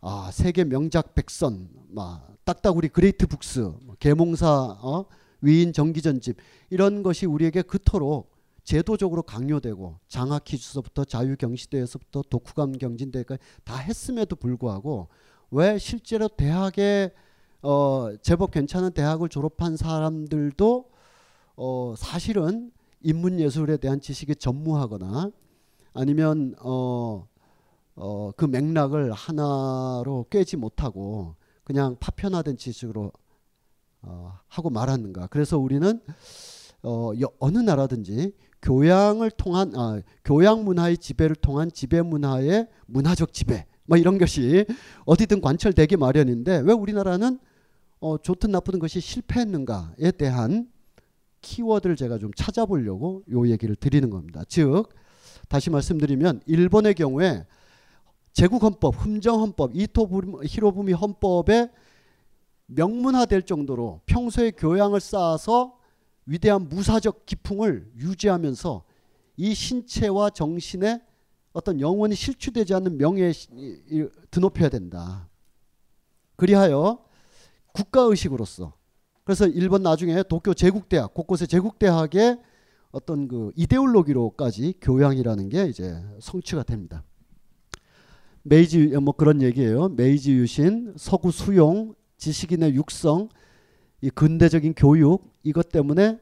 아, 0.00 0.30
세계 0.32 0.64
명작 0.64 1.14
백선, 1.14 1.68
막 1.90 2.36
딱따구리 2.44 2.88
Great 2.88 3.28
Books, 3.28 3.60
뭐 3.82 3.94
계몽사 4.00 4.48
어? 4.48 5.06
위인 5.42 5.72
전기전집 5.72 6.38
이런 6.70 7.04
것이 7.04 7.26
우리에게 7.26 7.62
그토록 7.62 8.34
제도적으로 8.64 9.22
강요되고 9.22 10.00
장학 10.08 10.42
퀴즈서부터 10.42 11.04
자유경시대에서부터 11.04 12.22
독후감 12.28 12.72
경진대까지 12.72 13.40
다 13.62 13.76
했음에도 13.76 14.34
불구하고 14.34 15.08
왜 15.50 15.78
실제로 15.78 16.28
대학에 16.28 17.12
어, 17.62 18.10
제법 18.22 18.50
괜찮은 18.50 18.92
대학을 18.92 19.28
졸업한 19.28 19.76
사람들도 19.76 20.90
어, 21.56 21.94
사실은 21.96 22.70
인문 23.00 23.40
예술에 23.40 23.76
대한 23.76 24.00
지식이 24.00 24.36
전무하거나 24.36 25.30
아니면 25.94 26.54
어, 26.60 27.26
어, 27.94 28.30
그 28.36 28.44
맥락을 28.44 29.12
하나로 29.12 30.26
꿰지 30.30 30.56
못하고 30.56 31.34
그냥 31.64 31.96
파편화된 31.98 32.58
지식으로 32.58 33.12
어, 34.02 34.38
하고 34.48 34.70
말았는가. 34.70 35.28
그래서 35.28 35.58
우리는 35.58 36.00
어, 36.82 37.12
어느 37.38 37.58
나라든지 37.58 38.32
교양을 38.62 39.30
통한 39.32 39.72
아, 39.76 40.00
교양 40.24 40.64
문화의 40.64 40.98
지배를 40.98 41.36
통한 41.36 41.70
지배 41.70 42.02
문화의 42.02 42.68
문화적 42.86 43.32
지배 43.32 43.66
뭐 43.86 43.96
이런 43.96 44.18
것이 44.18 44.64
어디든 45.04 45.40
관철되기 45.40 45.96
마련인데 45.96 46.62
왜 46.64 46.72
우리나라는 46.72 47.38
어, 48.00 48.18
좋든 48.18 48.50
나쁘든 48.50 48.78
것이 48.78 49.00
실패했는가에 49.00 50.12
대한 50.18 50.68
키워드를 51.40 51.96
제가 51.96 52.18
좀 52.18 52.30
찾아보려고 52.36 53.22
요 53.30 53.48
얘기를 53.48 53.76
드리는 53.76 54.10
겁니다. 54.10 54.42
즉 54.48 54.88
다시 55.48 55.70
말씀드리면 55.70 56.40
일본의 56.46 56.94
경우에 56.94 57.46
제국 58.32 58.62
헌법, 58.62 58.94
흠정 59.02 59.40
헌법, 59.40 59.70
이토 59.74 60.10
히로부미 60.44 60.92
헌법에 60.92 61.70
명문화될 62.66 63.42
정도로 63.42 64.02
평소에 64.06 64.50
교양을 64.50 65.00
쌓아서 65.00 65.78
위대한 66.26 66.68
무사적 66.68 67.24
기풍을 67.24 67.92
유지하면서 67.96 68.84
이 69.36 69.54
신체와 69.54 70.30
정신에 70.30 71.00
어떤 71.56 71.80
영원히 71.80 72.14
실추되지 72.14 72.74
않는 72.74 72.98
명예에 72.98 73.32
드높여야 74.30 74.68
된다. 74.68 75.26
그리하여 76.36 77.02
국가의식으로서 77.72 78.74
그래서 79.24 79.46
일본 79.46 79.82
나중에 79.82 80.22
도쿄 80.24 80.52
제국대학 80.52 81.14
곳곳에 81.14 81.46
제국대학의 81.46 82.38
어떤 82.90 83.26
그 83.26 83.52
이데올로기로까지 83.56 84.74
교양이라는 84.82 85.48
게 85.48 85.64
이제 85.64 85.98
성취가 86.20 86.62
됩니다. 86.62 87.02
메이지 88.42 88.88
뭐 88.88 89.14
그런 89.14 89.40
얘기예요. 89.40 89.88
메이지 89.88 90.32
유신, 90.34 90.92
서구 90.98 91.30
수용, 91.30 91.94
지식인의 92.18 92.74
육성, 92.74 93.30
이 94.02 94.10
근대적인 94.10 94.74
교육 94.76 95.32
이것 95.42 95.70
때문에 95.70 96.20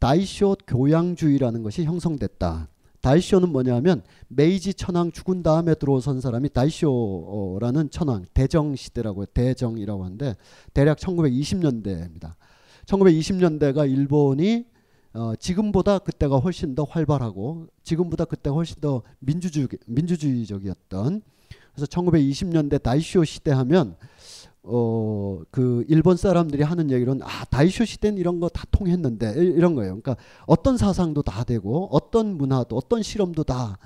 다이쇼 0.00 0.58
교양주의라는 0.66 1.62
것이 1.62 1.84
형성됐다. 1.84 2.68
다이쇼는 3.00 3.50
뭐냐면 3.50 4.02
메이지 4.28 4.74
천황 4.74 5.10
죽은 5.10 5.42
다음에 5.42 5.74
들어선 5.74 6.20
사람이 6.20 6.50
다이쇼라는 6.50 7.90
천황 7.90 8.24
대정 8.34 8.76
시대라고 8.76 9.26
대정이라고 9.26 10.04
하는데 10.04 10.36
대략 10.74 10.98
1920년대입니다. 10.98 12.34
1920년대가 12.86 13.90
일본이 13.90 14.66
어, 15.12 15.34
지금보다 15.36 15.98
그때가 15.98 16.38
훨씬 16.38 16.74
더 16.74 16.84
활발하고 16.84 17.66
지금보다 17.82 18.24
그때가 18.26 18.54
훨씬 18.54 18.80
더 18.80 19.02
민주주의 19.18 19.66
민주주의적이었던 19.86 21.22
그래서 21.74 21.86
1920년대 21.86 22.82
다이쇼 22.82 23.24
시대 23.24 23.50
하면 23.50 23.96
어, 24.62 25.40
그 25.50 25.84
일본 25.88 26.16
사람들이 26.16 26.62
하는 26.62 26.90
얘기로는 26.90 27.22
아, 27.22 27.44
다이쇼 27.46 27.84
시대는 27.84 28.18
이런 28.18 28.40
거 28.40 28.48
다 28.50 28.64
통했는데 28.70 29.34
이런 29.36 29.74
거예요. 29.74 30.00
그러니까 30.00 30.16
어떤 30.46 30.76
사상도 30.76 31.22
다 31.22 31.44
되고 31.44 31.88
어떤 31.90 32.36
문화도 32.36 32.76
어떤 32.76 33.02
실험도 33.02 33.44
다 33.44 33.78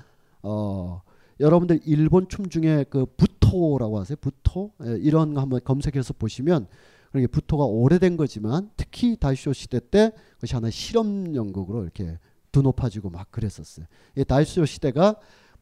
어, 0.43 1.01
여러분들 1.39 1.81
일본 1.85 2.27
춤 2.27 2.49
중에 2.49 2.85
그 2.89 3.05
부토라고 3.17 3.99
하세요. 3.99 4.17
부토 4.19 4.71
예, 4.85 4.97
이런 4.99 5.33
거 5.33 5.41
한번 5.41 5.61
검색해서 5.63 6.13
보시면 6.13 6.67
그게 7.11 7.27
부토가 7.27 7.63
오래된 7.65 8.17
거지만 8.17 8.69
특히 8.75 9.15
다이쇼 9.17 9.53
시대 9.53 9.79
때 9.79 10.11
그것이 10.35 10.55
하나의 10.55 10.71
실험 10.73 11.33
연극으로 11.35 11.83
이렇게 11.83 12.19
두 12.51 12.61
높아지고 12.61 13.09
막 13.09 13.31
그랬었어요. 13.31 13.85
이 14.17 14.23
다이쇼 14.25 14.65
시대가 14.65 15.15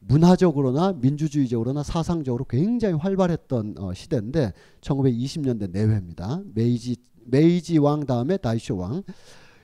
문화적으로나 0.06 0.92
민주주의적으로나 0.94 1.82
사상적으로 1.82 2.44
굉장히 2.44 2.94
활발했던 2.94 3.76
어, 3.78 3.94
시대인데 3.94 4.52
1920년대 4.80 5.70
내외입니다. 5.70 6.42
메이지 6.54 6.96
메이지 7.26 7.78
왕 7.78 8.04
다음에 8.04 8.36
다이쇼 8.36 8.76
왕. 8.76 9.02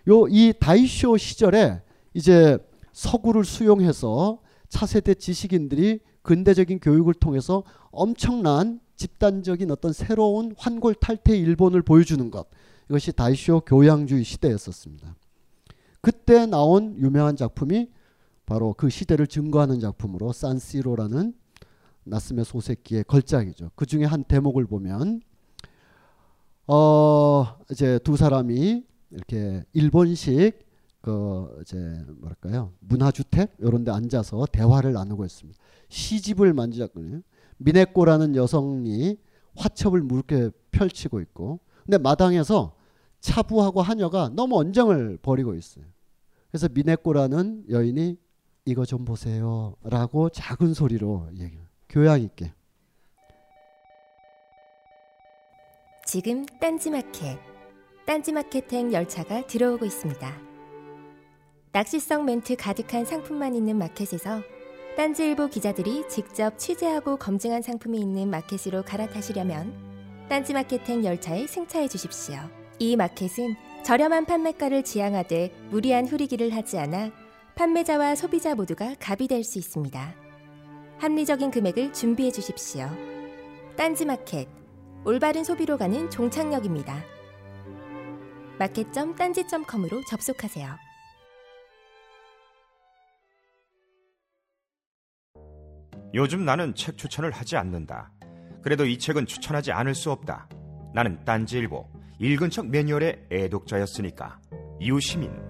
요 0.08 0.26
이 0.28 0.52
다이쇼 0.58 1.18
시절에 1.18 1.82
이제 2.14 2.58
서구를 2.92 3.44
수용해서 3.44 4.40
차세대 4.68 5.14
지식인들이 5.14 6.00
근대적인 6.22 6.80
교육을 6.80 7.14
통해서 7.14 7.64
엄청난 7.90 8.80
집단적인 8.96 9.70
어떤 9.70 9.92
새로운 9.92 10.54
환골 10.58 10.94
탈퇴 10.94 11.36
일본을 11.36 11.82
보여주는 11.82 12.30
것. 12.30 12.48
이것이 12.88 13.12
다이쇼 13.12 13.60
교양주의 13.60 14.24
시대였었습니다. 14.24 15.16
그때 16.00 16.46
나온 16.46 16.96
유명한 16.98 17.36
작품이 17.36 17.88
바로 18.50 18.74
그 18.76 18.90
시대를 18.90 19.28
증거하는 19.28 19.78
작품으로 19.78 20.32
산시로라는 20.32 21.34
나스메 22.02 22.42
소세키의 22.42 23.04
걸작이죠. 23.04 23.70
그 23.76 23.86
중에 23.86 24.04
한 24.04 24.24
대목을 24.24 24.66
보면 24.66 25.20
어 26.66 27.46
이제 27.70 28.00
두 28.00 28.16
사람이 28.16 28.84
이렇게 29.12 29.64
일본식 29.72 30.66
그 31.00 31.60
이제 31.62 31.76
뭐랄까요 32.18 32.72
문화 32.80 33.12
주택 33.12 33.54
이런 33.60 33.84
데 33.84 33.92
앉아서 33.92 34.44
대화를 34.50 34.94
나누고 34.94 35.24
있습니다. 35.24 35.56
시집을 35.88 36.52
만지작거든요. 36.52 37.20
미네코라는 37.58 38.34
여성이 38.34 39.16
화첩을 39.54 40.02
무겁게 40.02 40.50
펼치고 40.72 41.20
있고 41.20 41.60
근데 41.84 41.98
마당에서 41.98 42.74
차부하고 43.20 43.80
하녀가 43.80 44.28
너무 44.34 44.58
언쟁을 44.58 45.20
벌이고 45.22 45.54
있어요. 45.54 45.84
그래서 46.50 46.68
미네코라는 46.68 47.66
여인이 47.70 48.18
이거 48.64 48.84
좀 48.84 49.04
보세요. 49.04 49.74
라고 49.82 50.28
작은 50.28 50.74
소리로 50.74 51.28
얘기 51.38 51.58
교양 51.88 52.20
있게. 52.20 52.52
지금 56.04 56.44
딴지마켓, 56.44 57.38
딴지마켓행 58.06 58.92
열차가 58.92 59.46
들어오고 59.46 59.84
있습니다. 59.84 60.50
낚시성 61.72 62.24
멘트 62.24 62.56
가득한 62.56 63.04
상품만 63.04 63.54
있는 63.54 63.76
마켓에서 63.76 64.42
딴지일보 64.96 65.48
기자들이 65.48 66.08
직접 66.08 66.58
취재하고 66.58 67.16
검증한 67.16 67.62
상품이 67.62 68.00
있는 68.00 68.28
마켓으로 68.28 68.82
갈아타시려면 68.82 69.72
딴지마켓행 70.28 71.04
열차에 71.04 71.46
승차해 71.46 71.86
주십시오. 71.86 72.38
이 72.80 72.96
마켓은 72.96 73.54
저렴한 73.84 74.26
판매가를 74.26 74.82
지향하되 74.82 75.52
무리한 75.70 76.06
후리기를 76.06 76.54
하지 76.54 76.78
않아 76.78 77.12
판매자와 77.60 78.14
소비자 78.14 78.54
모두가 78.54 78.94
갑이 78.98 79.28
될 79.28 79.44
수 79.44 79.58
있습니다. 79.58 80.14
합리적인 80.96 81.50
금액을 81.50 81.92
준비해 81.92 82.30
주십시오. 82.30 82.88
딴지마켓 83.76 84.48
올바른 85.04 85.44
소비로 85.44 85.76
가는 85.76 86.08
종착역입니다. 86.08 87.04
마켓.딴지.com으로 88.58 90.02
접속하세요. 90.08 90.74
요즘 96.14 96.46
나는 96.46 96.74
책 96.74 96.96
추천을 96.96 97.30
하지 97.30 97.58
않는다. 97.58 98.10
그래도 98.62 98.86
이 98.86 98.98
책은 98.98 99.26
추천하지 99.26 99.72
않을 99.72 99.94
수 99.94 100.10
없다. 100.10 100.48
나는 100.94 101.22
딴지일보 101.26 101.86
읽은 102.20 102.48
척 102.48 102.68
매뉴얼의 102.68 103.26
애독자였으니까. 103.30 104.40
이웃시민 104.80 105.49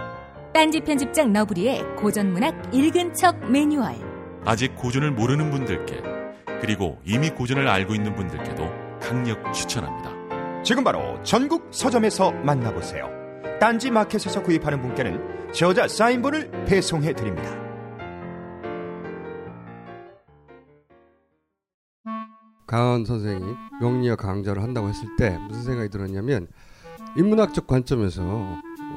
딴지 0.53 0.81
편집장 0.81 1.31
너브리의 1.31 1.95
고전문학 1.95 2.75
읽은 2.75 3.13
척 3.13 3.49
매뉴얼. 3.49 3.95
아직 4.43 4.75
고전을 4.75 5.11
모르는 5.11 5.49
분들께 5.49 6.01
그리고 6.59 6.99
이미 7.05 7.29
고전을 7.29 7.67
알고 7.67 7.95
있는 7.95 8.13
분들께도 8.15 8.99
강력 8.99 9.53
추천합니다. 9.53 10.61
지금 10.63 10.83
바로 10.83 11.21
전국 11.23 11.69
서점에서 11.71 12.31
만나보세요. 12.31 13.09
딴지 13.61 13.89
마켓에서 13.91 14.43
구입하는 14.43 14.81
분께는 14.81 15.53
저자 15.53 15.87
사인본을 15.87 16.65
배송해 16.65 17.13
드립니다. 17.13 17.49
강헌 22.67 23.05
선생이 23.05 23.55
명리학 23.79 24.19
강좌를 24.19 24.61
한다고 24.63 24.89
했을 24.89 25.07
때 25.17 25.37
무슨 25.47 25.63
생각이 25.63 25.89
들었냐면 25.89 26.47
인문학적 27.17 27.67
관점에서 27.67 28.57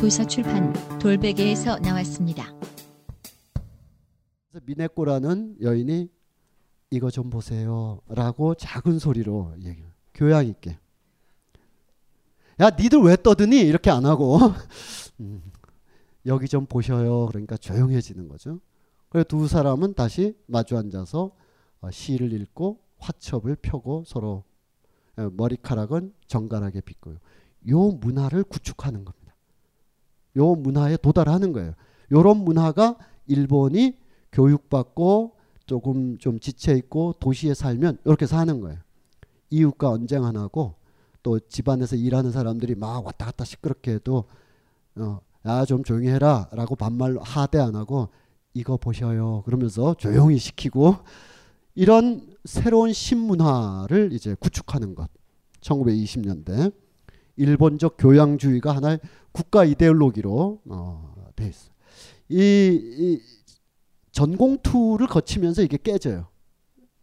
아. 0.00 0.02
도서 0.02 0.26
출판 0.26 0.72
돌베개에서 0.98 1.78
나왔습니다. 1.80 2.46
미네코라는 4.64 5.56
여인이 5.60 6.08
이거 6.90 7.10
좀 7.10 7.28
보세요라고 7.28 8.54
작은 8.54 8.98
소리로 8.98 9.52
얘기. 9.62 9.84
교양 10.14 10.46
있게. 10.46 10.78
야, 12.60 12.70
니들 12.70 13.00
왜 13.02 13.14
떠드니? 13.14 13.60
이렇게 13.60 13.90
안 13.90 14.06
하고 14.06 14.38
음, 15.20 15.42
여기 16.24 16.48
좀 16.48 16.64
보셔요. 16.64 17.26
그러니까 17.26 17.58
조용해지는 17.58 18.26
거죠. 18.28 18.58
그래서 19.10 19.28
두 19.28 19.48
사람은 19.48 19.92
다시 19.92 20.34
마주 20.46 20.78
앉아서 20.78 21.30
어, 21.82 21.90
시를 21.90 22.32
읽고 22.32 22.80
화첩을 22.96 23.56
펴고 23.56 24.04
서로 24.06 24.44
어, 25.18 25.28
머리카락은 25.30 26.14
정갈하게 26.26 26.80
빗고요. 26.80 27.18
요 27.68 27.88
문화를 27.90 28.44
구축하는 28.44 29.04
겁니다. 29.04 29.19
요 30.36 30.54
문화에 30.54 30.96
도달하는 30.96 31.52
거예요. 31.52 31.74
요런 32.12 32.38
문화가 32.38 32.96
일본이 33.26 33.96
교육받고 34.32 35.32
조금 35.66 36.18
좀 36.18 36.40
지쳐 36.40 36.74
있고 36.74 37.14
도시에 37.20 37.54
살면 37.54 37.98
이렇게 38.04 38.26
사는 38.26 38.60
거예요. 38.60 38.78
이웃과 39.50 39.90
언쟁 39.90 40.24
안 40.24 40.36
하고 40.36 40.74
또 41.22 41.38
집안에서 41.38 41.96
일하는 41.96 42.32
사람들이 42.32 42.74
막 42.74 43.04
왔다 43.04 43.26
갔다 43.26 43.44
시끄럽게 43.44 43.92
해도 43.94 44.24
어, 44.96 45.20
야좀 45.46 45.84
조용히 45.84 46.08
해라라고 46.08 46.76
반말로 46.76 47.20
하대 47.20 47.58
안 47.58 47.74
하고 47.74 48.08
이거 48.54 48.76
보셔요 48.76 49.42
그러면서 49.44 49.94
조용히 49.94 50.38
시키고 50.38 50.96
이런 51.74 52.36
새로운 52.44 52.92
신문화를 52.92 54.12
이제 54.12 54.34
구축하는 54.38 54.94
것. 54.94 55.08
1920년대 55.60 56.72
일본적 57.40 57.96
교양주의가 57.98 58.76
하나의 58.76 59.00
국가 59.32 59.64
이데올로기로 59.64 60.60
어, 60.68 61.14
돼 61.34 61.48
있어. 61.48 61.70
이, 62.28 62.38
이 62.38 63.20
전공투를 64.12 65.06
거치면서 65.06 65.62
이게 65.62 65.78
깨져요. 65.82 66.28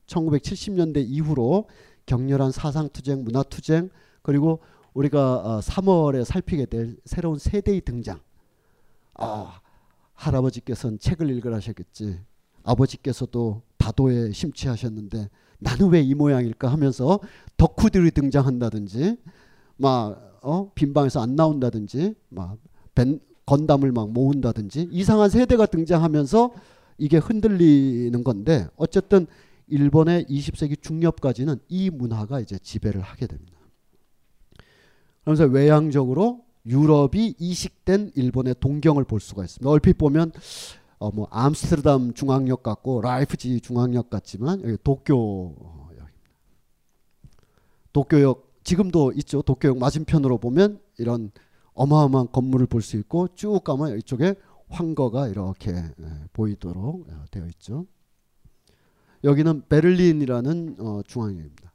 1970년대 0.05 1.03
이후로 1.07 1.67
격렬한 2.05 2.51
사상투쟁, 2.51 3.23
문화투쟁, 3.23 3.89
그리고 4.21 4.59
우리가 4.93 5.59
3월에 5.63 6.21
어, 6.21 6.23
살피게 6.23 6.67
될 6.67 6.97
새로운 7.05 7.39
세대의 7.39 7.81
등장. 7.81 8.19
아, 9.15 9.59
할아버지께서는 10.13 10.99
책을 10.99 11.29
읽으라셨겠지. 11.31 12.19
아버지께서도 12.63 13.63
다도에 13.77 14.31
심취하셨는데 14.31 15.29
나는 15.59 15.89
왜 15.89 16.01
이 16.01 16.13
모양일까 16.13 16.71
하면서 16.71 17.19
덕후들이 17.57 18.11
등장한다든지 18.11 19.17
막 19.77 20.26
어? 20.41 20.71
빈방에서 20.75 21.21
안 21.21 21.35
나온다든지 21.35 22.15
막 22.29 22.57
벤, 22.95 23.19
건담을 23.45 23.91
막 23.91 24.11
모은다든지 24.11 24.89
이상한 24.91 25.29
세대가 25.29 25.65
등장하면서 25.65 26.51
이게 26.97 27.17
흔들리는 27.17 28.23
건데 28.23 28.67
어쨌든 28.75 29.27
일본의 29.67 30.25
20세기 30.25 30.81
중엽까지는 30.81 31.57
이 31.67 31.89
문화가 31.89 32.39
이제 32.39 32.57
지배를 32.57 33.01
하게 33.01 33.27
됩니다. 33.27 33.57
그러면서 35.21 35.45
외향적으로 35.45 36.45
유럽이 36.65 37.35
이식된 37.37 38.11
일본의 38.15 38.55
동경을 38.59 39.03
볼 39.03 39.19
수가 39.19 39.43
있습니다. 39.43 39.69
얼핏 39.69 39.97
보면 39.97 40.31
어 40.99 41.11
뭐 41.11 41.27
암스테르담 41.29 42.13
중앙역 42.13 42.63
같고 42.63 43.01
라이프지 43.01 43.61
중앙역 43.61 44.09
같지만 44.09 44.63
여기 44.63 44.77
도쿄 44.83 45.53
도쿄역 47.93 48.46
지금도 48.67 49.13
있죠. 49.15 49.41
도쿄역 49.41 49.77
맞은편으로 49.77 50.39
보면 50.39 50.81
이런 50.97 51.31
어마어마한 51.73 52.33
건물을 52.33 52.67
볼 52.67 52.81
수 52.81 52.97
있고 52.97 53.29
쭉 53.33 53.63
가면 53.63 53.97
이쪽에 53.99 54.35
황거가 54.67 55.29
이렇게 55.29 55.73
보이도록 56.33 57.07
되어 57.31 57.45
있죠. 57.47 57.85
여기는 59.23 59.63
베를린이라는 59.69 60.75
어, 60.79 61.01
중앙역입니다. 61.07 61.71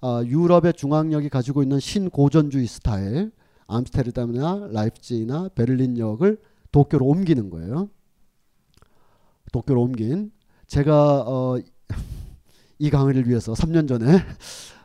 아, 0.00 0.22
유럽의 0.24 0.72
중앙역이 0.72 1.28
가지고 1.28 1.62
있는 1.62 1.78
신고전주의 1.78 2.68
스타일 2.68 3.30
암스테르담이나 3.66 4.68
라이프치히나 4.72 5.50
베를린역을 5.54 6.40
도쿄로 6.72 7.04
옮기는 7.04 7.50
거예요. 7.50 7.90
도쿄로 9.52 9.82
옮긴 9.82 10.32
제가 10.68 11.20
어, 11.26 11.58
이 12.78 12.88
강의를 12.88 13.28
위해서 13.28 13.52
3년 13.52 13.86
전에 13.86 14.06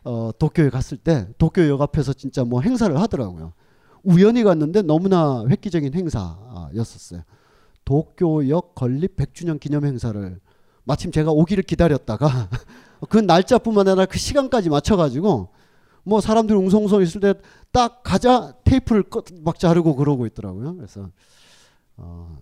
어, 0.04 0.32
도쿄에 0.38 0.70
갔을 0.70 0.98
때 0.98 1.28
도쿄 1.38 1.68
역 1.68 1.82
앞에서 1.82 2.14
진짜 2.14 2.44
뭐 2.44 2.62
행사를 2.62 2.96
하더라고요. 3.00 3.54
우연히 4.04 4.44
갔는데 4.44 4.82
너무나 4.82 5.46
획기적인 5.50 5.94
행사였었어요. 5.94 7.24
도쿄역 7.86 8.76
건립 8.76 9.16
100주년 9.16 9.60
기념 9.60 9.86
행사를 9.86 10.40
마침 10.84 11.12
제가 11.12 11.32
오기를 11.32 11.64
기다렸다가 11.64 12.50
그 13.10 13.18
날짜뿐만 13.18 13.88
아니라 13.88 14.06
그 14.06 14.18
시간까지 14.18 14.70
맞춰가지고 14.70 15.50
뭐 16.04 16.22
사람들이 16.22 16.58
웅성웅성 16.58 17.02
있을 17.02 17.22
때 17.22 17.34
딱 17.72 18.02
가자 18.04 18.54
테이프를 18.64 19.04
막 19.44 19.60
자르고 19.60 19.96
그러고 19.96 20.26
있더라고요. 20.26 20.76
그래서 20.76 21.10
어, 21.98 22.38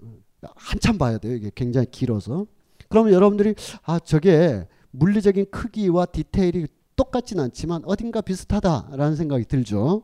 한참 0.56 0.98
봐야 0.98 1.18
돼요. 1.18 1.36
이게 1.36 1.52
굉장히 1.54 1.88
길어서. 1.92 2.46
그러면 2.90 3.14
여러분들이 3.14 3.56
아 3.84 4.00
저게 4.00 4.68
물리적인 4.92 5.48
크기와 5.52 6.06
디테일이 6.06 6.68
똑같진 6.98 7.40
않지만 7.40 7.84
어딘가 7.86 8.20
비슷하다라는 8.20 9.16
생각이 9.16 9.46
들죠. 9.46 10.04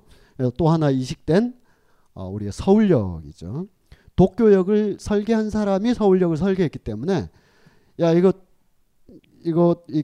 또 0.58 0.70
하나 0.70 0.89
이식된 0.89 1.54
어, 2.14 2.30
우리의 2.30 2.52
서울역이죠. 2.54 3.68
도쿄역을 4.16 4.98
설계한 5.00 5.50
사람이 5.50 5.94
서울역을 5.96 6.38
설계했기 6.38 6.80
때문에 6.80 7.30
야 8.00 8.12
이거 8.14 8.32
이거 9.44 9.84
이, 9.89 10.04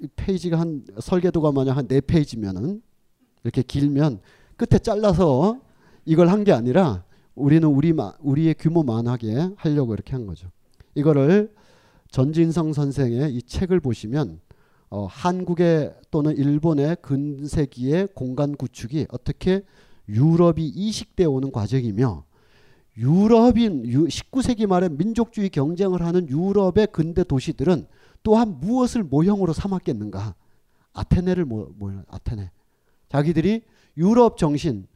이 0.00 0.06
페이지가 0.16 0.58
한 0.58 0.84
설계도가 1.00 1.52
만약 1.52 1.76
한 1.76 1.88
네 1.88 2.00
페이지면은 2.00 2.80
이렇게 3.42 3.62
길면 3.62 4.20
끝에 4.56 4.78
잘라서 4.78 5.60
이걸 6.04 6.28
한 6.28 6.44
게 6.44 6.52
아니라 6.52 7.04
우리는 7.34 7.66
우리 7.68 7.92
우리의 8.20 8.54
규모 8.58 8.82
만하게 8.82 9.50
하려고 9.56 9.92
이렇게 9.94 10.12
한 10.12 10.26
거죠. 10.26 10.48
이거를 10.94 11.52
전진성 12.10 12.72
선생의 12.72 13.34
이 13.34 13.42
책을 13.42 13.80
보시면 13.80 14.40
어, 14.90 15.06
한국의 15.06 15.94
또는 16.10 16.36
일본의 16.36 16.96
근세기의 17.02 18.08
공간 18.14 18.56
구축이 18.56 19.06
어떻게 19.10 19.62
유럽이 20.08 20.66
이식돼 20.66 21.24
오는 21.24 21.52
과정이며 21.52 22.24
유럽인 22.96 23.84
19세기 23.84 24.66
말에 24.66 24.88
민족주의 24.88 25.50
경쟁을 25.50 26.02
하는 26.02 26.28
유럽의 26.28 26.88
근대 26.90 27.22
도시들은 27.22 27.86
또한 28.22 28.58
무엇을 28.60 29.04
모형으로 29.04 29.52
삼았겠는가? 29.52 30.34
아테네를 30.94 31.44
모, 31.44 31.68
모 31.76 31.92
아테네. 32.08 32.50
자기들이 33.08 33.62
유럽 33.96 34.36
정신, 34.36 34.86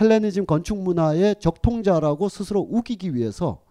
헬레니즘 0.00 0.46
건축 0.46 0.78
문화의 0.78 1.36
적통자라고 1.40 2.28
스스로 2.28 2.60
우기기 2.60 3.14
위해서 3.14 3.62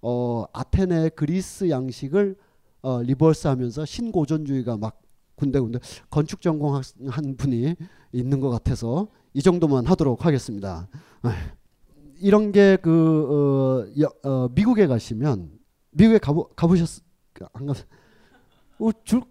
어, 0.00 0.46
아테네 0.52 1.10
그리스 1.10 1.68
양식을 1.70 2.36
어, 2.82 3.02
리버스하면서 3.02 3.84
신고전주의가 3.84 4.76
막 4.76 5.00
군데군데 5.34 5.78
건축 6.10 6.40
전공한 6.40 6.82
분이 7.36 7.74
있는 8.12 8.40
것 8.40 8.50
같아서 8.50 9.08
이 9.34 9.42
정도만 9.42 9.86
하도록 9.86 10.24
하겠습니다. 10.24 10.88
이런 12.20 12.52
게그 12.52 13.92
어, 14.24 14.28
어, 14.28 14.48
미국에 14.54 14.86
가시면 14.86 15.50
미국에 15.90 16.18
가보 16.18 16.48
가보셨 16.56 17.02
안 17.52 17.66
가? 17.66 17.74
어, 18.80 18.90
줄 19.04 19.22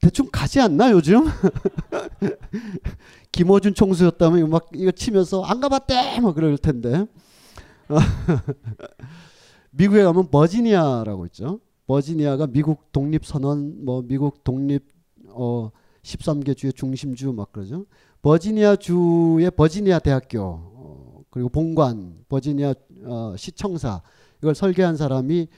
대충 0.00 0.28
가지 0.30 0.60
않나 0.60 0.92
요즘? 0.92 1.24
김어준 3.32 3.74
총수였다면 3.74 4.50
막 4.50 4.68
이거 4.74 4.90
치면서 4.92 5.42
안 5.42 5.60
가봤대 5.60 6.20
막 6.20 6.34
그럴 6.34 6.56
텐데 6.58 7.06
미국에 9.70 10.02
가면 10.02 10.30
버지니아라고 10.30 11.26
있죠. 11.26 11.60
버지니아가 11.86 12.46
미국 12.48 12.92
독립 12.92 13.24
선언 13.24 13.84
뭐 13.84 14.02
미국 14.02 14.42
독립 14.44 14.88
어 15.28 15.70
13개 16.02 16.56
주의 16.56 16.72
중심주 16.72 17.32
막 17.32 17.52
그러죠. 17.52 17.86
버지니아 18.22 18.76
주의 18.76 19.50
버지니아 19.50 19.98
대학교 19.98 21.24
그리고 21.30 21.50
본관, 21.50 22.24
버지니아 22.28 22.74
어, 23.04 23.34
시청사 23.36 24.02
이걸 24.38 24.54
설계한 24.54 24.96
사람이 24.96 25.48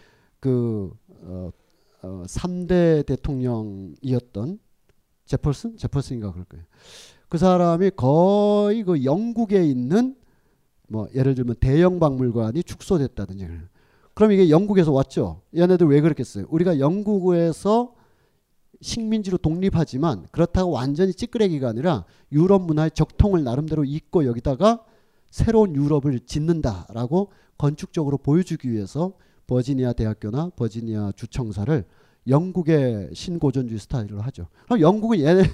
그 0.40 0.92
어, 1.22 1.50
어, 2.02 2.22
3대 2.26 3.06
대통령이었던 3.06 4.58
제퍼슨? 5.24 5.76
제퍼슨인가 5.76 6.32
그럴 6.32 6.46
거예요. 6.46 6.64
그 7.28 7.38
사람이 7.38 7.90
거의 7.96 8.82
그 8.82 9.04
영국에 9.04 9.64
있는 9.64 10.16
뭐 10.88 11.06
예를 11.14 11.34
들면 11.34 11.56
대형 11.60 12.00
박물관이 12.00 12.64
축소됐다든지 12.64 13.46
그럼 14.18 14.32
이게 14.32 14.50
영국에서 14.50 14.90
왔죠. 14.90 15.42
얘네들 15.56 15.86
왜 15.86 16.00
그랬겠어요? 16.00 16.46
우리가 16.48 16.80
영국에서 16.80 17.94
식민지로 18.80 19.38
독립하지만 19.38 20.26
그렇다고 20.32 20.72
완전히 20.72 21.14
찌끄레기가 21.14 21.68
아니라 21.68 22.04
유럽 22.32 22.62
문화의 22.62 22.90
적통을 22.90 23.44
나름대로 23.44 23.84
잇고 23.84 24.26
여기다가 24.26 24.82
새로운 25.30 25.76
유럽을 25.76 26.18
짓는다라고 26.26 27.30
건축적으로 27.58 28.18
보여주기 28.18 28.72
위해서 28.72 29.12
버지니아 29.46 29.92
대학교나 29.92 30.50
버지니아 30.56 31.12
주청사를 31.14 31.84
영국의 32.26 33.10
신고전주의 33.14 33.78
스타일로 33.78 34.20
하죠. 34.22 34.48
그럼 34.64 34.80
영국은 34.80 35.20
예, 35.20 35.44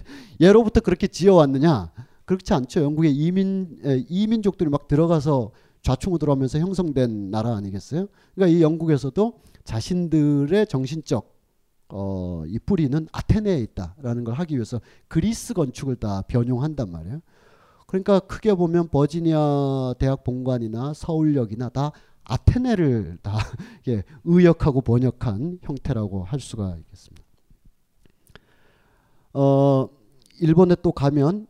예로부터 0.41 0.81
그렇게 0.81 1.07
지어왔느냐? 1.07 1.93
그렇지 2.25 2.55
않죠. 2.55 2.83
영국의 2.83 3.15
이민 3.15 3.79
에, 3.85 4.07
이민족들이 4.09 4.71
막 4.71 4.89
들어가서 4.89 5.51
좌충우돌 5.85 6.30
하면서 6.30 6.59
형성된 6.59 7.30
나라 7.30 7.55
아니겠어요? 7.57 8.09
그러니까 8.35 8.57
이 8.57 8.62
영국에서도 8.62 9.39
자신들의 9.64 10.66
정신적 10.66 11.32
어, 11.91 12.43
이 12.47 12.59
뿌리는 12.59 13.07
아테네에 13.12 13.59
있다라는 13.61 14.24
걸 14.24 14.35
하기 14.35 14.55
위해서 14.55 14.80
그리스 15.09 15.53
건축을 15.53 15.97
다 15.97 16.22
변용한단 16.22 16.91
말이에요. 16.91 17.20
그러니까 17.87 18.18
크게 18.18 18.55
보면 18.55 18.89
버지니아 18.89 19.95
대학 19.99 20.24
본관이나 20.24 20.95
서울역이나 20.95 21.68
다 21.68 21.93
아테네를 22.24 23.18
다 23.22 23.37
예, 23.87 24.03
의역하고 24.24 24.80
번역한 24.80 25.59
형태라고 25.62 26.24
할 26.24 26.41
수가 26.41 26.76
있겠습니다. 26.78 27.22
어, 29.35 29.89
일본에 30.41 30.76
또 30.82 30.93
가면 30.93 31.47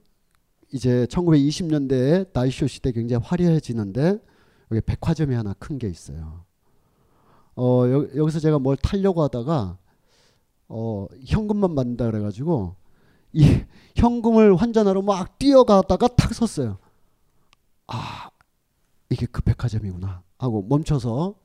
이제 0.75 1.07
1920년대에 1.07 2.33
다이쇼 2.33 2.66
시대 2.66 2.91
굉장히 2.91 3.22
화려해지는데 3.25 4.18
여기 4.72 4.81
백화점이 4.81 5.33
하나 5.37 5.53
큰 5.55 5.79
게 5.79 5.89
있어요. 5.89 6.45
어, 7.55 7.85
여, 7.89 8.09
여기서 8.16 8.41
제가 8.41 8.59
뭘 8.59 8.77
타려고 8.77 9.22
하다가 9.22 9.79
어, 10.68 11.07
현금만 11.25 11.77
받는다 11.77 12.11
그래가지고 12.11 12.75
이 13.33 13.43
현금을 13.97 14.57
환전하러 14.57 15.03
막 15.03 15.39
뛰어가다가 15.39 16.09
탁 16.09 16.35
섰어요. 16.35 16.79
아 17.87 18.31
이게 19.11 19.27
그 19.27 19.43
백화점이구나 19.43 20.25
하고 20.39 20.66
멈춰서 20.68 21.37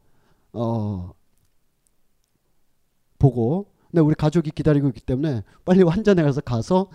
어 0.54 1.14
보고 3.20 3.72
근데 3.92 4.02
우리 4.02 4.16
가족이 4.16 4.52
기다리고 4.52 4.88
있기 4.90 5.02
때문에 5.02 5.44
빨리 5.66 5.84
환전해 5.84 6.24
가서 6.24 6.42
가서 6.42 6.90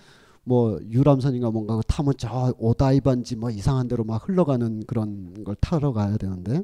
뭐 0.45 0.79
유람선인가 0.83 1.51
뭔가 1.51 1.81
타면 1.89 2.15
저 2.19 2.55
오다이반지 2.59 3.37
뭐 3.37 3.51
이상한 3.51 3.89
데로 3.89 4.05
막 4.05 4.29
흘러가는 4.29 4.85
그런 4.87 5.43
걸 5.43 5.57
타러 5.57 5.93
가야 5.93 6.17
되는데 6.19 6.63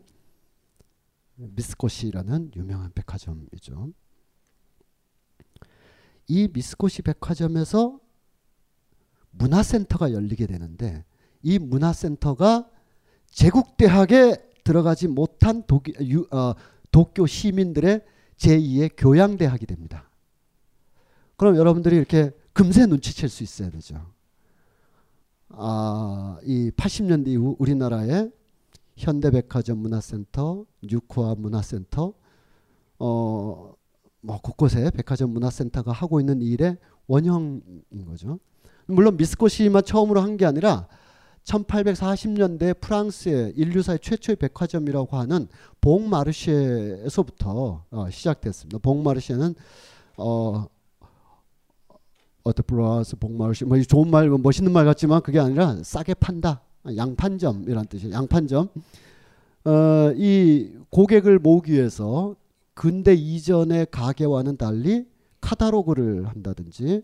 미스코시라는 1.36 2.52
유명한 2.56 2.92
백화점이죠. 2.94 3.90
이 6.28 6.48
미스코시 6.52 7.02
백화점에서 7.02 7.98
문화센터가 9.30 10.12
열리게 10.12 10.46
되는데 10.46 11.04
이 11.42 11.58
문화센터가 11.58 12.68
제국대학에 13.30 14.36
들어가지 14.62 15.08
못한 15.08 15.62
독이, 15.66 15.94
유, 16.02 16.26
어, 16.30 16.54
도쿄 16.90 17.26
시민들의 17.26 18.04
제2의 18.36 18.92
교양대학이 18.96 19.66
됩니다. 19.66 20.10
그럼 21.36 21.56
여러분들이 21.56 21.96
이렇게 21.96 22.32
금세 22.52 22.86
눈치챌 22.86 23.28
수 23.28 23.42
있어야 23.42 23.70
되죠. 23.70 24.06
아, 25.50 26.38
이 26.44 26.70
80년대 26.76 27.28
이후 27.28 27.56
우리나라의 27.58 28.30
현대백화점 28.96 29.78
문화센터, 29.78 30.64
뉴코아 30.82 31.34
문화센터, 31.36 32.12
어, 32.98 33.72
뭐 34.22 34.40
곳곳에 34.42 34.90
백화점 34.90 35.30
문화센터가 35.30 35.92
하고 35.92 36.20
있는 36.20 36.42
일의 36.42 36.76
원형인 37.06 38.04
거죠. 38.06 38.38
물론 38.86 39.16
미스코시만 39.16 39.84
처음으로 39.84 40.20
한 40.20 40.36
게 40.36 40.44
아니라 40.44 40.86
1840년대 41.44 42.78
프랑스의 42.80 43.54
인류사의 43.56 44.00
최초의 44.00 44.36
백화점이라고 44.36 45.16
하는 45.16 45.48
봉마르쉐에서부터 45.80 47.84
어, 47.90 48.10
시작됐습니다. 48.10 48.78
봉마르쉐는 48.78 49.54
어 50.18 50.66
어드플라스 52.50 53.16
봉마르쉐 53.16 53.64
뭐 53.66 53.80
좋은 53.82 54.10
말 54.10 54.28
멋있는 54.28 54.72
말 54.72 54.84
같지만 54.84 55.22
그게 55.22 55.38
아니라 55.38 55.76
싸게 55.82 56.14
판다 56.14 56.62
양판점이란 56.96 57.86
뜻이에요. 57.86 58.14
양판점 58.14 58.68
어, 59.64 60.12
이 60.16 60.72
고객을 60.90 61.38
모으기 61.38 61.72
위해서 61.72 62.36
근대 62.74 63.14
이전의 63.14 63.88
가게와는 63.90 64.56
달리 64.56 65.06
카타로그를 65.40 66.28
한다든지 66.28 67.02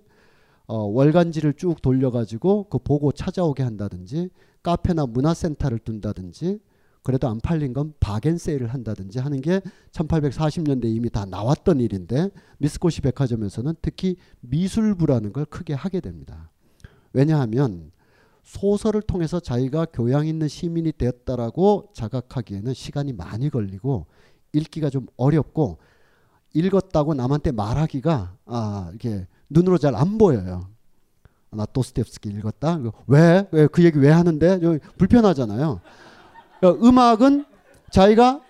어, 0.67 0.79
월간지를 0.79 1.55
쭉 1.55 1.81
돌려가지고 1.81 2.69
그 2.69 2.79
보고 2.79 3.13
찾아오게 3.13 3.63
한다든지 3.63 4.31
카페나 4.63 5.07
문화센터를 5.07 5.79
둔다든지 5.79 6.59
그래도 7.07 7.29
안 7.29 7.39
팔린 7.41 7.73
건 7.73 7.95
바겐세일을 8.01 8.75
한다든지 8.75 9.21
하는 9.21 9.41
게 9.41 9.61
1840년대 9.93 10.87
이미 10.87 11.09
다 11.09 11.25
나왔던 11.25 11.79
일인데 11.79 12.31
미스코시 12.59 13.01
백화점에서는 13.03 13.75
특히 13.81 14.17
미술부라는 14.41 15.33
걸 15.33 15.45
크게 15.45 15.73
하게 15.73 16.01
됩니다. 16.01 16.51
왜냐하면 17.13 17.93
소설을 18.43 19.03
통해서 19.03 19.39
자기가 19.39 19.85
교양 19.93 20.27
있는 20.27 20.49
시민이 20.49 20.95
되었다라고 20.99 21.91
자각하기에는 21.95 22.75
시간이 22.75 23.13
많이 23.13 23.51
걸리고 23.51 24.07
읽기가 24.53 24.91
좀 24.91 25.07
어렵고 25.17 25.79
읽었다고 26.55 27.15
남한테 27.15 27.53
말하기가 27.53 28.37
아 28.47 28.91
이게 28.95 29.29
눈으로 29.49 29.79
잘 29.79 29.95
안 29.95 30.19
보여요. 30.19 30.67
나 31.53 31.67
도스텝스키 31.67 32.31
읽었다. 32.31 32.81
왜? 33.07 33.47
왜 33.53 33.69
그 33.69 33.85
얘기 33.85 33.97
왜 34.01 34.11
하는데? 34.11 34.59
불편하잖아요. 34.99 35.81
그러니까 36.73 36.87
음악은 36.87 37.45
자기가 37.91 38.41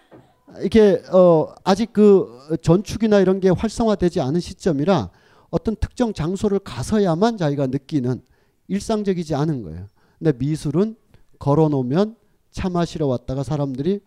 이렇게 0.61 1.03
어 1.13 1.55
아직 1.65 1.93
그 1.93 2.57
전축이나 2.63 3.21
이런 3.21 3.41
게 3.41 3.51
활성화되지 3.51 4.21
않은 4.21 4.41
시점이라 4.41 5.11
어떤 5.51 5.77
특정 5.77 6.13
장소를 6.13 6.61
가서야만 6.61 7.37
자기가 7.37 7.67
느끼는 7.67 8.23
일상적이지 8.69 9.35
않은 9.35 9.63
거예요. 9.63 9.87
근데 10.19 10.33
미술은 10.33 10.97
걸어 11.39 11.69
놓으면 11.69 12.17
차 12.51 12.71
마시러 12.71 13.07
왔다가 13.07 13.43
사람들이 13.43 14.01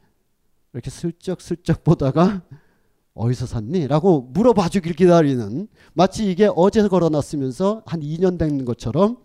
이렇게 0.73 0.89
슬쩍슬쩍 0.89 1.83
보다가 1.85 2.41
어디서 3.13 3.45
샀니? 3.45 3.87
라고 3.87 4.21
물어봐 4.21 4.69
주길 4.69 4.93
기다리는 4.93 5.67
마치 5.93 6.29
이게 6.29 6.49
어제 6.55 6.87
걸어놨으면서 6.87 7.83
한 7.85 7.99
2년 7.99 8.37
된 8.37 8.65
것처럼 8.65 9.17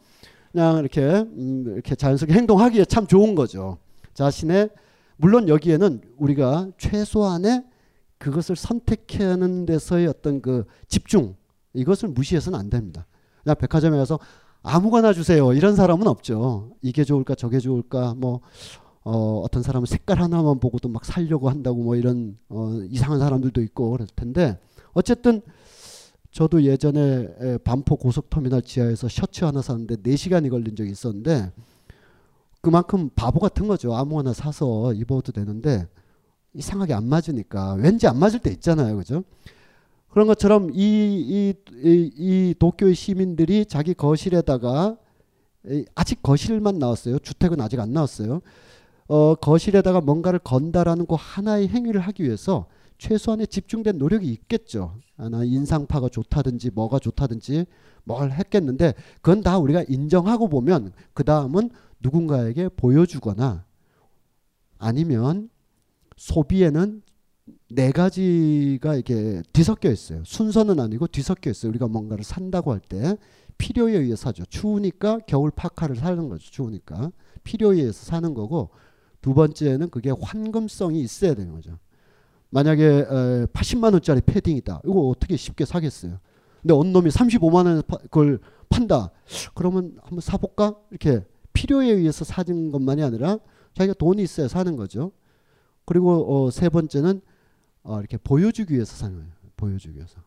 그냥 0.53 0.79
이렇게 0.79 1.01
음 1.03 1.65
이렇게 1.75 1.95
자연스럽게 1.95 2.35
행동하기에 2.35 2.85
참 2.87 3.07
좋은 3.07 3.35
거죠. 3.35 3.79
자신의 4.15 4.71
물론 5.17 5.49
여기에는 5.49 6.01
우리가 6.17 6.71
최소한의 6.79 7.65
그것을 8.19 8.57
선택하는 8.57 9.67
데서의 9.67 10.07
어떤 10.07 10.41
그 10.41 10.65
집중 10.89 11.37
이것을 11.75 12.09
무시해서는 12.09 12.59
안 12.59 12.71
됩니다. 12.71 13.07
그냥 13.43 13.57
백화점에 13.59 13.97
가서 13.97 14.19
아무거나 14.63 15.13
주세요 15.13 15.53
이런 15.53 15.77
사람은 15.77 16.07
없죠. 16.07 16.73
이게 16.81 17.05
좋을까 17.05 17.35
저게 17.35 17.59
좋을까 17.59 18.15
뭐 18.15 18.41
어, 19.05 19.41
어떤 19.41 19.63
사람은 19.63 19.85
색깔 19.85 20.21
하나만 20.23 20.59
보고도 20.59 20.89
막 20.89 21.05
살려고 21.05 21.51
한다고 21.51 21.83
뭐 21.83 21.97
이런 21.97 22.39
어, 22.49 22.79
이상한 22.89 23.19
사람들도 23.19 23.61
있고 23.63 23.91
그럴 23.91 24.09
텐데 24.17 24.59
어쨌든 24.95 25.43
저도 26.31 26.63
예전에 26.65 27.59
반포 27.63 27.97
고속터미널 27.97 28.63
지하에서 28.63 29.09
셔츠 29.09 29.45
하나 29.45 29.63
샀는데 29.63 29.97
4시간이 29.97 30.51
걸린 30.51 30.75
적이 30.75 30.91
있었는데 30.91 31.53
그만큼 32.65 33.11
바보 33.15 33.41
같은 33.41 33.69
거죠. 33.69 33.95
아무거나 33.95 34.33
사서 34.33 34.95
입어도 34.95 35.33
되는데 35.33 35.87
이상하게 36.55 36.95
안 36.95 37.07
맞으니까 37.07 37.75
왠지 37.75 38.07
안 38.07 38.19
맞을 38.19 38.41
때 38.41 38.51
있잖아요. 38.51 38.97
그죠? 38.97 39.23
그런 40.09 40.27
것처럼 40.27 40.71
이, 40.73 40.77
이, 40.79 41.55
이, 41.73 42.11
이 42.17 42.55
도쿄의 42.59 42.95
시민들이 42.95 43.67
자기 43.67 43.93
거실에다가 43.93 44.97
아직 45.95 46.23
거실만 46.23 46.79
나왔어요. 46.79 47.19
주택은 47.19 47.61
아직 47.61 47.81
안 47.81 47.93
나왔어요. 47.93 48.41
어, 49.09 49.35
거실에다가 49.35 50.01
뭔가를 50.01 50.39
건다라는 50.39 51.07
그 51.07 51.17
하나의 51.19 51.69
행위를 51.69 52.01
하기 52.01 52.23
위해서 52.23 52.67
최소한의 52.97 53.49
집중된 53.49 53.99
노력이 53.99 54.27
있겠죠. 54.29 54.95
하나 55.17 55.45
인상파가 55.45 56.09
좋다든지 56.09 56.71
뭐가 56.75 56.99
좋다든지 56.99 57.67
뭘 58.05 58.31
했겠는데 58.33 58.95
그건 59.21 59.43
다 59.43 59.59
우리가 59.59 59.85
인정하고 59.89 60.49
보면 60.49 60.93
그 61.13 61.25
다음은 61.25 61.71
누군가에게 62.05 62.69
보여주거나 62.69 63.65
아니면 64.79 65.49
소비에는 66.17 67.03
네 67.71 67.91
가지가 67.91 68.95
이렇게 68.95 69.43
뒤섞여 69.53 69.91
있어요. 69.91 70.23
순서는 70.25 70.79
아니고 70.79 71.09
뒤섞여 71.09 71.51
있어요. 71.51 71.71
우리가 71.71 71.89
뭔가를 71.89 72.23
산다고 72.23 72.73
할 72.73 72.81
때 72.81 73.17
필요에 73.57 73.97
의해 73.97 74.17
사죠. 74.17 74.45
추우니까 74.47 75.21
겨울 75.27 75.51
파카를 75.51 75.97
사는 75.97 76.29
거죠. 76.29 76.51
추우니까 76.51 77.13
필요에 77.45 77.77
의해서 77.79 78.05
사는 78.05 78.35
거고 78.35 78.71
두 79.21 79.33
번째는 79.33 79.91
그게 79.91 80.11
환금성이 80.11 81.01
있어야 81.01 81.35
되는 81.35 81.53
거죠. 81.53 81.79
만약에 82.51 83.05
80만 83.53 83.93
원짜리 83.93 84.21
패딩이다. 84.21 84.83
이거 84.85 85.09
어떻게 85.09 85.37
쉽게 85.37 85.65
사겠어요? 85.65 86.19
근데 86.63 86.75
어느 86.75 86.89
놈이 86.89 87.11
35만 87.11 87.67
원에 87.67 87.83
그걸 88.03 88.41
판다. 88.69 89.11
그러면 89.55 89.97
한번 90.03 90.21
사볼까? 90.21 90.77
이렇게 90.91 91.25
필요에 91.65 91.91
의해서 91.91 92.27
사는 92.27 92.71
것만이 92.71 93.03
아니라 93.03 93.39
자기가 93.75 93.95
돈이 93.95 94.23
있어야 94.23 94.49
사는 94.49 94.77
거죠. 94.77 95.13
그리고 95.87 96.45
어, 96.45 96.51
세 96.51 96.69
번째는 96.69 97.23
어, 97.85 98.01
이렇게 98.01 98.19
보여주기 98.19 98.75
위해서 98.75 98.95
사는 98.95 99.17
거예요. 99.17 99.31
보여주기 99.57 99.97
위해서. 99.97 100.21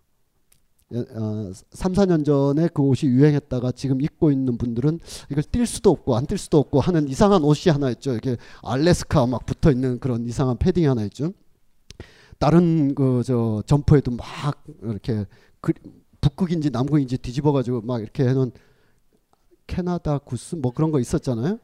어, 0.93 1.51
3, 1.71 1.93
4년 1.93 2.25
전에 2.25 2.69
그 2.73 2.81
옷이 2.81 3.11
유행했다가 3.11 3.73
지금 3.73 4.01
입고 4.01 4.31
있는 4.31 4.57
분들은 4.57 4.99
이걸 5.29 5.43
뛸 5.43 5.67
수도 5.67 5.91
없고 5.91 6.15
안 6.15 6.25
뛸 6.25 6.37
수도 6.39 6.57
없고 6.57 6.79
하는 6.79 7.07
이상한 7.07 7.43
옷이 7.43 7.71
하나 7.71 7.91
있죠. 7.91 8.13
이렇게 8.13 8.37
알래스카 8.63 9.27
막 9.27 9.45
붙어 9.45 9.69
있는 9.71 9.99
그런 9.99 10.25
이상한 10.25 10.57
패딩이 10.57 10.87
하나 10.87 11.03
있죠. 11.03 11.33
다른 12.39 12.95
그 12.95 13.21
저 13.23 13.61
점퍼에도 13.67 14.11
막 14.11 14.25
이렇게 14.81 15.25
그, 15.61 15.73
북극인지 16.19 16.71
남극인지 16.71 17.19
뒤집어 17.19 17.51
가지고 17.51 17.81
막 17.81 18.01
이렇게 18.01 18.23
해놓은 18.27 18.51
캐나다 19.67 20.17
구스 20.19 20.55
뭐 20.55 20.71
그런 20.73 20.91
거 20.91 20.99
있었잖아요. 20.99 21.59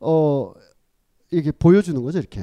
어 0.00 0.52
이게 1.30 1.50
보여주는 1.52 2.00
거죠 2.02 2.18
이렇게. 2.18 2.42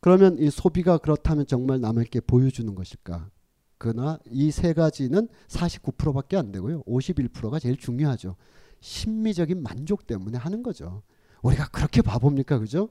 그러면 0.00 0.38
이 0.38 0.50
소비가 0.50 0.98
그렇다면 0.98 1.46
정말 1.46 1.80
남에게 1.80 2.20
보여주는 2.20 2.74
것일까? 2.74 3.30
그러나 3.78 4.18
이 4.30 4.50
세 4.50 4.72
가지는 4.72 5.28
49%밖에 5.48 6.36
안 6.36 6.52
되고요. 6.52 6.82
51%가 6.84 7.58
제일 7.58 7.76
중요하죠. 7.76 8.36
심미적인 8.80 9.62
만족 9.62 10.06
때문에 10.06 10.38
하는 10.38 10.62
거죠. 10.62 11.02
우리가 11.42 11.68
그렇게 11.68 12.02
바보입니까? 12.02 12.58
그죠? 12.58 12.88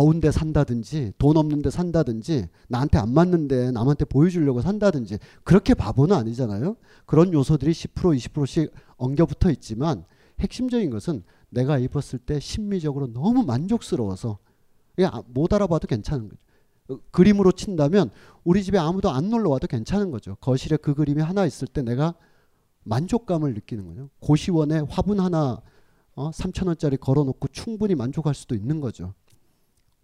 더운 0.00 0.18
데 0.20 0.30
산다든지 0.30 1.12
돈 1.18 1.36
없는 1.36 1.60
데 1.60 1.68
산다든지 1.68 2.48
나한테 2.68 2.96
안 2.96 3.12
맞는데 3.12 3.70
남한테 3.72 4.06
보여주려고 4.06 4.62
산다든지 4.62 5.18
그렇게 5.44 5.74
바보는 5.74 6.16
아니잖아요. 6.16 6.76
그런 7.04 7.34
요소들이 7.34 7.72
10% 7.72 8.16
20%씩 8.16 8.72
엉겨붙어 8.96 9.50
있지만 9.50 10.06
핵심적인 10.38 10.88
것은 10.88 11.22
내가 11.50 11.76
입었을 11.76 12.18
때 12.18 12.40
심미적으로 12.40 13.12
너무 13.12 13.42
만족스러워서 13.42 14.38
못 15.26 15.52
알아봐도 15.52 15.86
괜찮은 15.86 16.30
거죠. 16.30 16.40
어, 16.88 16.98
그림으로 17.10 17.52
친다면 17.52 18.10
우리 18.42 18.64
집에 18.64 18.78
아무도 18.78 19.10
안 19.10 19.28
놀러 19.28 19.50
와도 19.50 19.66
괜찮은 19.66 20.10
거죠. 20.10 20.36
거실에 20.36 20.78
그 20.78 20.94
그림이 20.94 21.20
하나 21.20 21.44
있을 21.44 21.68
때 21.68 21.82
내가 21.82 22.14
만족감을 22.84 23.52
느끼는 23.52 23.86
거죠. 23.86 24.08
고시원에 24.20 24.80
화분 24.88 25.20
하나 25.20 25.60
어, 26.14 26.30
3천 26.30 26.68
원짜리 26.68 26.96
걸어놓고 26.96 27.48
충분히 27.48 27.94
만족할 27.94 28.34
수도 28.34 28.54
있는 28.54 28.80
거죠. 28.80 29.12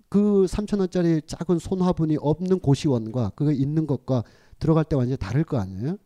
그 0.09 0.47
3천 0.49 0.81
원짜리 0.81 1.21
작은 1.27 1.59
손화분이 1.59 2.19
없는 2.21 2.61
고시원과 2.61 3.33
그거 3.35 3.53
있는 3.53 3.87
것과 3.87 4.25
들어갈 4.59 4.85
때 4.85 4.97
완전히 4.97 5.17
다를 5.17 5.45
거 5.45 5.59
아니에요? 5.59 5.97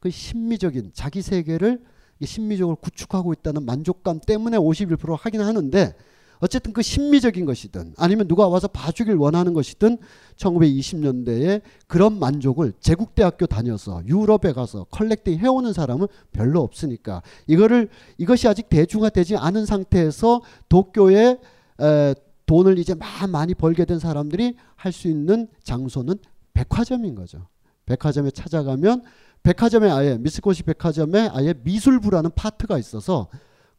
그 0.00 0.10
심미적인 0.10 0.92
자기 0.94 1.22
세계를 1.22 1.82
심미적으로 2.22 2.76
구축하고 2.76 3.32
있다는 3.32 3.64
만족감 3.64 4.20
때문에 4.20 4.56
51% 4.56 5.16
하긴 5.18 5.40
하는데 5.40 5.94
어쨌든 6.40 6.72
그 6.72 6.80
심미적인 6.80 7.44
것이든 7.44 7.94
아니면 7.98 8.26
누가 8.26 8.48
와서 8.48 8.66
봐주길 8.66 9.14
원하는 9.14 9.52
것이든 9.52 9.98
1920년대에 10.36 11.60
그런 11.86 12.18
만족을 12.18 12.72
제국대학교 12.80 13.46
다녀서 13.46 14.02
유럽에 14.06 14.52
가서 14.54 14.84
컬렉팅 14.90 15.38
해오는 15.38 15.72
사람은 15.74 16.06
별로 16.32 16.62
없으니까 16.62 17.22
이거를 17.46 17.90
이것이 18.16 18.48
아직 18.48 18.70
대중화되지 18.70 19.36
않은 19.36 19.66
상태에서 19.66 20.40
도쿄에 20.70 21.38
에, 21.80 22.14
돈을 22.50 22.78
이제 22.78 22.96
많이 23.30 23.54
벌게 23.54 23.84
된 23.84 24.00
사람들이 24.00 24.56
할 24.74 24.90
수 24.90 25.06
있는 25.06 25.46
장소는 25.62 26.16
백화점인 26.52 27.14
거죠. 27.14 27.46
백화점에 27.86 28.32
찾아가면 28.32 29.04
백화점에 29.44 29.88
아예 29.88 30.18
미스코시 30.18 30.64
백화점에 30.64 31.28
아예 31.32 31.54
미술부라는 31.62 32.32
파트가 32.34 32.76
있어서 32.78 33.28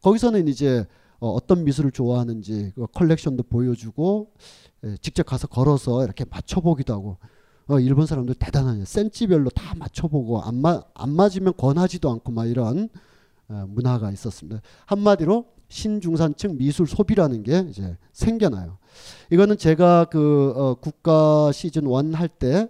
거기서는 0.00 0.48
이제 0.48 0.86
어, 1.20 1.36
떤 1.46 1.64
미술을 1.64 1.92
좋아하는지 1.92 2.72
그 2.74 2.86
컬렉션도 2.94 3.42
보여주고 3.42 4.32
예, 4.84 4.96
직접 5.02 5.24
가서 5.26 5.48
걸어서 5.48 6.02
이렇게 6.02 6.24
맞춰보기도 6.24 6.94
하고 6.94 7.18
어, 7.68 7.78
일본 7.78 8.06
사람들 8.06 8.36
대단하냐 8.36 8.86
센치별로 8.86 9.50
다 9.50 9.74
맞춰보고 9.76 10.40
안, 10.40 10.56
마, 10.56 10.82
안 10.94 11.14
맞으면 11.14 11.52
권하지도 11.58 12.10
않고 12.10 12.32
막 12.32 12.46
이런 12.46 12.88
어, 13.48 13.66
문화가 13.68 14.10
있었습니다. 14.10 14.62
한마디로 14.86 15.44
신중산층 15.72 16.58
미술 16.58 16.86
소비라는 16.86 17.42
게 17.42 17.64
이제 17.68 17.96
생겨나요. 18.12 18.76
이거는 19.30 19.56
제가 19.56 20.04
그 20.04 20.52
어, 20.54 20.74
국가 20.74 21.50
시즌 21.50 21.84
1 21.84 22.14
할 22.14 22.28
때 22.28 22.68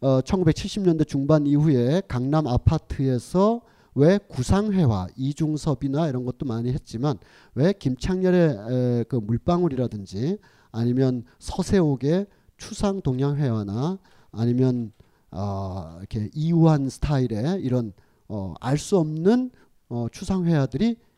어, 0.00 0.20
1970년대 0.20 1.08
중반 1.08 1.46
이후에 1.46 2.02
강남 2.06 2.46
아파트에서 2.46 3.62
왜 3.94 4.18
구상회화, 4.28 5.06
이중섭이나 5.16 6.08
이런 6.08 6.24
것도 6.24 6.44
많이 6.44 6.70
했지만 6.70 7.16
왜 7.54 7.72
김창렬의 7.72 8.50
에, 8.50 9.04
그 9.08 9.16
물방울이라든지 9.16 10.36
아니면 10.72 11.24
서세옥의 11.38 12.26
추상 12.58 13.00
동양회화나 13.00 13.98
아니면 14.32 14.92
어, 15.30 15.96
이렇게 16.00 16.28
이우한 16.34 16.90
스타일의 16.90 17.62
이런 17.62 17.92
어, 18.28 18.52
알수 18.60 18.98
없는 18.98 19.50
어, 19.88 20.08
추상회화들이 20.12 20.96
어, 20.96 21.13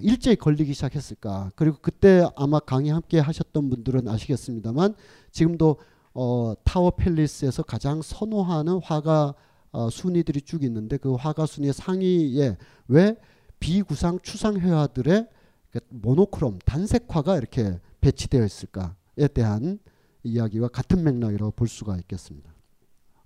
일제히 0.00 0.36
걸리기 0.36 0.74
시작했을까. 0.74 1.52
그리고 1.54 1.78
그때 1.80 2.28
아마 2.36 2.58
강의 2.58 2.92
함께 2.92 3.18
하셨던 3.18 3.70
분들은 3.70 4.08
아시겠습니다만 4.08 4.94
지금도 5.30 5.76
어, 6.14 6.54
타워 6.64 6.90
팰리스에서 6.90 7.62
가장 7.62 8.02
선호하는 8.02 8.80
화가 8.82 9.34
어, 9.70 9.90
순위들이 9.90 10.42
쭉 10.42 10.64
있는데 10.64 10.96
그 10.96 11.14
화가 11.14 11.46
순위의 11.46 11.72
상위에 11.72 12.56
왜 12.88 13.16
비구상 13.60 14.18
추상 14.22 14.58
회화들의 14.58 15.28
그 15.70 15.80
모노크롬 15.90 16.58
단색화가 16.64 17.36
이렇게 17.36 17.78
배치되어 18.00 18.44
있을까에 18.44 19.28
대한 19.32 19.78
이야기와 20.22 20.68
같은 20.68 21.02
맥락이라고 21.04 21.52
볼 21.52 21.68
수가 21.68 21.96
있겠습니다. 21.98 22.57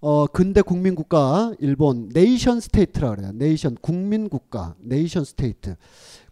어, 0.02 0.26
근대 0.26 0.62
국민 0.62 0.96
국가 0.96 1.54
일본 1.60 2.08
nation 2.12 2.58
state라 2.58 3.14
그래요. 3.14 3.30
nation 3.34 3.76
국민 3.80 4.28
국가 4.28 4.74
nation 4.80 5.24
state 5.24 5.76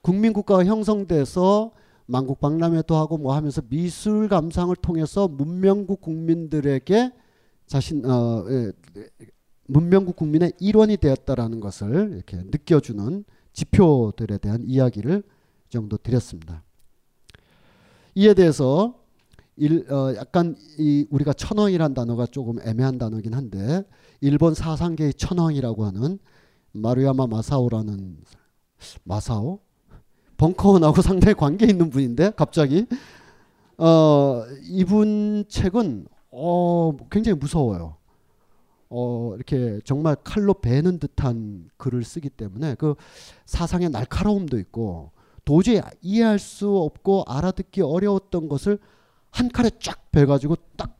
국민 0.02 0.32
국가가 0.32 0.64
형성돼서 0.64 1.70
만국 2.06 2.40
박람회도 2.40 2.96
하고 2.96 3.16
뭐 3.16 3.36
하면서 3.36 3.62
미술 3.62 4.28
감상을 4.28 4.74
통해서 4.74 5.28
문명국 5.28 6.00
국민들에게 6.00 7.12
자신 7.68 8.04
어, 8.04 8.44
예, 8.50 8.72
문명국 9.68 10.16
국민의 10.16 10.52
일원이 10.58 10.96
되었다라는 10.96 11.60
것을 11.60 12.14
이렇게 12.16 12.38
느껴주는 12.38 13.24
지표들에 13.52 14.38
대한 14.38 14.64
이야기를 14.66 15.22
정도 15.68 15.96
드렸습니다. 15.96 16.64
이에 18.16 18.34
대해서 18.34 18.99
일, 19.60 19.92
어, 19.92 20.14
약간 20.16 20.56
이 20.78 21.06
우리가 21.10 21.34
천황이란 21.34 21.92
단어가 21.92 22.24
조금 22.24 22.58
애매한 22.66 22.96
단어긴 22.96 23.34
한데 23.34 23.84
일본 24.22 24.54
사상계의 24.54 25.12
천황이라고 25.14 25.84
하는 25.84 26.18
마루야마 26.72 27.26
마사오라는 27.26 28.16
마사오 29.04 29.60
벙커원하고 30.38 31.02
상당히 31.02 31.34
관계 31.34 31.66
있는 31.66 31.90
분인데 31.90 32.32
갑자기 32.36 32.86
어, 33.76 34.44
이분 34.62 35.44
책은 35.46 36.06
어, 36.30 36.96
굉장히 37.10 37.38
무서워요. 37.38 37.96
어, 38.88 39.32
이렇게 39.36 39.78
정말 39.84 40.16
칼로 40.24 40.54
베는 40.54 40.98
듯한 41.00 41.68
글을 41.76 42.02
쓰기 42.04 42.30
때문에 42.30 42.76
그 42.76 42.94
사상의 43.44 43.90
날카로움도 43.90 44.58
있고 44.58 45.12
도저히 45.44 45.82
이해할 46.00 46.38
수 46.38 46.78
없고 46.78 47.24
알아듣기 47.26 47.82
어려웠던 47.82 48.48
것을 48.48 48.78
한 49.30 49.48
칼에 49.48 49.70
쫙 49.80 50.10
베가지고 50.10 50.56
딱 50.76 50.96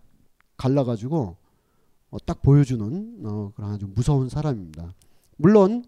갈라가지고 0.57 1.37
어, 2.11 2.18
딱 2.26 2.43
보여주는 2.43 3.20
어, 3.24 3.53
그런 3.55 3.72
아주 3.72 3.87
무서운 3.95 4.28
사람입니다. 4.28 4.95
물론 5.37 5.85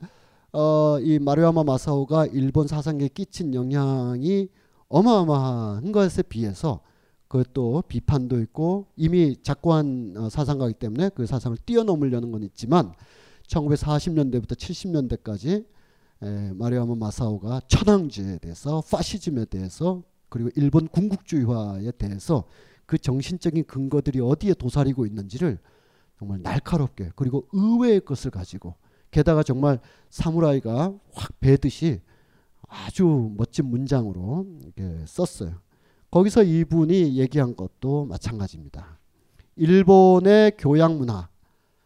어, 0.53 0.99
이 1.01 1.19
마루야마 1.19 1.65
마사오가 1.65 2.27
일본 2.27 2.67
사상에 2.69 3.09
끼친 3.09 3.55
영향이 3.55 4.49
어마어마한 4.89 5.93
것에 5.93 6.23
비해서 6.23 6.81
그것도 7.29 7.85
비판도 7.89 8.41
있고 8.41 8.87
이미 8.97 9.37
작고한 9.43 10.15
어, 10.17 10.29
사상가기 10.29 10.75
때문에 10.75 11.11
그 11.15 11.27
사상을 11.27 11.57
뛰어넘으려는 11.65 12.31
건 12.31 12.43
있지만 12.43 12.93
1940년대부터 13.49 14.53
70년대까지 14.53 15.65
에, 16.23 16.53
마루야마 16.53 16.95
마사오가 16.95 17.61
천황제에 17.67 18.39
대해서 18.39 18.83
파시즘에 18.91 19.47
대해서 19.47 20.03
그리고 20.33 20.49
일본 20.57 20.89
군국주의화에 20.89 21.91
대해서 21.99 22.45
그 22.87 22.97
정신적인 22.97 23.65
근거들이 23.65 24.19
어디에 24.21 24.55
도사리고 24.55 25.05
있는지를 25.05 25.59
정말 26.19 26.41
날카롭게 26.41 27.11
그리고 27.17 27.47
의외의 27.53 28.01
것을 28.01 28.31
가지고 28.31 28.75
게다가 29.11 29.43
정말 29.43 29.79
사무라이가 30.09 30.95
확 31.13 31.41
베듯이 31.41 32.01
아주 32.67 33.31
멋진 33.37 33.67
문장으로 33.67 34.47
이렇게 34.63 35.05
썼어요. 35.07 35.61
거기서 36.11 36.45
이분이 36.45 37.19
얘기한 37.19 37.55
것도 37.55 38.07
마찬가지입니다. 38.07 38.99
일본의 39.57 40.53
교양 40.57 40.97
문화, 40.97 41.29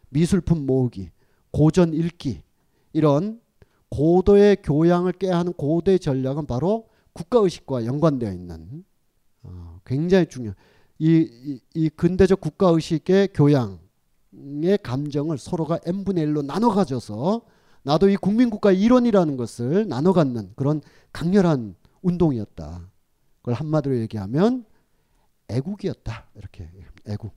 미술품 0.07 0.65
모으기, 0.65 1.09
고전 1.51 1.93
읽기 1.93 2.43
이런 2.93 3.41
고도의 3.89 4.61
교양을 4.63 5.11
깨야 5.11 5.37
하는 5.37 5.51
고도의 5.51 5.99
전략은 5.99 6.45
바로 6.45 6.86
국가의식과 7.17 7.85
연관되어 7.85 8.31
있는 8.31 8.85
어, 9.43 9.79
굉장히 9.85 10.27
중요. 10.27 10.53
이, 10.99 11.27
이, 11.43 11.59
이 11.73 11.89
근대적 11.89 12.39
국가 12.41 12.69
의식의 12.69 13.29
교양의 13.33 14.79
감정을 14.83 15.37
서로가 15.37 15.79
n 15.85 16.03
분의 16.03 16.25
1로 16.27 16.45
나눠 16.45 16.73
가져서 16.73 17.41
나도 17.83 18.09
이 18.09 18.17
국민국가 18.17 18.71
이론이라는 18.71 19.37
것을 19.37 19.87
나눠 19.87 20.13
갖는 20.13 20.51
그런 20.55 20.81
강렬한 21.13 21.75
운동이었다. 22.01 22.89
그걸 23.37 23.53
한마디로 23.53 23.97
얘기하면 23.99 24.65
애국이었다. 25.47 26.27
이렇게 26.35 26.69
애국. 27.07 27.33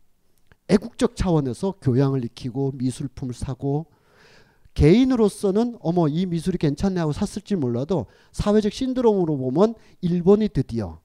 애국적 0.68 1.16
차원에서 1.16 1.74
교양을 1.80 2.24
익히고 2.24 2.72
미술품을 2.74 3.34
사고 3.34 3.86
개인으로서는 4.74 5.76
어머 5.80 6.08
이 6.08 6.26
미술이 6.26 6.58
괜찮네 6.58 7.00
하고 7.00 7.12
샀을지 7.12 7.56
몰라도 7.56 8.06
사회적 8.32 8.72
신드롬으로 8.72 9.36
보면 9.36 9.74
일본이 10.00 10.48
드디어 10.48 11.00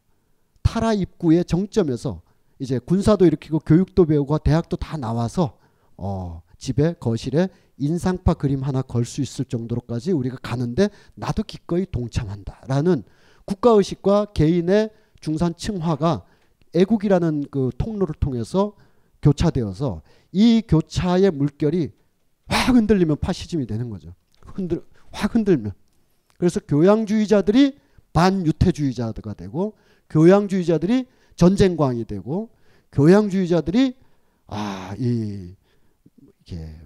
타라 0.62 0.94
입구의 0.94 1.46
정점에서 1.46 2.22
이제 2.60 2.80
군사도 2.80 3.26
일으키고 3.26 3.60
교육도 3.60 4.06
배우고 4.06 4.38
대학도 4.40 4.78
다 4.78 4.98
나와서 4.98 5.58
어 5.98 6.42
집에 6.58 6.94
거실에 7.00 7.50
인상파 7.78 8.36
그림 8.36 8.64
하나 8.64 8.82
걸 8.82 9.04
수 9.04 9.22
있을 9.22 9.46
정도로까지 9.46 10.12
우리가 10.14 10.38
가는데 10.42 10.90
나도 11.16 11.44
기꺼이 11.44 11.86
동참한다라는 11.92 13.04
국가 13.46 13.72
의식과 13.72 14.28
개인의 14.34 14.90
중산층화가 15.20 16.24
애국이라는 16.74 17.46
그 17.52 17.72
통로를 17.78 18.16
통해서 18.20 18.74
교차되어서 19.22 20.02
이 20.32 20.62
교차의 20.68 21.32
물결이 21.32 21.92
확 22.48 22.76
흔들리면 22.76 23.18
파시즘이 23.20 23.66
되는 23.68 23.90
거죠. 23.90 24.14
흔들 24.42 24.84
확 25.12 25.36
흔들면. 25.36 25.74
그래서 26.38 26.60
교양주의자들이 26.60 27.78
반유태주의자가 28.14 29.34
되고 29.34 29.76
교양주의자들이 30.10 31.08
전쟁광이 31.36 32.06
되고 32.06 32.50
교양주의자들이 32.92 33.96
아이 34.48 35.56
이게 36.42 36.80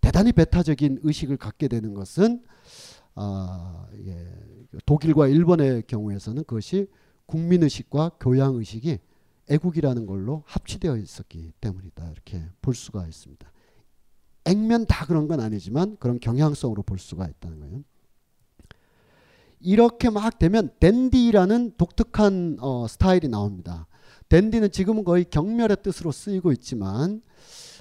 대단히 0.00 0.32
배타적인 0.32 1.00
의식을 1.02 1.36
갖게 1.36 1.68
되는 1.68 1.94
것은 1.94 2.42
아, 3.14 3.86
예, 4.04 4.28
독일과 4.84 5.28
일본의 5.28 5.84
경우에서는 5.86 6.44
그것이 6.44 6.88
국민의식과 7.26 8.16
교양의식이 8.20 8.98
애국이라는 9.50 10.06
걸로 10.06 10.42
합치되어 10.46 10.96
있었기 10.96 11.52
때문이다. 11.60 12.10
이렇게 12.10 12.42
볼 12.60 12.74
수가 12.74 13.06
있습니다. 13.06 13.50
액면 14.44 14.86
다 14.86 15.06
그런 15.06 15.26
건 15.26 15.40
아니지만 15.40 15.96
그런 15.98 16.20
경향성으로 16.20 16.82
볼 16.82 16.98
수가 16.98 17.26
있다는 17.26 17.60
거예요. 17.60 17.82
이렇게 19.60 20.10
막 20.10 20.38
되면 20.38 20.70
댄디라는 20.78 21.76
독특한 21.78 22.58
어, 22.60 22.86
스타일이 22.86 23.28
나옵니다. 23.28 23.86
댄디는 24.28 24.70
지금은 24.70 25.04
거의 25.04 25.24
경멸의 25.24 25.78
뜻으로 25.82 26.12
쓰이고 26.12 26.52
있지만 26.52 27.22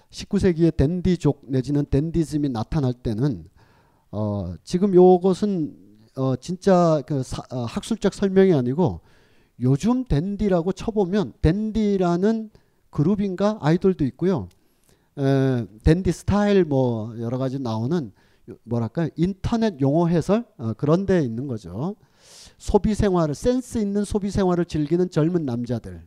19세기의 0.10 0.78
댄디족 0.78 1.42
내지는 1.48 1.86
댄디즘이 1.86 2.50
나타날 2.50 2.94
때는 2.94 3.50
어, 4.12 4.54
지금 4.64 4.94
요것은 4.94 5.76
어, 6.16 6.36
진짜 6.36 7.02
그 7.08 7.24
사, 7.24 7.42
어, 7.52 7.64
학술적 7.66 8.14
설명이 8.14 8.54
아니고 8.54 9.02
요즘 9.60 10.06
댄디라고 10.06 10.72
쳐보면 10.72 11.34
댄디라는 11.42 12.52
그룹인가 12.92 13.58
아이돌도 13.62 14.06
있고요. 14.06 14.48
에, 15.18 15.66
댄디 15.84 16.12
스타일 16.12 16.66
뭐 16.66 17.16
여러 17.20 17.38
가지 17.38 17.60
나오는 17.60 18.12
뭐랄까 18.64 19.10
인터넷 19.16 19.80
용어 19.82 20.08
해설 20.08 20.46
어, 20.58 20.74
그런 20.74 21.06
데 21.06 21.22
있는 21.22 21.48
거죠. 21.48 21.96
소비 22.58 22.94
생활을 22.94 23.36
센스 23.36 23.78
있는 23.78 24.06
소비 24.06 24.32
생활을 24.32 24.66
즐기는 24.66 25.10
젊은 25.10 25.46
남자들. 25.46 26.02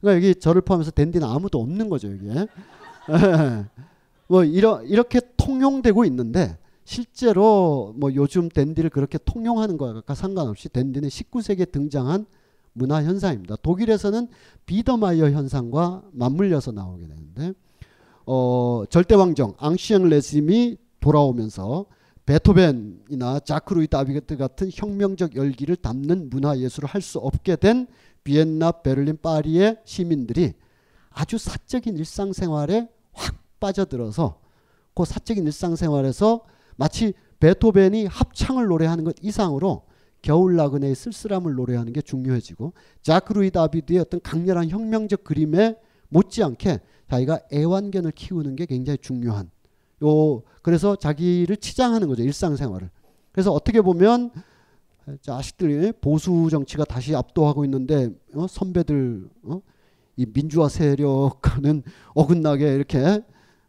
그러니까 0.00 0.16
여기 0.16 0.34
저를 0.34 0.62
포함해서 0.62 0.90
댄디는 0.90 1.26
아무도 1.26 1.60
없는 1.60 1.88
거죠 1.88 2.10
여기에. 2.12 2.46
뭐 4.28 4.44
이러, 4.44 4.82
이렇게 4.82 5.20
통용되고 5.36 6.04
있는데 6.04 6.56
실제로 6.84 7.94
뭐 7.96 8.14
요즘 8.14 8.48
댄디를 8.48 8.90
그렇게 8.90 9.18
통용하는 9.18 9.76
것과 9.76 10.14
상관없이 10.14 10.68
댄디는 10.68 11.08
19세기에 11.08 11.70
등장한 11.70 12.26
문화 12.72 13.02
현상입니다. 13.02 13.56
독일에서는 13.62 14.28
비더마이어 14.66 15.30
현상과 15.30 16.02
맞물려서 16.12 16.72
나오게 16.72 17.06
되는데 17.06 17.52
어, 18.32 18.84
절대왕정 18.88 19.54
앙시앙 19.58 20.08
레짐이 20.08 20.76
돌아오면서 21.00 21.86
베토벤이나 22.26 23.40
자크 23.40 23.74
루이 23.74 23.88
다비드 23.88 24.36
같은 24.36 24.70
혁명적 24.72 25.34
열기를 25.34 25.74
담는 25.74 26.30
문화 26.30 26.56
예술을 26.56 26.88
할 26.88 27.02
수 27.02 27.18
없게 27.18 27.56
된 27.56 27.88
비엔나, 28.22 28.70
베를린, 28.82 29.18
파리의 29.20 29.78
시민들이 29.84 30.52
아주 31.10 31.38
사적인 31.38 31.96
일상생활에 31.96 32.88
확 33.10 33.34
빠져들어서 33.58 34.38
그 34.94 35.04
사적인 35.04 35.44
일상생활에서 35.46 36.42
마치 36.76 37.14
베토벤이 37.40 38.06
합창을 38.06 38.68
노래하는 38.68 39.02
것 39.02 39.16
이상으로 39.20 39.82
겨울 40.22 40.54
나그네의 40.54 40.94
쓸쓸함을 40.94 41.54
노래하는 41.56 41.92
게 41.92 42.00
중요해지고 42.00 42.74
자크 43.02 43.32
루이 43.32 43.50
다비드의 43.50 43.98
어떤 43.98 44.20
강렬한 44.20 44.68
혁명적 44.68 45.24
그림에 45.24 45.74
못지않게 46.10 46.78
자기가 47.10 47.40
애완견을 47.52 48.12
키우는 48.12 48.54
게 48.54 48.66
굉장히 48.66 48.98
중요한 48.98 49.50
요 50.04 50.42
그래서 50.62 50.94
자기를 50.94 51.56
치장하는 51.56 52.06
거죠 52.06 52.22
일상생활을 52.22 52.88
그래서 53.32 53.52
어떻게 53.52 53.80
보면 53.80 54.30
자식들이 55.20 55.92
보수 56.00 56.48
정치가 56.50 56.84
다시 56.84 57.16
압도하고 57.16 57.64
있는데 57.64 58.10
어? 58.34 58.46
선배들 58.46 59.28
어? 59.42 59.60
이 60.16 60.26
민주화 60.32 60.68
세력과는 60.68 61.82
어긋나게 62.14 62.74
이렇게 62.74 63.22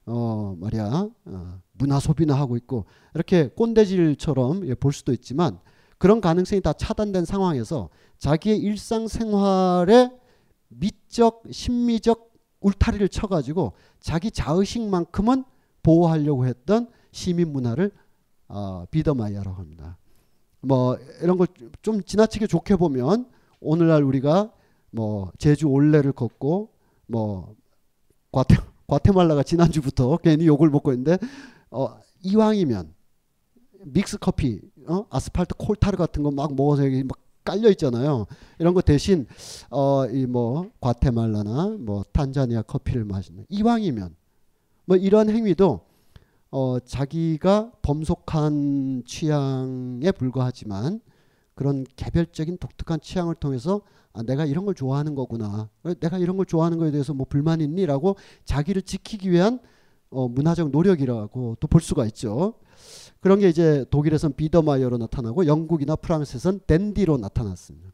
어 0.06 0.56
말이야 0.60 1.08
어, 1.26 1.60
문화 1.74 2.00
소비나 2.00 2.36
하고 2.36 2.58
있고 2.58 2.86
이렇게 3.16 3.48
꼰대질처럼 3.48 4.68
예, 4.68 4.76
볼 4.76 4.94
수도 4.94 5.14
있지만 5.14 5.60
그런 5.98 6.22
가능성이 6.22 6.62
다 6.62 6.74
차단된 6.74 7.26
상황에서 7.26 7.90
자기의 8.20 8.60
일상생활에 8.60 10.12
미적 10.68 11.44
심미적 11.50 12.31
울타리를 12.62 13.08
쳐가지고 13.10 13.74
자기 14.00 14.32
자의식만큼은 14.32 15.44
보호하려고 15.84 16.46
했던 16.46 16.88
시민 17.12 17.52
문화를 17.52 17.92
어, 18.48 18.86
비더마이어라고 18.92 19.58
합니다. 19.58 19.98
뭐 20.62 20.98
이런 21.22 21.38
걸 21.38 21.48
좀 21.82 22.04
지나치게 22.04 22.48
좋게 22.48 22.76
보면 22.76 23.26
오늘날 23.60 24.04
우리가 24.04 24.52
뭐 24.92 25.32
제주 25.40 25.68
올레를 25.68 26.12
걷고 26.12 26.70
뭐 27.08 27.56
과테, 28.32 28.56
과테말라가 28.88 29.44
지난주부터 29.44 30.18
괜히 30.18 30.46
욕을 30.48 30.70
먹고 30.70 30.92
있는데 30.94 31.18
어, 31.72 31.98
이왕이면 32.24 32.94
믹스 33.86 34.20
커피, 34.20 34.62
어? 34.88 35.06
아스팔트 35.10 35.56
콜타르 35.58 35.98
같은 35.98 36.22
거 36.22 36.30
막 36.30 36.54
먹어서 36.56 36.86
여기 36.86 37.04
막 37.04 37.18
깔려 37.44 37.70
있잖아요. 37.70 38.26
이런 38.60 38.74
거 38.74 38.82
대신 38.82 39.26
어 39.70 40.06
이 40.08 40.26
뭐 40.28 40.70
과테말라나 40.80 41.78
뭐 41.80 42.04
탄자니아 42.12 42.64
커피를 42.64 43.06
마시는 43.06 43.46
이왕이면 43.50 44.16
뭐 44.86 44.98
이런 44.98 45.30
행위도 45.30 45.82
어 46.52 46.80
자기가 46.80 47.72
범속한 47.82 49.04
취향에 49.06 50.12
불과하지만 50.12 51.00
그런 51.56 51.86
개별적인 51.96 52.58
독특한 52.58 53.00
취향을 53.02 53.36
통해서 53.36 53.82
아, 54.14 54.24
내가 54.24 54.46
이런 54.46 54.66
걸 54.66 54.76
좋아하는 54.76 55.16
거구나. 55.16 55.70
내가 56.02 56.18
이런 56.18 56.36
걸 56.36 56.46
좋아하는 56.46 56.78
거에 56.78 56.92
대해서 56.92 57.14
뭐 57.14 57.26
불만 57.30 57.62
있니?라고 57.62 58.18
자기를 58.44 58.82
지키기 58.82 59.32
위한 59.32 59.60
어, 60.10 60.28
문화적 60.28 60.72
노력이라고 60.72 61.56
또 61.62 61.68
볼 61.70 61.80
수가 61.82 62.06
있죠. 62.08 62.56
그런 63.22 63.40
게 63.40 63.48
이제 63.50 63.86
독일에선 63.90 64.34
비더마이어로 64.34 64.98
나타나고 64.98 65.46
영국이나 65.46 65.96
프랑스에선 65.96 66.62
댄디로 66.68 67.18
나타났습니다. 67.18 67.92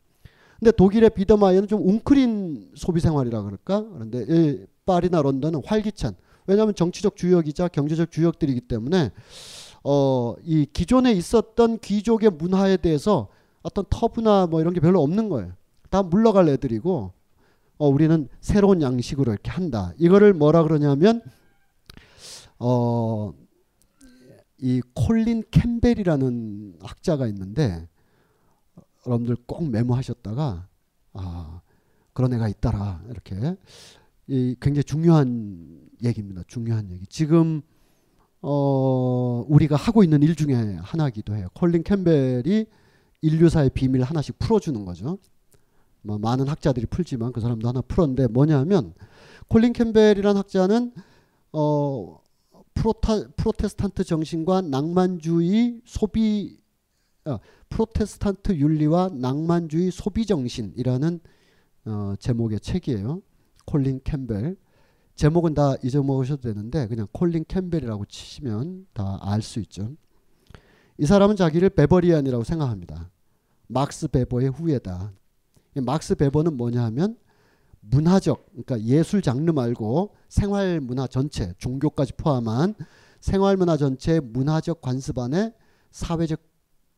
근데 0.58 0.72
독일의 0.72 1.12
비더마이어는 1.12 1.68
좀 1.68 1.88
웅크린 1.88 2.72
소비 2.76 2.99
생활이라 2.99 3.44
그럴까? 3.44 3.86
그런데 3.94 4.26
이 4.28 4.66
파리나 4.86 5.22
런던은 5.22 5.62
활기찬. 5.66 6.16
왜냐하면 6.48 6.74
정치적 6.74 7.18
주역이자 7.18 7.68
경제적 7.68 8.10
주역들이기 8.10 8.62
때문에 8.62 9.12
어, 9.84 10.34
이 10.44 10.66
기존에 10.72 11.12
있었던 11.12 11.80
귀족의 11.80 12.32
문화에 12.32 12.78
대해서 12.78 13.28
어떤 13.62 13.86
터부나 13.90 14.48
뭐 14.48 14.62
이런 14.62 14.74
게 14.74 14.80
별로 14.80 15.02
없는 15.04 15.30
거예요. 15.30 15.52
다 15.90 16.04
물러갈 16.04 16.48
애들이고 16.49 17.12
어, 17.78 17.88
우리는 17.88 18.28
새로운 18.40 18.82
양식으로 18.82 19.34
이렇게 19.34 19.52
한다. 19.52 19.94
이거를 19.98 20.34
뭐라 20.34 20.64
그러냐면 20.64 21.22
어, 22.60 23.34
이 24.60 24.82
콜린 24.94 25.44
캠벨이라는 25.52 26.80
학자가 26.82 27.28
있는데 27.28 27.88
여러분들 29.06 29.38
꼭 29.46 29.70
메모하셨다가 29.70 30.68
아 31.14 31.62
그런 32.14 32.34
애가 32.34 32.48
있더라 32.50 33.04
이렇게 33.10 33.56
이 34.28 34.56
굉장히 34.60 34.84
중요한 34.84 35.88
얘기입니다. 36.04 36.42
중요한 36.48 36.92
얘기. 36.92 37.06
지금 37.08 37.62
어 38.42 39.46
우리가 39.48 39.76
하고 39.76 40.04
있는 40.04 40.22
일 40.24 40.36
중에 40.36 40.54
하나기도 40.82 41.36
해요. 41.36 41.48
콜린 41.54 41.84
캠벨이 41.84 42.66
인류사의 43.22 43.72
비밀 43.72 44.04
하나씩 44.04 44.38
풀어주는 44.40 44.84
거죠. 44.86 45.18
뭐 46.02 46.18
많은 46.18 46.48
학자들이 46.48 46.86
풀지만 46.88 47.32
그 47.32 47.42
사람도 47.42 47.68
하나 47.68 47.82
풀었는데 47.82 48.28
뭐냐면 48.28 48.94
콜린 49.48 49.74
캠벨이라는 49.74 50.38
학자는 50.38 50.94
어 51.54 52.20
프로타, 52.78 53.30
프로테스탄트 53.36 54.04
정신과 54.04 54.62
낭만주의 54.62 55.82
소비 55.86 56.60
어, 57.26 57.40
프로테스탄트 57.70 58.56
윤리와 58.56 59.10
낭만주의 59.14 59.91
소비 59.91 60.26
정신이라는 60.26 61.20
어, 61.86 62.14
제목의 62.20 62.60
책이에요. 62.60 63.22
콜린 63.66 64.02
캠벨. 64.04 64.56
제목은 65.16 65.56
다 65.56 65.74
잊어먹으셔도 65.84 66.41
되는데 66.44 66.88
그냥 66.88 67.08
콜린 67.12 67.44
캠벨이라고 67.48 68.06
치시면 68.06 68.88
다 68.94 69.20
알 69.22 69.41
수 69.41 69.60
있죠. 69.62 69.94
이 70.99 71.06
사람은 71.06 71.36
자기를 71.36 71.72
베버리안이라고 71.72 72.44
생각합니다. 72.44 73.10
막스 73.68 74.10
베버의 74.10 74.49
후예다. 74.49 75.12
막스 75.76 76.16
베버는 76.16 76.56
뭐냐 76.56 76.84
하면 76.86 77.18
문화적 77.89 78.47
그러니까 78.51 78.81
예술 78.81 79.22
장르 79.22 79.51
말고 79.51 80.15
생활 80.30 80.80
문화 80.80 81.07
전체 81.07 81.53
종교까지 81.57 82.14
포함한 82.14 82.76
생활 83.19 83.57
문화 83.57 83.77
전체 83.77 84.19
문화적 84.19 84.81
관습 84.81 85.18
안에 85.19 85.53
사회적 85.91 86.39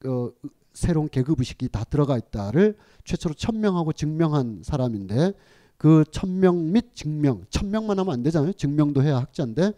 어, 0.06 0.32
새로운 0.74 1.10
계급 1.10 1.40
의식이 1.40 1.70
다 1.70 1.84
들어가 1.84 2.18
있다를 2.18 2.78
최초로 3.04 3.36
천명하고 3.36 3.94
증명한 3.94 4.62
사람인데 4.64 5.34
그 5.78 6.04
천명 6.12 6.72
및 6.72 6.96
증명 6.96 7.46
천명만 7.50 7.98
하면 8.00 8.14
안 8.14 8.24
되잖아요. 8.24 8.54
증명도 8.54 9.04
해야 9.04 9.18
학자인데 9.18 9.74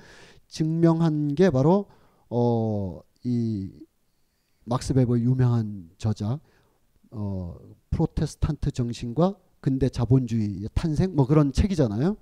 증명한 0.47 1.35
게 1.35 1.49
바로 1.49 1.87
어 2.29 3.01
이 3.23 3.69
막스 4.65 4.93
베버 4.93 5.19
유명한 5.19 5.89
저자 5.97 6.39
어 7.11 7.55
프로테스탄트 7.89 8.71
정신과 8.71 9.35
근대 9.61 9.89
자본주의의 9.89 10.69
탄생 10.73 11.15
뭐 11.15 11.25
그런 11.25 11.53
책이잖아요. 11.53 12.17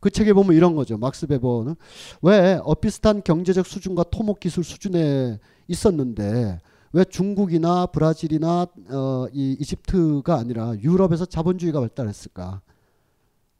그 0.00 0.10
책에 0.10 0.32
보면 0.32 0.56
이런 0.56 0.74
거죠. 0.74 0.98
막스 0.98 1.26
베버는 1.26 1.76
왜 2.22 2.58
어 2.64 2.75
비슷한 2.75 3.22
경제적 3.22 3.66
수준과 3.66 4.04
토목 4.04 4.40
기술 4.40 4.64
수준에 4.64 5.38
있었는데 5.68 6.58
왜 6.92 7.04
중국이나 7.04 7.86
브라질이나 7.86 8.66
어, 8.90 9.26
이 9.32 9.56
이집트가 9.60 10.36
아니라 10.36 10.74
유럽에서 10.78 11.24
자본주의가 11.24 11.80
발달했을까? 11.80 12.62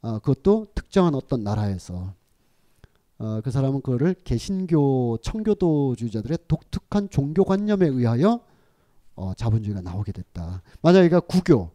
어, 0.01 0.19
그것도 0.19 0.67
특정한 0.75 1.15
어떤 1.15 1.43
나라에서 1.43 2.13
어, 3.19 3.39
그 3.41 3.51
사람은 3.51 3.81
그거를 3.81 4.15
개신교 4.23 5.19
청교도주의자들의 5.21 6.39
독특한 6.47 7.07
종교관념에 7.09 7.87
의하여 7.87 8.41
어, 9.15 9.33
자본주의가 9.35 9.81
나오게 9.81 10.11
됐다. 10.11 10.63
만약 10.81 10.99
여기가 10.99 11.19
구교, 11.21 11.69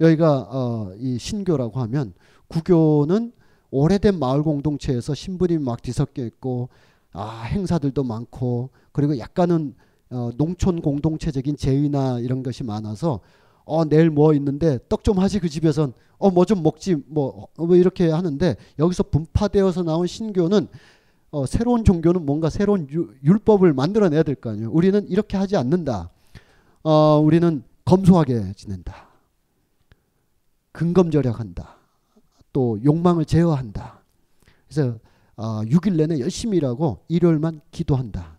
여기가 0.00 0.48
어, 0.50 0.92
이 0.98 1.18
신교라고 1.18 1.80
하면 1.80 2.12
구교는 2.48 3.32
오래된 3.70 4.18
마을 4.18 4.42
공동체에서 4.42 5.14
신분이 5.14 5.58
막 5.58 5.82
뒤섞여 5.82 6.24
있고 6.24 6.68
아, 7.12 7.42
행사들도 7.42 8.02
많고 8.02 8.70
그리고 8.92 9.18
약간은 9.18 9.74
어, 10.10 10.30
농촌 10.36 10.80
공동체적인 10.80 11.56
제의나 11.56 12.18
이런 12.18 12.42
것이 12.42 12.64
많아서 12.64 13.20
어 13.64 13.84
내일 13.84 14.10
뭐 14.10 14.34
있는데 14.34 14.78
떡 14.88 15.04
좀 15.04 15.18
하지 15.20 15.38
그 15.38 15.48
집에선 15.48 15.92
어 16.18 16.30
뭐 16.30 16.44
좀 16.44 16.62
먹지 16.62 16.96
뭐, 17.06 17.48
어, 17.56 17.66
뭐 17.66 17.76
이렇게 17.76 18.10
하는데 18.10 18.56
여기서 18.78 19.04
분파되어서 19.04 19.84
나온 19.84 20.06
신교는 20.08 20.66
어, 21.30 21.46
새로운 21.46 21.84
종교는 21.84 22.26
뭔가 22.26 22.50
새로운 22.50 22.88
유, 22.90 23.10
율법을 23.22 23.72
만들어내야 23.72 24.24
될 24.24 24.34
거 24.34 24.50
아니에요. 24.50 24.70
우리는 24.72 25.06
이렇게 25.08 25.36
하지 25.36 25.56
않는다. 25.56 26.10
어, 26.82 27.20
우리는 27.22 27.62
검소하게 27.84 28.52
지낸다. 28.56 29.09
근검 30.72 31.10
절약한다. 31.10 31.76
또 32.52 32.78
욕망을 32.84 33.24
제어한다. 33.24 34.00
그래서 34.68 34.98
어, 35.36 35.62
6일 35.62 35.96
내내 35.96 36.20
열심히 36.20 36.58
일하고 36.58 36.98
일요일만 37.08 37.60
기도한다. 37.70 38.38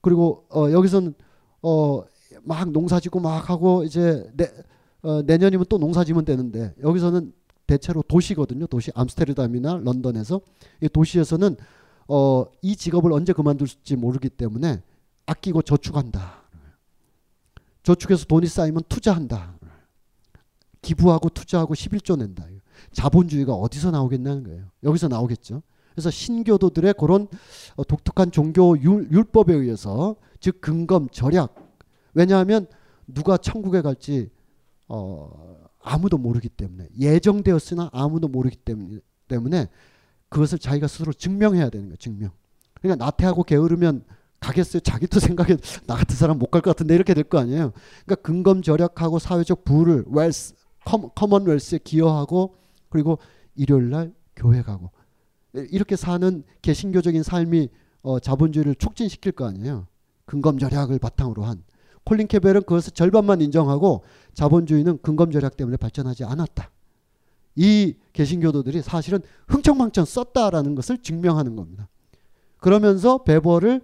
그리고 0.00 0.46
어, 0.50 0.70
여기서는 0.70 1.14
어, 1.62 2.02
막 2.42 2.70
농사짓고 2.70 3.20
막 3.20 3.50
하고 3.50 3.84
이제 3.84 4.30
내, 4.34 4.50
어, 5.02 5.22
내년이면 5.22 5.66
또 5.68 5.78
농사지면 5.78 6.24
되는데 6.24 6.74
여기서는 6.82 7.32
대체로 7.66 8.02
도시거든요. 8.02 8.66
도시 8.66 8.90
암스테르담이나 8.94 9.80
런던에서 9.84 10.40
이 10.82 10.88
도시에서는 10.88 11.56
어, 12.08 12.44
이 12.62 12.76
직업을 12.76 13.12
언제 13.12 13.32
그만둘지 13.32 13.96
모르기 13.96 14.28
때문에 14.28 14.82
아끼고 15.26 15.62
저축한다. 15.62 16.42
저축해서 17.82 18.26
돈이 18.26 18.46
쌓이면 18.46 18.82
투자한다. 18.88 19.54
기부하고 20.84 21.30
투자하고 21.30 21.74
11조 21.74 22.18
낸다. 22.18 22.46
자본주의가 22.92 23.52
어디서 23.54 23.90
나오겠냐는 23.90 24.44
거예요. 24.44 24.64
여기서 24.82 25.08
나오겠죠. 25.08 25.62
그래서 25.92 26.10
신교도들의 26.10 26.94
그런 26.98 27.28
어, 27.76 27.84
독특한 27.84 28.30
종교 28.30 28.76
율, 28.80 29.24
법에 29.24 29.54
의해서 29.54 30.16
즉 30.40 30.60
근검 30.60 31.08
절약 31.08 31.54
왜냐하면 32.14 32.66
누가 33.06 33.36
천국에 33.36 33.80
갈지 33.80 34.30
어, 34.88 35.56
아무도 35.80 36.18
모르기 36.18 36.48
때문에 36.48 36.88
예정되었으나 36.98 37.90
아무도 37.92 38.28
모르기 38.28 38.56
때문에 39.28 39.68
그것을 40.28 40.58
자기가 40.58 40.88
스스로 40.88 41.12
증명해야 41.12 41.70
되는 41.70 41.86
거예요. 41.86 41.96
증명. 41.96 42.30
그러니까 42.80 43.04
나태하고 43.04 43.44
게으르면 43.44 44.04
가겠어요. 44.40 44.80
자기도 44.80 45.20
생각해 45.20 45.56
나 45.86 45.94
같은 45.94 46.16
사람 46.16 46.38
못 46.38 46.50
갈 46.50 46.60
것 46.60 46.70
같은데 46.72 46.94
이렇게 46.94 47.14
될 47.14 47.24
거 47.24 47.38
아니에요. 47.38 47.72
그러니까 48.04 48.14
근검 48.26 48.62
절약하고 48.62 49.18
사회적 49.20 49.64
부를 49.64 50.04
웰스 50.08 50.54
커먼웰스에 50.84 51.80
기여하고 51.82 52.54
그리고 52.88 53.18
일요일 53.56 53.90
날 53.90 54.12
교회 54.36 54.62
가고 54.62 54.90
이렇게 55.52 55.96
사는 55.96 56.42
개신교적인 56.62 57.22
삶이 57.22 57.68
어, 58.02 58.18
자본주의를 58.18 58.74
촉진시킬 58.74 59.32
거 59.32 59.46
아니에요. 59.46 59.86
근검 60.26 60.58
절약을 60.58 60.98
바탕으로 60.98 61.44
한 61.44 61.62
콜린 62.04 62.26
캐벨은 62.26 62.62
그것을 62.62 62.92
절반만 62.92 63.40
인정하고 63.40 64.04
자본주의는 64.34 64.98
근검 65.00 65.30
절약 65.30 65.56
때문에 65.56 65.76
발전하지 65.76 66.24
않았다. 66.24 66.70
이 67.56 67.94
개신교도들이 68.12 68.82
사실은 68.82 69.20
흥청망청 69.48 70.04
썼다라는 70.04 70.74
것을 70.74 70.98
증명하는 70.98 71.56
겁니다. 71.56 71.88
그러면서 72.58 73.18
베버를 73.24 73.80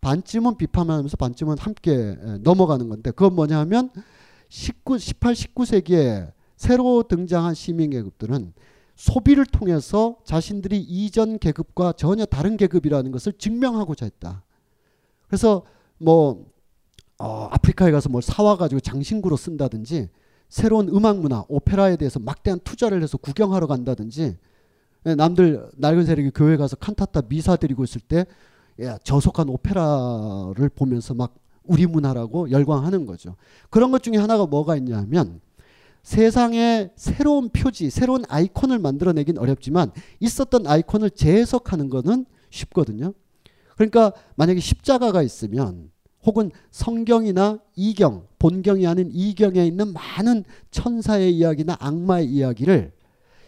반쯤은 0.00 0.56
비판하면서 0.56 1.16
반쯤은 1.16 1.58
함께 1.58 2.16
넘어가는 2.40 2.88
건데 2.88 3.10
그건 3.10 3.34
뭐냐 3.34 3.58
하면 3.60 3.90
19, 4.50 4.98
18, 4.98 5.32
19세기에 5.32 6.32
새로 6.56 7.04
등장한 7.04 7.54
시민계급들은 7.54 8.52
소비를 8.96 9.46
통해서 9.46 10.18
자신들이 10.24 10.78
이전 10.78 11.38
계급과 11.38 11.92
전혀 11.92 12.26
다른 12.26 12.58
계급이라는 12.58 13.10
것을 13.12 13.32
증명하고자 13.32 14.04
했다. 14.04 14.42
그래서 15.26 15.64
뭐 15.96 16.50
어, 17.18 17.48
아프리카에 17.50 17.92
가서 17.92 18.08
뭘 18.08 18.22
사와가지고 18.22 18.80
장신구로 18.80 19.36
쓴다든지 19.36 20.10
새로운 20.48 20.88
음악 20.88 21.18
문화, 21.18 21.44
오페라에 21.48 21.96
대해서 21.96 22.18
막대한 22.18 22.58
투자를 22.60 23.02
해서 23.02 23.16
구경하러 23.16 23.66
간다든지 23.68 24.36
예, 25.06 25.14
남들 25.14 25.70
낡은 25.76 26.04
세력이 26.04 26.32
교회 26.34 26.56
가서 26.56 26.76
칸타타 26.76 27.22
미사 27.22 27.56
드리고 27.56 27.84
있을 27.84 28.00
때 28.00 28.26
야, 28.82 28.98
저속한 28.98 29.48
오페라를 29.48 30.68
보면서 30.70 31.14
막 31.14 31.34
우리 31.70 31.86
문화라고 31.86 32.50
열광하는 32.50 33.06
거죠. 33.06 33.36
그런 33.70 33.92
것 33.92 34.02
중에 34.02 34.16
하나가 34.16 34.44
뭐가 34.44 34.76
있냐면 34.76 35.40
세상에 36.02 36.90
새로운 36.96 37.48
표지, 37.50 37.90
새로운 37.90 38.24
아이콘을 38.28 38.80
만들어내긴 38.80 39.38
어렵지만 39.38 39.92
있었던 40.18 40.66
아이콘을 40.66 41.10
재해석하는 41.10 41.88
거는 41.88 42.26
쉽거든요. 42.50 43.14
그러니까 43.76 44.12
만약에 44.34 44.58
십자가가 44.58 45.22
있으면 45.22 45.90
혹은 46.24 46.50
성경이나 46.72 47.60
이경, 47.76 48.26
본경이 48.38 48.86
아닌 48.86 49.10
이경에 49.12 49.64
있는 49.64 49.92
많은 49.92 50.44
천사의 50.70 51.32
이야기나 51.36 51.76
악마의 51.78 52.26
이야기를 52.26 52.92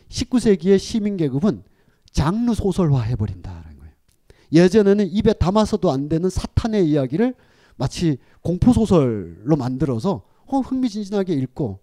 19세기의 0.09 0.79
시민 0.79 1.17
계급은 1.17 1.65
장르 2.13 2.55
소설화 2.55 3.01
해버린다는 3.01 3.79
거예요. 3.79 3.93
예전에는 4.53 5.09
입에 5.09 5.33
담아서도 5.33 5.91
안 5.91 6.09
되는 6.09 6.31
사탄의 6.31 6.89
이야기를 6.89 7.35
마치 7.77 8.19
공포 8.41 8.73
소설로 8.73 9.57
만들어서 9.57 10.23
어, 10.47 10.59
흥미진진하게 10.61 11.35
읽고 11.35 11.81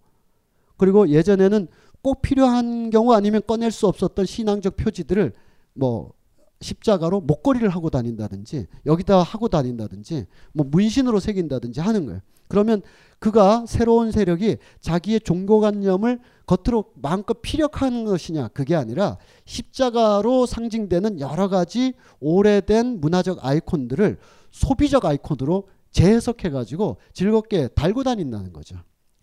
그리고 0.76 1.08
예전에는 1.08 1.68
꼭 2.02 2.22
필요한 2.22 2.90
경우 2.90 3.12
아니면 3.12 3.42
꺼낼 3.46 3.70
수 3.70 3.86
없었던 3.86 4.24
신앙적 4.24 4.76
표지들을 4.76 5.32
뭐 5.74 6.12
십자가로 6.60 7.20
목걸이를 7.22 7.68
하고 7.70 7.90
다닌다든지 7.90 8.66
여기다 8.86 9.22
하고 9.22 9.48
다닌다든지 9.48 10.26
뭐 10.52 10.66
문신으로 10.70 11.20
새긴다든지 11.20 11.80
하는 11.80 12.06
거예요. 12.06 12.20
그러면 12.48 12.82
그가 13.20 13.64
새로운 13.66 14.10
세력이 14.10 14.56
자기의 14.80 15.20
종교관념을 15.20 16.18
겉으로 16.46 16.86
마음껏 16.96 17.40
피력하는 17.40 18.04
것이냐 18.04 18.48
그게 18.48 18.74
아니라 18.74 19.18
십자가로 19.44 20.46
상징되는 20.46 21.20
여러 21.20 21.48
가지 21.48 21.94
오래된 22.18 23.00
문화적 23.00 23.44
아이콘들을 23.44 24.18
소비적 24.50 25.04
아이콘으로 25.04 25.68
재해석해 25.90 26.50
가지고 26.50 26.98
즐겁게 27.12 27.68
달고 27.68 28.02
다닌다는 28.04 28.52
거죠. 28.52 28.76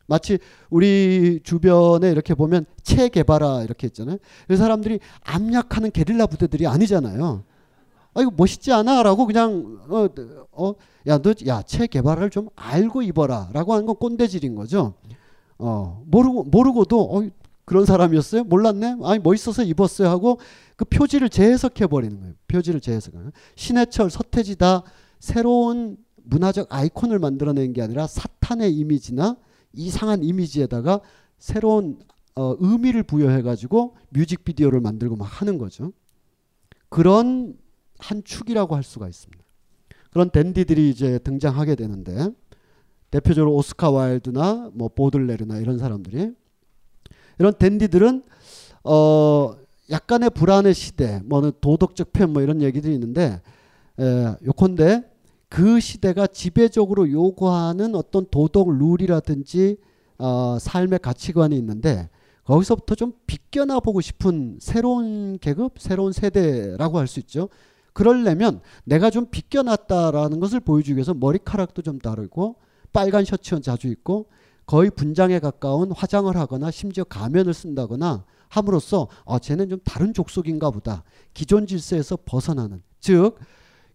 마치 0.07 0.39
우리 0.69 1.41
주변에 1.43 2.09
이렇게 2.09 2.33
보면 2.33 2.65
체개발아 2.83 3.63
이렇게 3.63 3.87
있잖아요. 3.87 4.17
그 4.47 4.55
사람들이 4.55 4.99
압력하는 5.23 5.91
게릴라 5.91 6.27
부대들이 6.27 6.65
아니잖아요. 6.65 7.43
아 8.13 8.21
이거 8.21 8.31
멋있지 8.35 8.71
않아라고 8.73 9.27
그냥 9.27 9.77
어어야너야 10.51 11.61
체 11.65 11.87
개발을 11.87 12.29
좀 12.29 12.49
알고 12.55 13.01
입어라라고 13.03 13.73
하는 13.73 13.85
건 13.85 13.95
꼰대질인 13.95 14.55
거죠. 14.55 14.95
어 15.59 16.01
모르고 16.07 16.45
모르고도 16.45 17.01
어 17.01 17.29
그런 17.65 17.85
사람이었어요? 17.85 18.45
몰랐네? 18.45 18.95
아니 19.03 19.19
멋있어서 19.19 19.61
입었어요 19.63 20.07
하고 20.07 20.39
그 20.77 20.85
표지를 20.85 21.29
재해석해 21.29 21.87
버리는 21.87 22.17
거예요. 22.17 22.33
표지를 22.47 22.79
재해석. 22.79 23.13
신해철, 23.55 24.09
서태지 24.09 24.55
다 24.55 24.83
새로운 25.19 25.97
문화적 26.29 26.67
아이콘을 26.69 27.19
만들어낸 27.19 27.73
게 27.73 27.81
아니라 27.81 28.07
사탄의 28.07 28.73
이미지나 28.75 29.37
이상한 29.73 30.23
이미지에다가 30.23 31.01
새로운 31.37 31.99
어, 32.35 32.55
의미를 32.59 33.03
부여해 33.03 33.41
가지고 33.41 33.95
뮤직비디오를 34.09 34.79
만들고 34.79 35.15
막 35.15 35.25
하는 35.25 35.57
거죠. 35.57 35.91
그런 36.89 37.57
한 37.97 38.23
축이라고 38.23 38.75
할 38.75 38.83
수가 38.83 39.07
있습니다. 39.07 39.43
그런 40.11 40.29
댄디들이 40.29 40.89
이제 40.89 41.19
등장하게 41.19 41.75
되는데 41.75 42.29
대표적으로 43.11 43.55
오스카 43.55 43.89
와일드나 43.89 44.71
뭐 44.73 44.89
보들레르나 44.89 45.57
이런 45.57 45.77
사람들이 45.77 46.33
이런 47.39 47.53
댄디들은 47.53 48.23
어 48.83 49.55
약간의 49.89 50.31
불안의 50.31 50.73
시대, 50.73 51.21
뭐 51.25 51.49
도덕적 51.51 52.11
편뭐 52.11 52.41
이런 52.41 52.61
얘기들이 52.61 52.93
있는데 52.93 53.41
에, 53.99 54.35
요컨대 54.45 55.03
그 55.49 55.79
시대가 55.79 56.27
지배적으로 56.27 57.09
요구하는 57.11 57.95
어떤 57.95 58.25
도덕 58.29 58.69
룰이라든지 58.77 59.77
어, 60.17 60.57
삶의 60.59 60.99
가치관이 60.99 61.55
있는데 61.57 62.09
거기서부터 62.43 62.95
좀 62.95 63.13
비껴나 63.27 63.79
보고 63.79 64.01
싶은 64.01 64.57
새로운 64.59 65.37
계급, 65.39 65.73
새로운 65.79 66.11
세대라고 66.13 66.97
할 66.97 67.07
수 67.07 67.19
있죠. 67.19 67.49
그러려면 67.93 68.61
내가 68.83 69.09
좀 69.09 69.25
비껴났다라는 69.25 70.39
것을 70.39 70.59
보여주기 70.59 70.95
위해서 70.95 71.13
머리카락도 71.13 71.81
좀 71.81 71.97
다르고 71.97 72.57
빨간 72.93 73.25
셔츠는 73.25 73.61
자주 73.61 73.87
입고 73.87 74.27
거의 74.65 74.89
분장에 74.91 75.39
가까운 75.39 75.91
화장을 75.91 76.35
하거나 76.35 76.71
심지어 76.71 77.03
가면을 77.03 77.53
쓴다거나 77.53 78.25
함으로써 78.49 79.07
어, 79.25 79.39
쟤는 79.39 79.69
좀 79.69 79.79
다른 79.83 80.13
족속인가 80.13 80.71
보다. 80.71 81.03
기존 81.33 81.65
질서에서 81.65 82.17
벗어나는 82.25 82.81
즉 82.99 83.37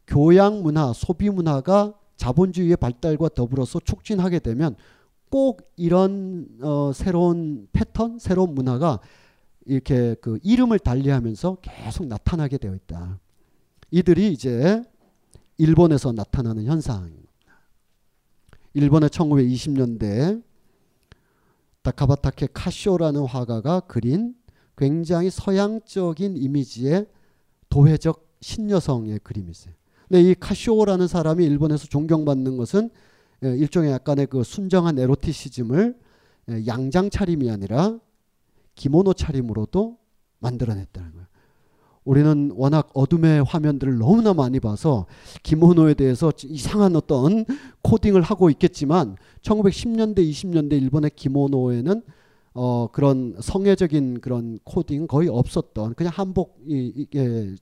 교양 0.07 0.62
문화, 0.62 0.93
소비 0.93 1.31
문화가 1.31 1.95
자본주의의 2.16 2.77
발달과 2.77 3.31
더불어서 3.31 3.81
촉진하게 3.81 4.39
되면 4.41 4.77
꼭 5.31 5.73
이런 5.77 6.47
어, 6.61 6.93
새로운 6.93 7.69
패턴, 7.73 8.19
새로운 8.19 8.55
문화가 8.55 9.01
이렇게 9.65 10.15
그 10.20 10.39
이름을 10.43 10.79
달리하면서 10.79 11.59
계속 11.62 12.07
나타나게 12.07 12.59
되어 12.59 12.74
있다. 12.74 13.19
이들이 13.91 14.33
이제 14.33 14.83
일본에서 15.59 16.12
나타나는 16.12 16.65
현상입니다. 16.65 17.31
일본의 18.74 19.11
1920년대 19.11 20.43
다카바타케 21.83 22.49
카쇼라는 22.53 23.24
화가가 23.24 23.81
그린 23.81 24.35
굉장히 24.77 25.31
서양적인 25.31 26.37
이미지의 26.37 27.07
도회적 27.69 28.37
신여성의 28.41 29.20
그림이 29.20 29.51
있어요. 29.51 29.74
근데 30.12 30.28
이 30.28 30.34
카쇼라는 30.34 31.09
사람이 31.09 31.43
일본에서 31.43 31.86
존경받는 31.86 32.59
것은 32.59 32.90
예, 33.44 33.48
일종의 33.56 33.93
약간의 33.93 34.26
그 34.26 34.44
순정한 34.44 34.98
에로티시즘을 34.98 35.98
예, 36.51 36.66
양장 36.66 37.09
차림이 37.09 37.51
아니라 37.51 37.98
기모노 38.74 39.14
차림으로도 39.14 39.97
만들어냈다는 40.40 41.12
거예요. 41.12 41.26
우리는 42.05 42.52
워낙 42.56 42.90
어둠의 42.93 43.43
화면들을 43.43 43.97
너무나 43.97 44.34
많이 44.34 44.60
봐서 44.60 45.06
기모노에 45.44 45.94
대해서 45.94 46.30
이상한 46.44 46.94
어떤 46.94 47.47
코딩을 47.80 48.20
하고 48.20 48.51
있겠지만 48.51 49.16
1910년대 49.40 50.18
20년대 50.18 50.72
일본의 50.72 51.12
기모노에는 51.16 52.02
어 52.52 52.89
그런 52.93 53.34
성애적인 53.40 54.20
그런 54.20 54.59
코딩 54.64 55.06
거의 55.06 55.30
없었던 55.30 55.94
그냥 55.94 56.12
한복이 56.14 57.06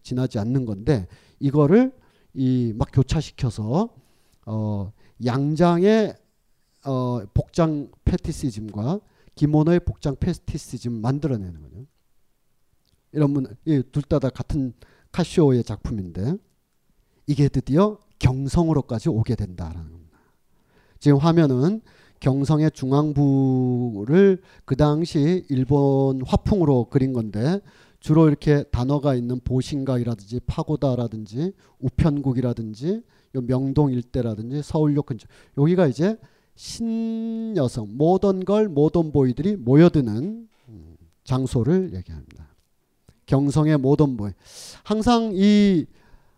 지나지 0.02 0.40
않는 0.40 0.66
건데 0.66 1.06
이거를 1.38 1.92
이 2.34 2.72
막 2.76 2.88
교차시켜서 2.92 3.88
어 4.46 4.92
양장의 5.24 6.14
어 6.86 7.20
복장 7.34 7.90
패티시즘과 8.04 9.00
기모노의 9.34 9.80
복장 9.80 10.16
패티시즘 10.18 10.92
만들어내는 11.00 11.60
거죠. 11.60 11.86
이런 13.12 13.30
문, 13.30 13.46
둘다 13.64 14.18
다 14.18 14.30
같은 14.30 14.72
카시오의 15.12 15.64
작품인데 15.64 16.36
이게 17.26 17.48
드디어 17.48 17.98
경성으로까지 18.18 19.08
오게 19.08 19.34
된다라는 19.34 19.90
겁니다. 19.90 20.18
지금 20.98 21.18
화면은 21.18 21.80
경성의 22.20 22.70
중앙부를 22.72 24.42
그 24.64 24.76
당시 24.76 25.44
일본 25.48 26.22
화풍으로 26.22 26.86
그린 26.90 27.12
건데 27.12 27.60
주로 28.00 28.28
이렇게 28.28 28.64
단어가 28.64 29.14
있는 29.14 29.40
보신각이라든지 29.40 30.40
파고다라든지 30.46 31.52
우편국이라든지 31.78 33.02
명동 33.32 33.92
일대라든지 33.92 34.62
서울역 34.62 35.06
근처 35.06 35.28
여기가 35.56 35.86
이제 35.86 36.16
신여성 36.56 37.96
모던 37.96 38.44
걸 38.44 38.68
모던 38.68 39.12
보이들이 39.12 39.56
모여드는 39.56 40.48
장소를 41.24 41.94
얘기합니다. 41.94 42.48
경성의 43.26 43.78
모던 43.78 44.16
보이 44.16 44.32
항상 44.82 45.30
이 45.34 45.86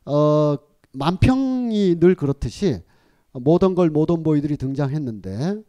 어, 0.04 0.56
만평이 0.92 1.98
늘 1.98 2.14
그렇듯이 2.14 2.82
모던 3.32 3.74
걸 3.74 3.88
모던 3.88 4.22
보이들이 4.22 4.56
등장했는데 4.56 5.62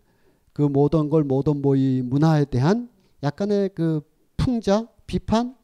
그 0.51 0.61
모던 0.61 1.09
걸 1.09 1.23
모던 1.23 1.61
보이 1.61 2.01
문화에 2.01 2.45
대한 2.45 2.89
약간의 3.23 3.69
그 3.73 4.01
풍자 4.35 4.87
비판 5.07 5.55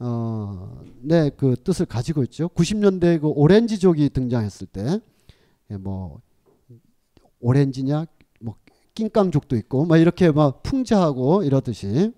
어, 0.00 0.82
네, 1.02 1.30
그 1.30 1.56
뜻을 1.56 1.86
가지고 1.86 2.22
있죠. 2.24 2.48
90년대 2.48 3.20
그 3.20 3.28
오렌지족이 3.28 4.10
등장했을 4.10 4.66
때, 4.66 5.00
예, 5.70 5.76
뭐, 5.76 6.20
오렌지냐, 7.40 8.06
뭐, 8.40 8.56
낑깡족도 8.94 9.56
있고, 9.56 9.84
막 9.84 9.98
이렇게 9.98 10.32
막 10.32 10.62
풍자하고 10.62 11.44
이러듯이, 11.44 12.12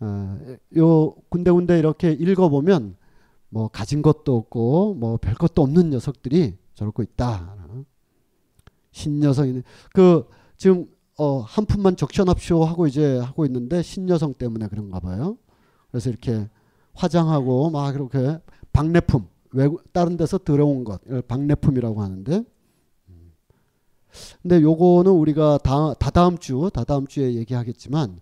어, 0.00 0.38
요 0.76 1.14
군데군데 1.28 1.78
이렇게 1.78 2.12
읽어보면, 2.12 2.96
뭐, 3.48 3.68
가진 3.68 4.02
것도 4.02 4.36
없고, 4.36 4.94
뭐, 4.94 5.16
별 5.16 5.34
것도 5.34 5.62
없는 5.62 5.90
녀석들이 5.90 6.56
저러고 6.74 7.02
있다. 7.02 7.62
신여성이 8.92 9.62
그 9.92 10.26
지금 10.56 10.86
어, 11.18 11.40
한 11.40 11.66
푼만 11.66 11.96
적셔납쇼 11.96 12.64
하고 12.64 12.86
이제 12.86 13.18
하고 13.18 13.44
있는데 13.46 13.82
신여성 13.82 14.34
때문에 14.34 14.68
그런가 14.68 15.00
봐요. 15.00 15.36
그래서 15.92 16.10
이렇게 16.10 16.48
화장하고 16.94 17.70
막 17.70 17.94
이렇게 17.94 18.38
박내품 18.72 19.28
외국 19.52 19.92
다른 19.92 20.16
데서 20.16 20.38
들어온 20.38 20.82
것 20.82 21.00
박내품이라고 21.28 22.02
하는데 22.02 22.44
근데 24.42 24.60
요거는 24.60 25.10
우리가 25.12 25.58
다, 25.58 25.94
다다음 25.94 26.38
주 26.38 26.70
다다음 26.74 27.06
주에 27.06 27.34
얘기하겠지만 27.34 28.18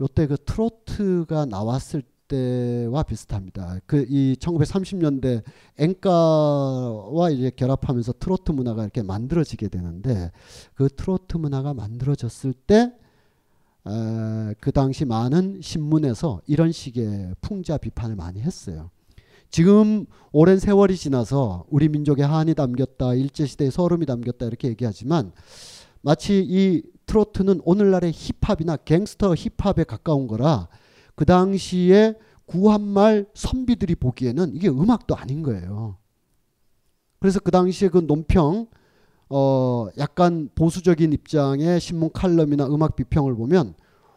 요때 0.00 0.26
그 0.26 0.36
트로트가 0.44 1.46
나왔을 1.46 2.02
때와 2.28 3.02
비슷합니다. 3.02 3.80
그 3.86 4.06
이 4.08 4.36
1930년대 4.38 5.42
엔카와 5.78 7.30
이제 7.30 7.50
결합하면서 7.50 8.14
트로트 8.18 8.52
문화가 8.52 8.82
이렇게 8.82 9.02
만들어지게 9.02 9.68
되는데 9.68 10.30
그 10.74 10.88
트로트 10.88 11.36
문화가 11.38 11.74
만들어졌을 11.74 12.52
때 12.52 12.92
그 14.60 14.72
당시 14.72 15.04
많은 15.04 15.60
신문에서 15.62 16.40
이런 16.46 16.72
식의 16.72 17.34
풍자 17.40 17.78
비판을 17.78 18.16
많이 18.16 18.40
했어요. 18.40 18.90
지금 19.50 20.06
오랜 20.32 20.58
세월이 20.58 20.96
지나서 20.96 21.64
우리 21.70 21.88
민족의 21.88 22.26
한이 22.26 22.54
담겼다, 22.54 23.14
일제시대의 23.14 23.70
서름이 23.70 24.06
담겼다 24.06 24.46
이렇게 24.46 24.68
얘기하지만 24.68 25.32
마치 26.02 26.44
이 26.46 26.82
트로트는 27.06 27.60
오늘날의 27.64 28.12
힙합이나 28.14 28.76
갱스터 28.76 29.34
힙합에 29.34 29.84
가까운 29.84 30.28
거라 30.28 30.68
그 31.16 31.24
당시에 31.24 32.14
구한말 32.46 33.26
선비들이 33.34 33.96
보기에는 33.96 34.54
이게 34.54 34.68
음악도 34.68 35.16
아닌 35.16 35.42
거예요. 35.42 35.96
그래서 37.18 37.40
그 37.40 37.50
당시에 37.50 37.88
그 37.88 37.98
논평 37.98 38.68
어 39.30 39.88
약간 39.98 40.50
보수적인 40.54 41.12
입장의 41.12 41.80
신문 41.80 42.10
칼럼이나 42.12 42.66
음악 42.66 42.96
비평을 42.96 43.34
보면 43.36 43.74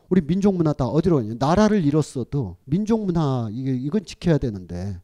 우리 0.09 0.21
민족 0.21 0.55
문화 0.55 0.73
다 0.73 0.85
어디로 0.87 1.17
가냐 1.17 1.35
나라를 1.39 1.85
잃었어도 1.85 2.57
민족 2.65 3.05
문화 3.05 3.47
이게 3.51 3.73
이건 3.75 4.03
지켜야 4.05 4.37
되는데 4.37 4.99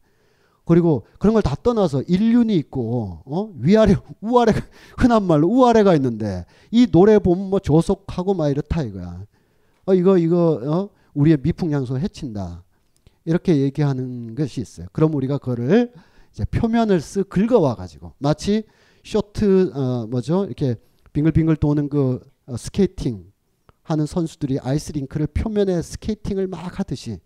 그리고 0.64 1.04
그런 1.18 1.34
걸 1.34 1.42
다 1.42 1.56
떠나서 1.62 2.02
인륜이 2.06 2.54
있고 2.56 3.20
어? 3.24 3.50
위아래 3.58 3.94
우아래 4.20 4.52
흔한 4.98 5.24
말로 5.24 5.48
우아래가 5.48 5.94
있는데 5.96 6.44
이 6.70 6.86
노래 6.86 7.18
보면 7.18 7.50
뭐 7.50 7.58
저속하고 7.58 8.34
막 8.34 8.48
이렇다 8.50 8.82
이거야. 8.82 9.24
어 9.86 9.94
이거 9.94 10.18
이거 10.18 10.60
어? 10.64 10.88
우리의 11.14 11.38
미풍양속 11.42 11.98
해친다. 11.98 12.62
이렇게 13.24 13.56
얘기하는 13.58 14.34
것이 14.36 14.60
있어요. 14.60 14.86
그럼 14.92 15.14
우리가 15.14 15.38
그거를 15.38 15.92
이제 16.32 16.44
표면을 16.44 17.00
쓱 17.00 17.28
긁어와 17.28 17.74
가지고 17.74 18.12
마치 18.18 18.62
쇼트 19.04 19.72
어 19.74 20.06
뭐죠 20.06 20.44
이렇게 20.44 20.76
빙글빙글 21.12 21.56
도는 21.56 21.88
그 21.88 22.20
어, 22.46 22.56
스케이팅 22.56 23.30
하는 23.82 24.06
선수들이 24.06 24.60
아이스링크를 24.60 25.26
표면에 25.28 25.82
스케이팅을 25.82 26.46
막 26.46 26.78
하듯이 26.78 27.18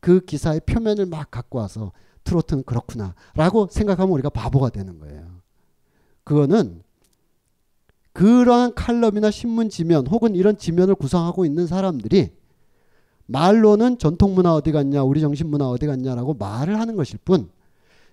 그 0.00 0.20
기사의 0.20 0.62
표면을 0.66 1.06
막 1.06 1.30
갖고 1.30 1.58
와서 1.58 1.92
트로트는 2.24 2.64
그렇구나라고 2.64 3.68
생각하면 3.70 4.12
우리가 4.14 4.30
바보가 4.30 4.70
되는 4.70 4.98
거예요. 4.98 5.42
그거는 6.24 6.82
그러한 8.12 8.74
칼럼이나 8.74 9.30
신문 9.30 9.68
지면 9.68 10.06
혹은 10.06 10.34
이런 10.34 10.56
지면을 10.56 10.94
구성하고 10.94 11.44
있는 11.44 11.66
사람들이 11.66 12.30
말로는 13.26 13.98
전통 13.98 14.34
문화 14.34 14.54
어디 14.54 14.72
갔냐, 14.72 15.02
우리 15.02 15.20
정신 15.20 15.48
문화 15.48 15.68
어디 15.68 15.86
갔냐라고 15.86 16.34
말을 16.34 16.78
하는 16.78 16.96
것일 16.96 17.18
뿐 17.24 17.50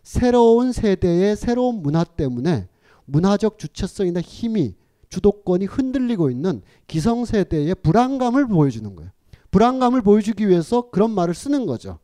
새로운 0.04 0.72
세대의 0.72 1.36
새로운 1.36 1.82
문화 1.82 2.04
때문에 2.04 2.68
문화적 3.12 3.60
주체성이나 3.60 4.22
힘이 4.22 4.76
주도권이 5.10 5.66
흔들리고 5.66 6.30
있는 6.30 6.62
기성세대의 6.88 7.76
불안감을 7.76 8.48
보여주는 8.48 8.96
거예요. 8.96 9.12
불안감을 9.52 10.02
보여주기 10.02 10.48
위해서 10.48 10.90
그런 10.92 11.12
말을 11.12 11.34
쓰는 11.34 11.66
거죠. 11.66 12.00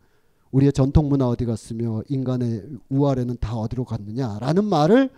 우리의 0.52 0.74
전통 0.74 1.10
문화 1.10 1.28
어디 1.28 1.46
갔으며 1.46 2.02
인간의 2.08 2.64
우아래는 2.90 3.38
다 3.40 3.56
어디로 3.56 3.86
갔느냐라는 3.86 4.66
말을 4.66 5.10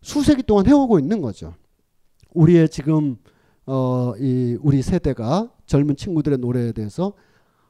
수세기 0.00 0.42
동안 0.42 0.66
해오고 0.66 0.98
있는 0.98 1.20
거죠. 1.20 1.54
우리의 2.34 2.68
지금 2.68 3.16
어, 3.66 4.14
이 4.18 4.56
우리 4.60 4.82
세대가 4.82 5.50
젊은 5.66 5.96
친구들의 5.96 6.38
노래에 6.38 6.72
대해서 6.72 7.12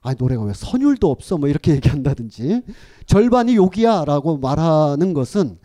아 0.01 0.15
노래가 0.15 0.43
왜 0.43 0.53
선율도 0.55 1.11
없어 1.11 1.37
뭐 1.39 1.49
이렇게 1.49 1.73
얘기한다든지 1.77 2.62
절반이 3.07 3.57
욕이야라고 3.57 4.39
말하는 4.39 5.12
것은 5.12 5.59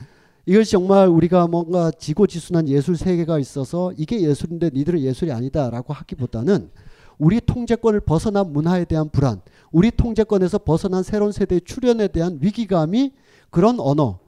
이것이 0.48 0.72
정말 0.72 1.10
우리가 1.10 1.46
뭔가 1.48 1.92
지고지순한 1.92 2.70
예술 2.70 2.96
세계가 2.96 3.38
있어서 3.38 3.92
이게 3.98 4.22
예술인데 4.22 4.70
니들은 4.74 5.02
예술이 5.02 5.34
아니다라고 5.34 5.92
하기보다는 5.92 6.72
우리 7.18 7.42
통제권을 7.42 8.00
벗어난 8.00 8.54
문화에 8.54 8.86
대한 8.86 9.10
불안, 9.10 9.42
우리 9.74 9.92
통제권에서 9.92 10.60
벗어난 10.60 11.04
새로운 11.04 11.34
세대의 11.34 11.62
출현에 11.66 12.08
대한 12.08 12.40
위기감이 12.42 13.12
그런 13.50 13.78
언어, 13.82 14.20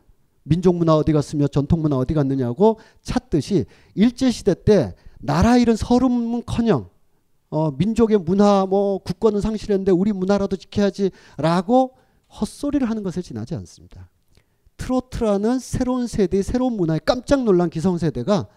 민족 0.44 0.76
문화 0.76 0.98
어디 0.98 1.14
갔으며 1.14 1.48
전통 1.48 1.82
문화 1.82 1.96
어디 1.96 2.14
갔느냐고 2.14 2.80
찾듯이 3.02 3.66
일제 3.96 4.30
시대 4.30 4.56
때 4.62 4.96
나라 5.20 5.56
잃은 5.56 5.78
서름은커녕 5.78 6.90
어, 7.50 7.72
민족의 7.72 8.18
문화 8.18 8.66
뭐 8.66 8.98
국권은 8.98 9.40
상실했는데 9.40 9.94
우리 9.94 10.12
문화라도 10.12 10.58
지켜야지라고 10.58 11.94
헛소리를 12.42 12.90
하는 12.90 13.04
것에 13.04 13.22
지나지 13.22 13.56
않습니다. 13.56 14.10
트로트라는 14.80 15.60
새로운 15.60 16.08
세대의 16.08 16.42
새로운 16.42 16.74
문화에 16.74 17.00
깜짝 17.06 17.44
놀란 17.44 17.70
기성세대가 17.70 18.48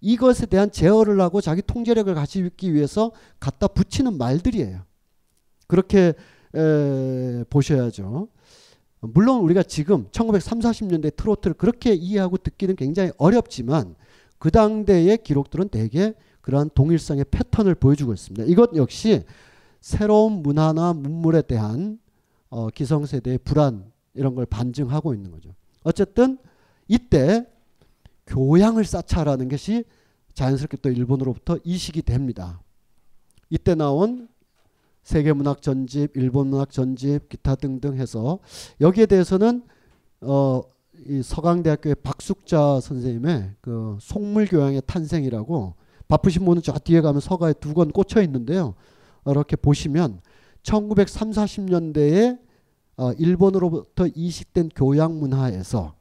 이것에 0.00 0.46
대한 0.46 0.70
제어를 0.70 1.20
하고 1.20 1.40
자기 1.40 1.62
통제력을 1.62 2.14
가지기 2.14 2.72
위해서 2.72 3.12
갖다 3.40 3.66
붙이는 3.66 4.16
말들이에요. 4.16 4.82
그렇게 5.66 6.14
에, 6.54 7.44
보셔야죠. 7.50 8.28
물론 9.00 9.40
우리가 9.40 9.62
지금 9.62 10.06
1930, 10.10 10.62
40년대 10.62 11.16
트로트를 11.16 11.54
그렇게 11.54 11.92
이해하고 11.92 12.38
듣기는 12.38 12.76
굉장히 12.76 13.10
어렵지만 13.18 13.94
그 14.38 14.50
당대의 14.50 15.18
기록들은 15.18 15.68
대개 15.68 16.14
그러한 16.40 16.70
동일성의 16.74 17.26
패턴을 17.30 17.74
보여주고 17.74 18.12
있습니다. 18.14 18.46
이것 18.46 18.76
역시 18.76 19.24
새로운 19.80 20.42
문화나 20.42 20.92
문물에 20.92 21.42
대한 21.42 21.98
어, 22.48 22.68
기성세대의 22.70 23.38
불안 23.38 23.90
이런 24.16 24.34
걸 24.34 24.46
반증하고 24.46 25.14
있는 25.14 25.30
거죠. 25.30 25.54
어쨌든 25.84 26.38
이때 26.88 27.46
교양을 28.26 28.84
쌓자라는 28.84 29.48
것이 29.48 29.84
자연스럽게 30.34 30.78
또 30.78 30.90
일본으로부터 30.90 31.58
이식이 31.64 32.02
됩니다. 32.02 32.60
이때 33.50 33.74
나온 33.74 34.28
세계문학 35.02 35.62
전집, 35.62 36.16
일본문학 36.16 36.70
전집, 36.70 37.28
기타 37.28 37.54
등등 37.54 37.96
해서 37.96 38.40
여기에 38.80 39.06
대해서는 39.06 39.62
어, 40.22 40.62
이 41.06 41.22
서강대학교의 41.22 41.96
박숙자 42.02 42.80
선생님의 42.80 43.52
그 43.60 43.96
속물교양의 44.00 44.82
탄생이라고 44.86 45.74
바쁘신 46.08 46.44
분은 46.44 46.62
저 46.62 46.72
뒤에 46.72 47.00
가면 47.00 47.20
서가에 47.20 47.52
두 47.52 47.74
권 47.74 47.90
꽂혀 47.92 48.22
있는데요. 48.22 48.74
이렇게 49.26 49.56
보시면 49.56 50.20
1930, 50.62 51.32
40년대에 51.66 52.38
어, 52.96 53.12
일본으로부터 53.12 54.06
이식된 54.14 54.70
교양 54.74 55.18
문화에서 55.18 55.94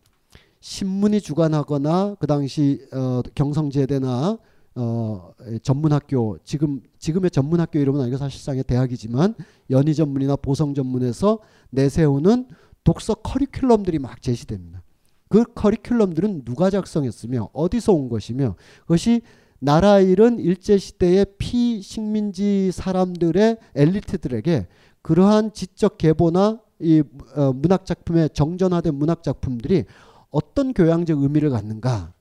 신문이 0.62 1.22
주관하거나 1.22 2.16
그 2.20 2.28
당시 2.28 2.82
어, 2.94 3.22
경성제대나 3.36 4.38
어, 4.78 5.32
전문학교 5.62 6.38
지금 6.44 6.82
지금의 6.98 7.32
전문학교 7.32 7.80
이름은 7.80 8.02
아니고 8.02 8.18
사실상의 8.18 8.64
대학이지만 8.64 9.36
연희 9.70 9.94
전문이나 9.94 10.36
보성 10.36 10.74
전문에서 10.74 11.40
내세우는 11.70 12.48
독서 12.84 13.14
커리큘럼들이 13.16 14.00
막 14.00 14.22
제시됩니다. 14.22 14.82
그 15.30 15.44
커리큘럼들은 15.44 16.46
누가 16.46 16.70
작성했으며 16.70 17.50
어디서 17.54 17.94
온 17.94 18.10
것이며 18.10 18.56
그것이 18.82 19.22
나라 19.60 20.00
잃은 20.00 20.40
일제 20.40 20.78
시대의 20.78 21.26
피식민지 21.38 22.72
사람들의 22.72 23.58
엘리트들에게 23.76 24.68
그러한 25.02 25.54
지적 25.54 25.98
계보나 25.98 26.60
이 26.80 27.04
어, 27.36 27.54
문학 27.54 27.86
작품의 27.86 28.32
정전화된 28.34 28.96
문학 28.96 29.24
작품들이 29.24 29.86
어떤 30.30 30.74
교양적 30.74 31.22
의미를 31.22 31.50
갖는가? 31.50 32.14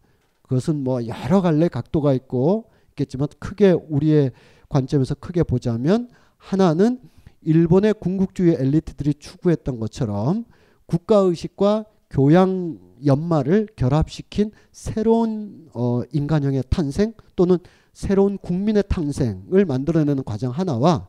그것은 0.43 0.82
뭐 0.85 1.06
여러 1.06 1.40
갈래 1.40 1.68
각도가 1.68 2.12
있고 2.14 2.70
있겠지만 2.90 3.28
크게 3.39 3.72
우리의 3.72 4.32
관점에서 4.68 5.14
크게 5.14 5.43
보자면 5.43 6.09
하나는 6.36 7.01
일본의 7.43 7.94
군국주의 7.94 8.56
엘리트들이 8.59 9.14
추구했던 9.14 9.78
것처럼 9.81 10.44
국가 10.86 11.16
의식과 11.16 11.86
교양 12.10 12.78
연마를 13.05 13.68
결합시킨 13.76 14.52
새로운 14.72 15.68
어, 15.74 16.02
인간형의 16.12 16.64
탄생 16.70 17.12
또는 17.36 17.59
새로운 17.93 18.39
국민의 18.39 18.85
탄생을 18.89 19.64
만들어내는 19.64 20.24
과정 20.24 20.51
하나와 20.52 21.09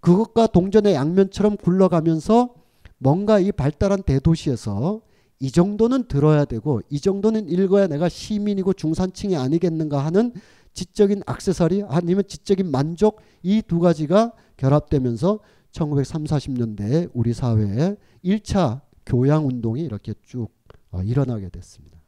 그것과 0.00 0.48
동전의 0.48 0.94
양면처럼 0.94 1.56
굴러가면서 1.56 2.54
뭔가 2.98 3.38
이 3.38 3.52
발달한 3.52 4.02
대도시에서 4.02 5.02
이 5.38 5.50
정도는 5.50 6.08
들어야 6.08 6.44
되고 6.44 6.80
이 6.88 6.98
정도는 6.98 7.48
읽어야 7.48 7.88
내가 7.88 8.08
시민이고 8.08 8.72
중산층이 8.72 9.36
아니겠는가 9.36 9.98
하는 10.04 10.32
지적인 10.72 11.22
악세사리 11.26 11.84
아니면 11.88 12.24
지적인 12.26 12.70
만족 12.70 13.20
이 13.42 13.62
두 13.62 13.80
가지가 13.80 14.32
결합되면서 14.56 15.40
1930, 15.72 16.26
40년대에 16.26 17.10
우리 17.12 17.34
사회에 17.34 17.96
1차 18.24 18.80
교양 19.04 19.46
운동이 19.46 19.82
이렇게 19.82 20.14
쭉 20.22 20.48
어, 20.90 21.02
일어나게 21.02 21.50
됐습니다. 21.50 21.98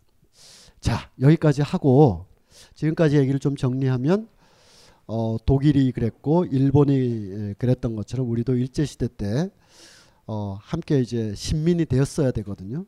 자, 0.81 1.11
여기까지 1.21 1.63
하고 1.63 2.27
지금까지 2.75 3.19
얘기를 3.19 3.39
좀 3.39 3.57
정리하면 3.57 4.29
어, 5.07 5.37
독일이 5.45 5.93
그랬고 5.93 6.45
일본이 6.45 7.55
그랬던 7.59 7.97
것처럼 7.97 8.31
우리도 8.31 8.55
일제 8.57 8.85
시대 8.85 9.09
때 9.09 9.51
어, 10.29 10.57
함께 10.61 11.01
이제 11.01 11.35
신민이 11.35 11.87
되었어야 11.87 12.31
되거든요. 12.31 12.87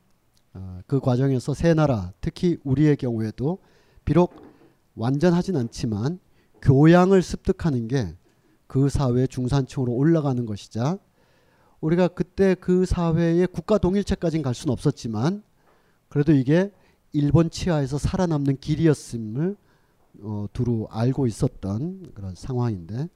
어, 0.55 0.81
그 0.87 1.01
과정에서 1.01 1.55
세 1.55 1.75
나라, 1.75 2.13
특히 2.21 2.59
우리의 2.63 2.97
경우에도 2.97 3.59
비록 4.05 4.33
완전하진 4.95 5.57
않지만 5.57 6.21
교양을 6.63 7.23
습득하는 7.23 7.89
게 7.89 8.15
그 8.71 8.89
사회 8.89 9.27
중산층으로 9.27 9.93
올라가는 9.93 10.47
것이자 10.47 10.97
우리가 11.81 12.07
그때 12.07 12.55
그 12.55 12.87
사회의 12.87 13.45
국가 13.49 13.79
동일체까지는 13.79 14.45
갈 14.45 14.55
수는 14.55 14.73
없었지만 14.73 15.43
그래도 16.09 16.33
이게 16.33 16.71
일본 17.13 17.51
치하에서 17.51 17.99
살아남는 17.99 18.59
길이었음을 18.59 19.57
어, 20.23 20.47
두루 20.53 20.87
알고 20.89 21.27
있었던 21.27 22.13
그런 22.15 22.37
상황인데 22.37 23.09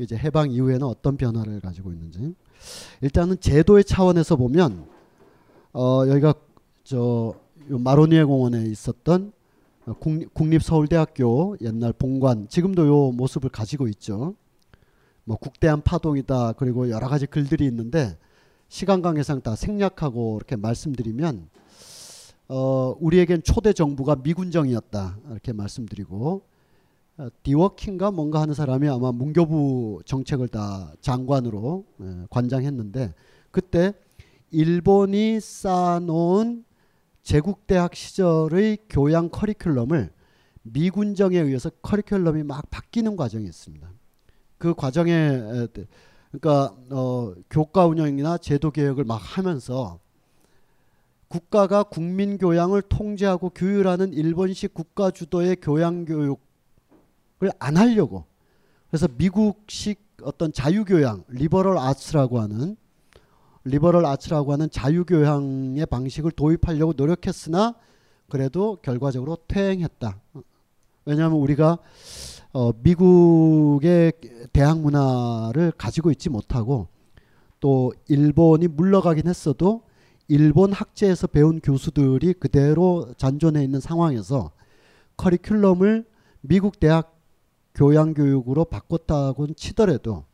이제 0.00 0.18
해방 0.18 0.50
이후에는 0.50 0.82
어떤 0.82 1.16
변화를 1.16 1.60
가지고 1.60 1.92
있는지 1.92 2.34
일단은 3.00 3.40
제도의 3.40 3.84
차원에서 3.84 4.36
보면 4.36 4.86
어, 5.72 6.04
여기가 6.08 6.34
저 6.84 7.34
마로니에 7.68 8.24
공원에 8.24 8.64
있었던 8.64 9.32
국립, 10.34 10.62
서울대학교 10.62 11.56
옛날 11.62 11.92
본관 11.92 12.48
지금도 12.48 12.86
요 12.86 13.12
모습을 13.12 13.50
가지고 13.50 13.88
있죠. 13.88 14.34
뭐 15.24 15.36
국대한 15.36 15.80
파동이다 15.82 16.52
그리고 16.52 16.90
여러 16.90 17.08
가지 17.08 17.26
글들이 17.26 17.64
있는데 17.66 18.18
시간 18.68 19.02
관계상 19.02 19.42
다 19.42 19.56
생략하고 19.56 20.36
이렇게 20.38 20.56
말씀드리면 20.56 21.48
어, 22.48 22.96
우리에겐 22.98 23.42
초대 23.42 23.72
정부가 23.72 24.16
미군정이었다 24.16 25.18
이렇게 25.30 25.52
말씀드리고 25.52 26.42
어, 26.42 26.50
디워킹가 27.42 28.10
뭔가 28.12 28.40
하는 28.40 28.54
사람이 28.54 28.88
아마 28.88 29.12
문교부 29.12 30.00
정책을 30.04 30.48
다 30.48 30.92
장관으로 31.00 31.84
예, 32.00 32.26
관장했는데 32.30 33.14
그때 33.50 33.92
일본이 34.50 35.40
쌓아놓은 35.40 36.64
제국대학 37.22 37.94
시절의 37.94 38.78
교양 38.88 39.28
커리큘럼을 39.28 40.10
미군정에 40.62 41.38
의해서 41.38 41.70
커리큘럼이 41.70 42.44
막 42.44 42.68
바뀌는 42.70 43.16
과정이 43.16 43.44
있습니다. 43.44 43.90
그 44.58 44.74
과정에 44.74 45.12
에, 45.12 45.68
그러니까 46.30 46.76
어, 46.90 47.34
교과 47.50 47.86
운영이나 47.86 48.38
제도 48.38 48.70
개혁을 48.70 49.04
막 49.04 49.16
하면서 49.16 49.98
국가가 51.28 51.82
국민 51.82 52.38
교양을 52.38 52.82
통제하고 52.82 53.50
규율하는 53.50 54.12
일본식 54.12 54.74
국가 54.74 55.10
주도의 55.10 55.56
교양 55.60 56.04
교육을 56.04 56.49
안 57.42 57.76
하려고 57.76 58.24
그래서 58.88 59.08
미국식 59.16 60.00
어떤 60.22 60.52
자유교양 60.52 61.24
liberal 61.28 61.78
arts라고 61.78 62.40
하는 62.40 62.76
liberal 63.64 64.04
arts라고 64.06 64.52
하는 64.52 64.70
자유교양의 64.70 65.86
방식을 65.86 66.32
도입하려고 66.32 66.94
노력했으나 66.96 67.74
그래도 68.28 68.78
결과적으로 68.82 69.36
퇴행했다. 69.48 70.18
왜냐하면 71.04 71.38
우리가 71.38 71.78
어, 72.52 72.72
미국의 72.82 74.12
대학 74.52 74.80
문화를 74.80 75.72
가지고 75.72 76.10
있지 76.10 76.30
못하고 76.30 76.88
또 77.60 77.92
일본이 78.08 78.66
물러가긴 78.66 79.28
했어도 79.28 79.82
일본 80.28 80.72
학제에서 80.72 81.26
배운 81.26 81.60
교수들이 81.60 82.34
그대로 82.34 83.12
잔존해 83.16 83.62
있는 83.62 83.80
상황에서 83.80 84.52
커리큘럼을 85.16 86.06
미국 86.40 86.80
대학 86.80 87.19
교양 87.74 88.14
교육으로 88.14 88.64
바꿨다고는 88.64 89.54
치더라도 89.56 90.24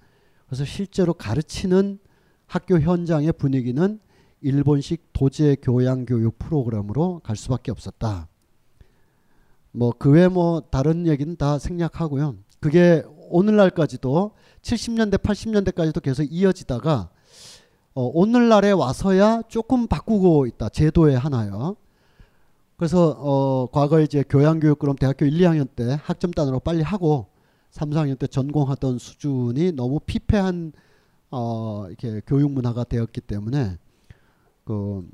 그래서 0.46 0.64
실제로 0.64 1.14
가르치는 1.14 1.98
학교 2.46 2.78
현장의 2.78 3.32
분위기는 3.32 3.98
일본식 4.40 5.12
도제 5.12 5.56
교양 5.62 6.04
교육 6.06 6.38
프로그램으로 6.38 7.20
갈 7.24 7.36
수밖에 7.36 7.70
없었다. 7.72 8.28
뭐 9.72 9.90
그 9.92 10.10
외 10.10 10.28
뭐 10.28 10.60
다른 10.70 11.06
얘기는 11.06 11.36
다 11.36 11.58
생략하고요. 11.58 12.36
그게 12.60 13.02
오늘날까지도 13.28 14.32
70년대 14.62 15.18
80년대까지도 15.18 16.02
계속 16.02 16.22
이어지다가 16.24 17.10
어, 17.94 18.02
오늘날에 18.14 18.70
와서야 18.72 19.42
조금 19.48 19.86
바꾸고 19.86 20.46
있다. 20.46 20.68
제도의 20.68 21.18
하나요. 21.18 21.76
그래서 22.76 23.16
어, 23.18 23.68
과거에 23.70 24.04
이제 24.04 24.22
교양교육 24.28 24.78
그럼 24.78 24.96
대학교 24.96 25.24
1, 25.24 25.32
2학년 25.32 25.66
때 25.74 25.98
학점 26.02 26.30
단으로 26.30 26.60
빨리 26.60 26.82
하고 26.82 27.28
3, 27.70 27.90
4학년 27.90 28.18
때 28.18 28.26
전공하던 28.26 28.98
수준이 28.98 29.72
너무 29.72 29.98
피폐한 30.00 30.72
어, 31.30 31.86
이렇게 31.88 32.20
교육 32.26 32.52
문화가 32.52 32.84
되었기 32.84 33.22
때문에 33.22 33.78
그 34.64 35.08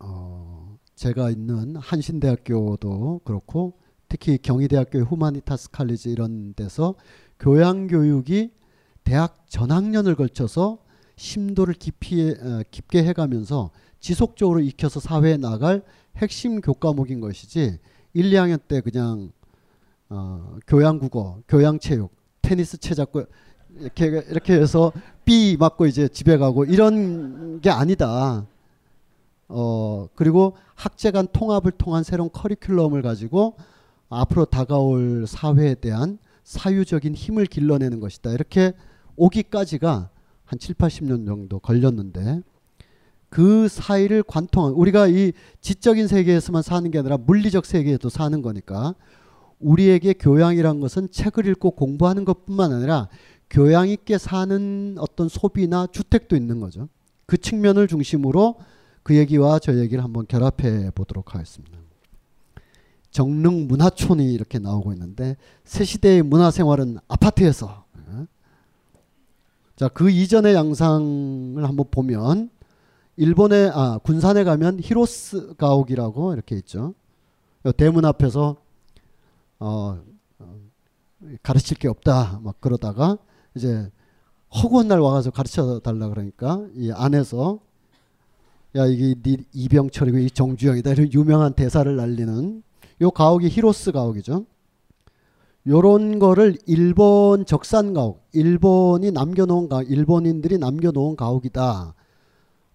어, 0.00 0.76
제가 0.96 1.30
있는 1.30 1.76
한신대학교도 1.76 3.20
그렇고 3.24 3.78
특히 4.08 4.38
경희대학교의 4.38 5.04
후마니타스 5.04 5.70
칼리지 5.70 6.10
이런 6.10 6.54
데서 6.54 6.94
교양 7.38 7.86
교육이 7.86 8.52
대학 9.04 9.46
전학년을 9.48 10.14
걸쳐서 10.16 10.78
심도를 11.16 11.74
깊이 11.74 12.30
어, 12.30 12.62
깊게 12.70 13.04
해가면서 13.04 13.70
지속적으로 14.00 14.60
익혀서 14.60 15.00
사회에 15.00 15.36
나갈 15.36 15.82
핵심 16.16 16.60
교과목인 16.60 17.20
것이지 17.20 17.78
1, 18.12 18.30
2학년 18.30 18.58
때 18.66 18.80
그냥 18.80 19.32
어, 20.08 20.56
교양 20.66 20.98
국어, 20.98 21.40
교양 21.48 21.78
체육, 21.78 22.12
테니스 22.42 22.78
채 22.78 22.94
잡고 22.94 23.24
이렇게 23.78 24.06
이렇게 24.06 24.54
해서 24.54 24.92
삐 25.24 25.56
맞고 25.58 25.86
이제 25.86 26.06
집에 26.08 26.36
가고 26.36 26.64
이런 26.64 27.60
게 27.60 27.70
아니다. 27.70 28.46
어 29.48 30.08
그리고 30.14 30.56
학제 30.74 31.10
간 31.10 31.26
통합을 31.32 31.72
통한 31.72 32.02
새로운 32.02 32.30
커리큘럼을 32.30 33.02
가지고 33.02 33.56
앞으로 34.08 34.44
다가올 34.46 35.26
사회에 35.26 35.74
대한 35.74 36.18
사유적인 36.44 37.14
힘을 37.14 37.46
길러내는 37.46 38.00
것이다. 38.00 38.30
이렇게 38.30 38.72
오기까지가 39.16 40.10
한 40.44 40.58
7, 40.58 40.74
80년 40.74 41.26
정도 41.26 41.58
걸렸는데 41.58 42.42
그 43.34 43.66
사이를 43.66 44.22
관통한 44.22 44.74
우리가 44.74 45.08
이 45.08 45.32
지적인 45.60 46.06
세계에서만 46.06 46.62
사는 46.62 46.88
게 46.92 47.00
아니라 47.00 47.16
물리적 47.16 47.66
세계에도 47.66 48.08
사는 48.08 48.40
거니까 48.42 48.94
우리에게 49.58 50.12
교양이란 50.12 50.78
것은 50.78 51.10
책을 51.10 51.48
읽고 51.48 51.72
공부하는 51.72 52.24
것뿐만 52.24 52.72
아니라 52.72 53.08
교양 53.50 53.88
있게 53.88 54.18
사는 54.18 54.94
어떤 55.00 55.28
소비나 55.28 55.88
주택도 55.88 56.36
있는 56.36 56.60
거죠. 56.60 56.88
그 57.26 57.36
측면을 57.36 57.88
중심으로 57.88 58.54
그 59.02 59.16
얘기와 59.16 59.58
저 59.58 59.80
얘기를 59.80 60.04
한번 60.04 60.26
결합해 60.28 60.92
보도록 60.94 61.34
하겠습니다. 61.34 61.76
정릉 63.10 63.66
문화촌이 63.66 64.32
이렇게 64.32 64.60
나오고 64.60 64.92
있는데 64.92 65.36
새 65.64 65.84
시대의 65.84 66.22
문화생활은 66.22 66.98
아파트에서 67.08 67.84
자, 69.76 69.88
그 69.88 70.08
이전의 70.08 70.54
양상을 70.54 71.64
한번 71.64 71.86
보면 71.90 72.50
일본의 73.16 73.70
아, 73.72 73.98
군산에 73.98 74.44
가면 74.44 74.80
히로스 74.82 75.54
가옥이라고 75.56 76.32
이렇게 76.32 76.56
있죠. 76.56 76.94
대문 77.76 78.04
앞에서 78.04 78.56
어, 79.60 79.98
어, 80.38 80.60
가르칠 81.42 81.78
게 81.78 81.88
없다 81.88 82.40
막 82.42 82.60
그러다가 82.60 83.16
이제 83.54 83.90
허구한 84.54 84.88
날 84.88 85.00
와가지고 85.00 85.32
가르쳐 85.32 85.80
달라 85.80 86.08
그러니까 86.08 86.66
이 86.74 86.90
안에서 86.92 87.60
야 88.76 88.86
이게 88.86 89.14
네 89.22 89.36
이병철이고 89.52 90.18
이 90.18 90.30
정주영이다 90.30 90.90
이런 90.90 91.12
유명한 91.12 91.54
대사를 91.54 91.94
날리는 91.94 92.62
요 93.00 93.10
가옥이 93.10 93.48
히로스 93.48 93.92
가옥이죠. 93.92 94.44
요런 95.66 96.18
거를 96.18 96.58
일본 96.66 97.46
적산 97.46 97.94
가옥, 97.94 98.28
일본이 98.32 99.12
남겨놓은 99.12 99.68
가옥, 99.68 99.90
일본인들이 99.90 100.58
남겨놓은 100.58 101.16
가옥이다. 101.16 101.94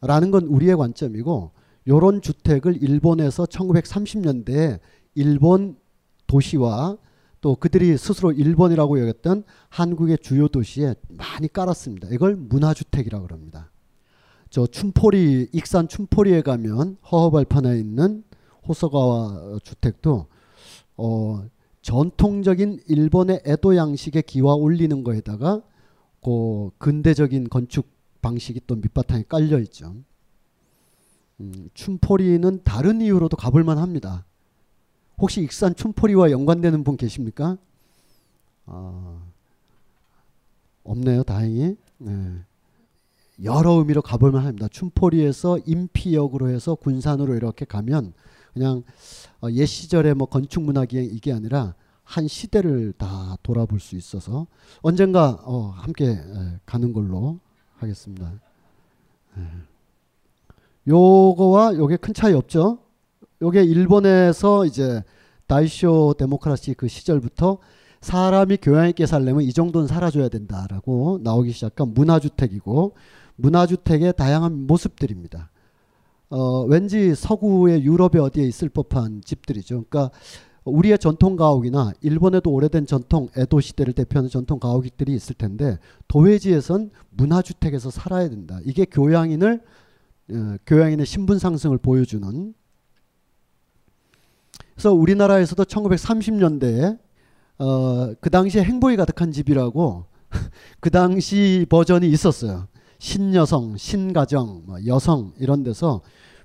라는 0.02 0.32
건 0.32 0.46
우리의 0.46 0.76
관점이고, 0.78 1.52
요런 1.88 2.22
주택을 2.22 2.82
일본에서 2.82 3.46
1930년대에 3.46 4.80
일본 5.16 5.78
도시와 6.28 6.98
또 7.42 7.56
그들이 7.56 7.98
스스로 7.98 8.32
일본이라고 8.32 9.00
여겼던 9.00 9.44
한국의 9.70 10.20
주요 10.22 10.48
도시에 10.48 10.96
많이 11.10 11.52
깔았습니다. 11.52 12.10
이걸 12.12 12.36
문화주택이라고 12.36 13.26
그럽니다. 13.26 13.72
저 14.50 14.68
춘포리, 14.68 15.50
익산 15.54 15.88
춘포리에 15.88 16.42
가면 16.42 16.98
허허발판에 17.12 17.78
있는 17.80 18.24
호서가와 18.68 19.60
주택도 19.64 20.28
어, 20.98 21.44
전통적인 21.82 22.82
일본의 22.88 23.42
에도 23.46 23.76
양식의 23.76 24.24
기와 24.24 24.56
올리는 24.56 25.04
거에다가 25.04 25.62
그 26.22 26.70
근대적인 26.78 27.50
건축 27.50 27.88
방식이 28.22 28.62
또 28.68 28.76
밑바탕에 28.76 29.24
깔려 29.28 29.60
있죠. 29.60 29.96
음, 31.40 31.70
춘포리는 31.74 32.64
다른 32.64 33.02
이유로도 33.02 33.38
가볼 33.38 33.64
만 33.64 33.78
합니다. 33.78 34.26
혹시 35.18 35.42
익산 35.42 35.76
춘포리와 35.76 36.32
연관되는 36.32 36.84
분 36.84 36.98
계십니까? 36.98 37.58
아, 38.66 39.22
없네요, 40.84 41.24
다행히. 41.24 41.76
네. 41.98 42.42
여러 43.44 43.72
의미로 43.74 44.02
가볼 44.02 44.32
만 44.32 44.46
합니다. 44.46 44.68
춘포리에서 44.70 45.60
인피역으로 45.66 46.50
해서 46.50 46.76
군산으로 46.76 47.36
이렇게 47.36 47.66
가면 47.66 48.14
그냥 48.54 48.84
어, 49.42 49.50
옛 49.52 49.66
시절의 49.66 50.16
뭐 50.16 50.28
건축 50.28 50.64
문화기행 50.64 51.06
이게 51.06 51.32
아니라 51.32 51.76
한 52.04 52.28
시대를 52.28 52.94
다 52.98 53.38
돌아볼 53.44 53.80
수 53.80 53.96
있어서 53.96 54.48
언젠가 54.82 55.40
어, 55.44 55.70
함께 55.70 56.10
에, 56.10 56.60
가는 56.66 56.92
걸로 56.92 57.40
하겠습니다. 57.82 58.32
에. 59.38 59.42
요거와 60.88 61.76
요게 61.76 61.98
큰 61.98 62.14
차이 62.14 62.34
없죠? 62.34 62.80
요게 63.42 63.64
일본에서 63.64 64.66
이제 64.66 65.04
다이쇼 65.48 66.16
데모크라시 66.18 66.74
그 66.74 66.88
시절부터 66.88 67.60
사람이 68.02 68.58
교양 68.62 68.88
있게 68.90 69.06
살려면 69.06 69.44
이 69.44 69.52
정도는 69.52 69.88
살아줘야 69.88 70.30
된다라고 70.30 71.20
나오기 71.24 71.52
시작한 71.52 71.94
문화주택이고 71.94 72.96
문화주택의 73.36 74.14
다양한 74.16 74.68
모습들입니다. 74.68 75.50
어, 76.30 76.62
왠지 76.64 77.16
서구의 77.16 77.84
유럽에 77.84 78.20
어디에 78.20 78.46
있을 78.46 78.70
법한 78.70 79.22
집들이죠. 79.26 79.86
그러니까 79.90 80.12
우리의 80.70 80.98
전통 81.00 81.36
가옥이나 81.36 81.94
일본에도 82.02 82.52
오래된 82.52 82.86
전통 82.86 83.28
에도 83.36 83.60
시대를 83.60 83.94
대표하는 83.94 84.30
전통 84.30 84.60
가옥들이 84.60 85.14
있을 85.14 85.36
텐데 85.36 85.78
도회지에선 86.08 86.92
문화주택에서 87.12 87.90
살아야 87.92 88.30
된다. 88.30 88.60
이게 88.66 88.86
교양인을 88.86 89.62
어, 90.32 90.56
교양인의 90.66 91.06
신분 91.06 91.40
상승을 91.40 91.78
보여주는. 91.78 92.54
그래서 94.74 94.94
우리나라에서도 94.94 95.64
1930년대에 95.66 97.00
어, 97.60 98.14
그 98.22 98.30
당시에 98.30 98.64
행복이 98.64 98.96
가득한 98.96 99.32
집이라고 99.32 100.06
그 100.80 100.90
당시 100.90 101.66
버전이 101.70 102.08
있었어요. 102.10 102.68
신여성, 103.00 103.78
신가정, 103.78 104.64
뭐 104.66 104.78
여성 104.86 105.34
이런 105.40 105.64
데서 105.64 106.02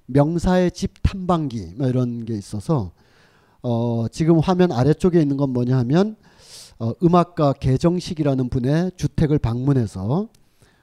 명사의 0.07 0.71
집 0.73 0.95
탐방기 1.03 1.75
뭐 1.77 1.89
이런 1.89 2.25
게 2.25 2.35
있어서 2.35 2.93
어, 3.67 4.07
지금 4.09 4.41
화면 4.41 4.73
아래쪽에 4.73 5.21
있는 5.23 5.39
건 5.39 5.51
뭐냐 5.51 5.79
하면 5.79 6.17
어, 6.79 6.93
음악가 7.03 7.55
개정식이라는 7.55 8.51
분의 8.51 8.93
주택을 8.97 9.39
방문해서 9.39 10.29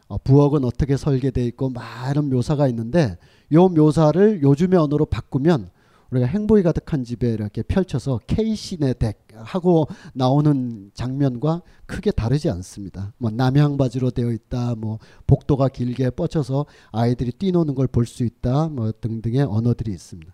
어, 0.08 0.18
부엌은 0.18 0.66
어떻게 0.66 0.98
설계되어 0.98 1.46
있고 1.46 1.70
많은 1.70 2.30
묘사가 2.32 2.68
있는데 2.70 3.18
요 3.54 3.70
묘사를 3.70 4.42
요즘의 4.42 4.80
언어로 4.80 5.06
바꾸면 5.06 5.70
우리가 6.10 6.26
행복이 6.26 6.64
가득한 6.64 7.04
집에 7.04 7.30
이렇게 7.32 7.62
펼쳐서 7.62 8.20
케이신의 8.26 8.96
덱 8.98 9.28
하고 9.36 9.88
나오는 10.14 10.90
장면과 10.96 11.62
크게 11.86 12.10
다르지 12.10 12.50
않습니다. 12.50 13.14
뭐 13.20 13.30
남향 13.30 13.78
바지로 13.78 14.10
되어 14.10 14.32
있다, 14.32 14.74
뭐 14.76 14.98
복도가 15.28 15.70
길게 15.70 16.10
뻗쳐서 16.10 16.66
아이들이 16.92 17.32
뛰노는 17.32 17.76
걸 17.76 17.88
볼 17.88 18.06
수 18.08 18.24
있다, 18.26 18.70
뭐 18.70 18.92
등등의 19.00 19.44
언어들이 19.44 19.92
있습니다. 19.92 20.34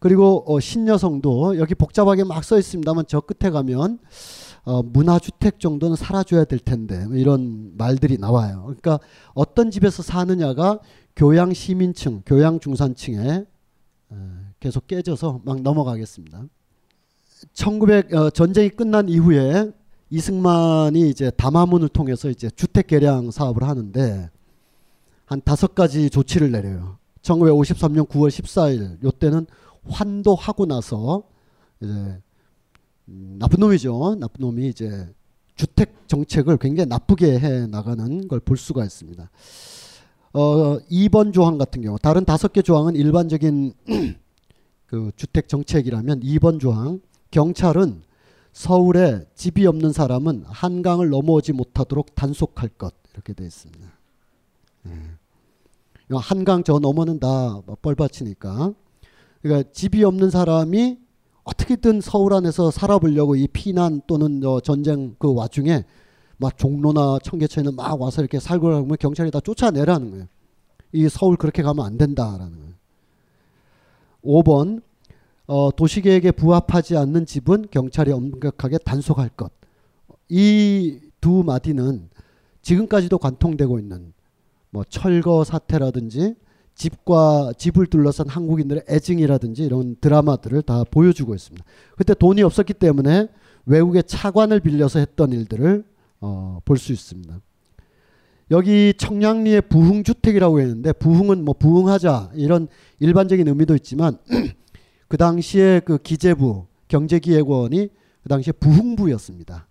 그리고 0.00 0.44
어, 0.46 0.58
신여성도 0.58 1.58
여기 1.58 1.74
복잡하게 1.74 2.24
막 2.24 2.42
써 2.42 2.58
있습니다만 2.58 3.04
저 3.06 3.20
끝에 3.20 3.50
가면 3.50 3.98
어, 4.64 4.82
문화주택 4.82 5.60
정도는 5.60 5.94
살아줘야 5.96 6.44
될 6.44 6.58
텐데 6.58 7.06
뭐 7.06 7.16
이런 7.16 7.76
말들이 7.76 8.18
나와요. 8.18 8.62
그러니까 8.64 8.98
어떤 9.34 9.70
집에서 9.70 10.02
사느냐가 10.02 10.80
교양 11.14 11.52
시민층, 11.52 12.22
교양 12.26 12.58
중산층에 12.60 13.44
계속 14.58 14.86
깨져서 14.86 15.42
막 15.44 15.62
넘어가겠습니다. 15.62 16.44
1900 17.52 18.14
어, 18.14 18.30
전쟁이 18.30 18.68
끝난 18.70 19.08
이후에 19.08 19.70
이승만이 20.10 21.08
이제 21.08 21.30
담화문을 21.30 21.88
통해서 21.88 22.28
이제 22.28 22.50
주택 22.50 22.88
개량 22.88 23.30
사업을 23.30 23.62
하는데 23.62 24.30
한 25.24 25.40
다섯 25.44 25.74
가지 25.74 26.10
조치를 26.10 26.50
내려요. 26.50 26.98
1953년 27.22 28.08
9월 28.08 28.28
14일 28.28 29.02
요때는 29.04 29.46
환도하고 29.88 30.66
나서 30.66 31.22
이제 31.80 31.92
음, 33.08 33.36
나쁜 33.38 33.60
놈이죠. 33.60 34.16
나쁜 34.18 34.46
놈이 34.46 34.68
이제 34.68 35.12
주택 35.56 36.08
정책을 36.08 36.56
굉장히 36.58 36.88
나쁘게 36.88 37.38
해 37.38 37.66
나가는 37.66 38.28
걸 38.28 38.40
볼 38.40 38.56
수가 38.56 38.84
있습니다. 38.84 39.30
어, 40.32 40.78
2번 40.90 41.32
조항 41.32 41.58
같은 41.58 41.82
경우 41.82 41.98
다른 41.98 42.24
다섯 42.24 42.52
개 42.52 42.62
조항은 42.62 42.94
일반적인 42.96 43.72
그 44.86 45.10
주택 45.16 45.48
정책이라면 45.48 46.20
2번 46.20 46.60
조항 46.60 47.00
경찰은 47.30 48.02
서울에 48.52 49.24
집이 49.34 49.66
없는 49.66 49.92
사람은 49.92 50.44
한강을 50.46 51.10
넘어오지 51.10 51.52
못하도록 51.52 52.14
단속할 52.14 52.70
것 52.70 52.94
이렇게 53.12 53.32
되어 53.32 53.46
있습니다. 53.46 53.86
네. 54.84 54.92
한강 56.12 56.64
저 56.64 56.78
넘어는 56.80 57.20
다 57.20 57.60
뻘받치니까 57.82 58.74
그러니까 59.42 59.70
집이 59.72 60.04
없는 60.04 60.30
사람이 60.30 60.98
어떻게든 61.44 62.00
서울 62.00 62.34
안에서 62.34 62.70
살아보려고 62.70 63.36
이 63.36 63.48
피난 63.48 64.02
또는 64.06 64.40
전쟁 64.62 65.14
그 65.18 65.34
와중에 65.34 65.84
막 66.36 66.56
종로나 66.56 67.18
청계천에 67.22 67.70
막 67.72 68.00
와서 68.00 68.22
이렇게 68.22 68.38
살고 68.38 68.66
그러면 68.66 68.96
경찰이 68.98 69.30
다 69.30 69.40
쫓아내라는 69.40 70.10
거예요. 70.10 70.26
이 70.92 71.08
서울 71.08 71.36
그렇게 71.36 71.62
가면 71.62 71.84
안 71.84 71.98
된다라는 71.98 72.58
거예요. 72.58 72.74
5번 74.24 74.82
어, 75.46 75.70
도시계획에 75.74 76.32
부합하지 76.32 76.96
않는 76.96 77.26
집은 77.26 77.66
경찰이 77.70 78.12
엄격하게 78.12 78.78
단속할 78.78 79.30
것. 79.30 79.52
이 80.28 81.10
두 81.20 81.42
마디는 81.44 82.08
지금까지도 82.62 83.18
관통되고 83.18 83.78
있는 83.78 84.12
뭐 84.70 84.84
철거 84.88 85.44
사태라든지 85.44 86.34
집과 86.80 87.52
집을 87.58 87.86
둘러싼 87.88 88.26
한국인들의 88.26 88.84
애증이라든지 88.88 89.64
이런 89.64 89.96
드라마들을 90.00 90.62
다 90.62 90.82
보여주고 90.90 91.34
있습니다. 91.34 91.62
그때 91.94 92.14
돈이 92.14 92.42
없었기 92.42 92.72
때문에 92.72 93.28
외국의 93.66 94.04
차관을 94.04 94.60
빌려서 94.60 94.98
했던 94.98 95.30
일들을 95.32 95.84
어, 96.22 96.60
볼 96.64 96.78
수 96.78 96.92
있습니다. 96.92 97.38
여기 98.50 98.94
청량리의 98.96 99.62
부흥주택이라고 99.62 100.60
했는데 100.60 100.92
부흥은 100.94 101.44
뭐 101.44 101.54
부흥하자 101.54 102.30
이런 102.34 102.66
일반적인 102.98 103.46
의미도 103.46 103.74
있지만 103.76 104.16
그 105.06 105.18
당시에 105.18 105.80
그 105.84 105.98
기재부 105.98 106.66
경제기획원이 106.88 107.88
그 108.22 108.28
당시에 108.28 108.52
부흥부였습니다. 108.52 109.68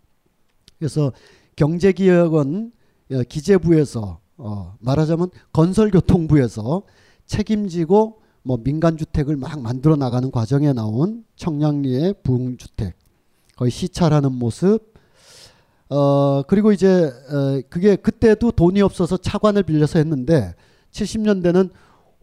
그래서 0.77 1.11
경제기획원 1.55 2.71
어, 3.11 3.23
기재부에서 3.27 4.19
어 4.39 4.75
말하자면 4.79 5.29
건설교통부에서 5.51 6.83
책임지고 7.25 8.21
뭐 8.41 8.57
민간주택을 8.63 9.35
막 9.35 9.61
만들어 9.61 9.95
나가는 9.95 10.31
과정에 10.31 10.71
나온 10.71 11.25
청량리의 11.35 12.15
부흥주택 12.23 12.95
거의 13.57 13.69
시찰하는 13.69 14.31
모습 14.31 14.93
어 15.89 16.43
그리고 16.47 16.71
이제 16.71 16.87
어 16.87 17.61
그게 17.69 17.97
그때도 17.97 18.51
돈이 18.51 18.81
없어서 18.81 19.17
차관을 19.17 19.63
빌려서 19.63 19.99
했는데 19.99 20.55
70년대는 20.91 21.69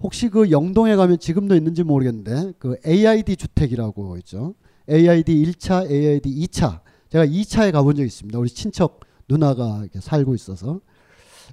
혹시 0.02 0.28
그 0.28 0.50
영동에 0.50 0.96
가면 0.96 1.18
지금도 1.18 1.54
있는지 1.54 1.82
모르겠는데 1.82 2.52
그 2.58 2.76
AID 2.86 3.36
주택이라고 3.36 4.16
있죠. 4.18 4.54
AID 4.88 5.34
1차, 5.44 5.90
AID 5.90 6.30
2차. 6.46 6.80
제가 7.10 7.26
2차에 7.26 7.72
가본 7.72 7.96
적 7.96 8.04
있습니다. 8.04 8.38
우리 8.38 8.48
친척 8.48 9.00
누나가 9.28 9.84
살고 9.98 10.34
있어서 10.34 10.80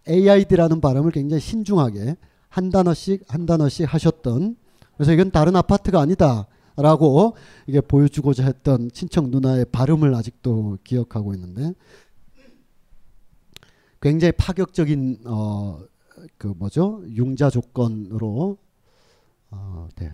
AID라는 0.08 0.82
발음을 0.82 1.12
굉장히 1.12 1.42
신중하게 1.42 2.18
한 2.50 2.70
단어씩 2.70 3.24
한 3.28 3.46
단어씩 3.46 3.92
하셨던 3.92 4.56
그래서 4.96 5.14
이건 5.14 5.32
다른 5.32 5.56
아파트가 5.56 6.02
아니다라고 6.02 7.36
이게 7.68 7.82
보여주고자 7.82 8.46
했던 8.46 8.90
친척 8.92 9.30
누나의 9.30 9.66
발음을 9.72 10.14
아직도 10.14 10.78
기억하고 10.84 11.34
있는데 11.34 11.74
굉장히 14.02 14.32
파격적인 14.34 15.24
어 15.26 15.94
그 16.38 16.48
뭐죠 16.48 17.04
융자 17.10 17.50
조건으로 17.50 18.58
어, 19.52 19.88
네. 19.96 20.12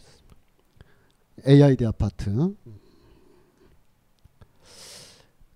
AID 1.48 1.86
아파트 1.86 2.56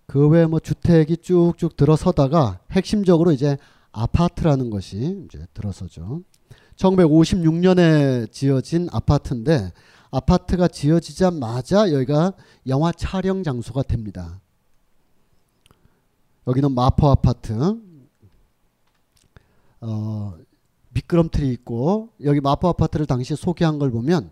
그 0.05 0.27
외에 0.27 0.45
뭐 0.45 0.60
주택이 0.60 1.18
쭉쭉 1.18 1.76
들어서다가 1.76 2.60
핵심적으로 2.72 3.31
이제 3.31 3.57
아파트라는 3.93 4.69
것이 4.69 5.23
이제 5.25 5.45
들어서죠. 5.53 6.23
1956년에 6.75 8.31
지어진 8.31 8.89
아파트인데 8.91 9.71
아파트가 10.11 10.67
지어지자마자 10.67 11.91
여기가 11.91 12.33
영화 12.67 12.91
촬영 12.91 13.43
장소가 13.43 13.83
됩니다. 13.83 14.41
여기는 16.47 16.71
마포 16.73 17.07
아파트. 17.09 17.79
어, 19.81 20.33
미끄럼틀이 20.89 21.51
있고 21.53 22.09
여기 22.23 22.41
마포 22.41 22.67
아파트를 22.69 23.05
당시 23.05 23.35
소개한 23.35 23.79
걸 23.79 23.91
보면 23.91 24.31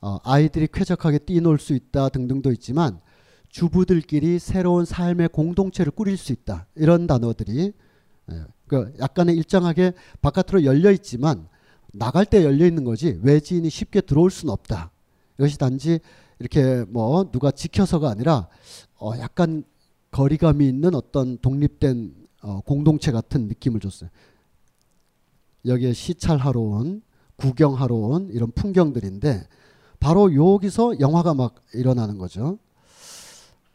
어, 0.00 0.18
아이들이 0.22 0.68
쾌적하게 0.72 1.18
뛰놀 1.18 1.58
수 1.58 1.74
있다 1.74 2.08
등등도 2.08 2.52
있지만 2.52 3.00
주부들끼리 3.48 4.38
새로운 4.38 4.84
삶의 4.84 5.30
공동체를 5.30 5.92
꾸릴 5.92 6.16
수 6.16 6.32
있다 6.32 6.66
이런 6.74 7.06
단어들이 7.06 7.72
예, 8.66 8.76
그 8.76 8.94
약간의 9.00 9.36
일정하게 9.36 9.92
바깥으로 10.20 10.64
열려 10.64 10.90
있지만 10.92 11.48
나갈 11.92 12.26
때 12.26 12.44
열려 12.44 12.66
있는 12.66 12.84
거지 12.84 13.18
외지인이 13.22 13.68
쉽게 13.70 14.00
들어올 14.00 14.30
수는 14.30 14.52
없다. 14.52 14.90
이것이 15.38 15.58
단지 15.58 16.00
이렇게 16.38 16.84
뭐 16.88 17.30
누가 17.30 17.50
지켜서가 17.50 18.10
아니라 18.10 18.48
어 18.98 19.12
약간 19.18 19.64
거리감이 20.10 20.66
있는 20.66 20.94
어떤 20.94 21.38
독립된 21.38 22.14
어 22.42 22.60
공동체 22.60 23.12
같은 23.12 23.48
느낌을 23.48 23.80
줬어요. 23.80 24.10
여기에 25.64 25.92
시찰하러 25.92 26.60
온 26.60 27.02
구경하러 27.36 27.94
온 27.94 28.30
이런 28.30 28.50
풍경들인데 28.52 29.46
바로 29.98 30.34
여기서 30.34 31.00
영화가 31.00 31.34
막 31.34 31.56
일어나는 31.74 32.18
거죠. 32.18 32.58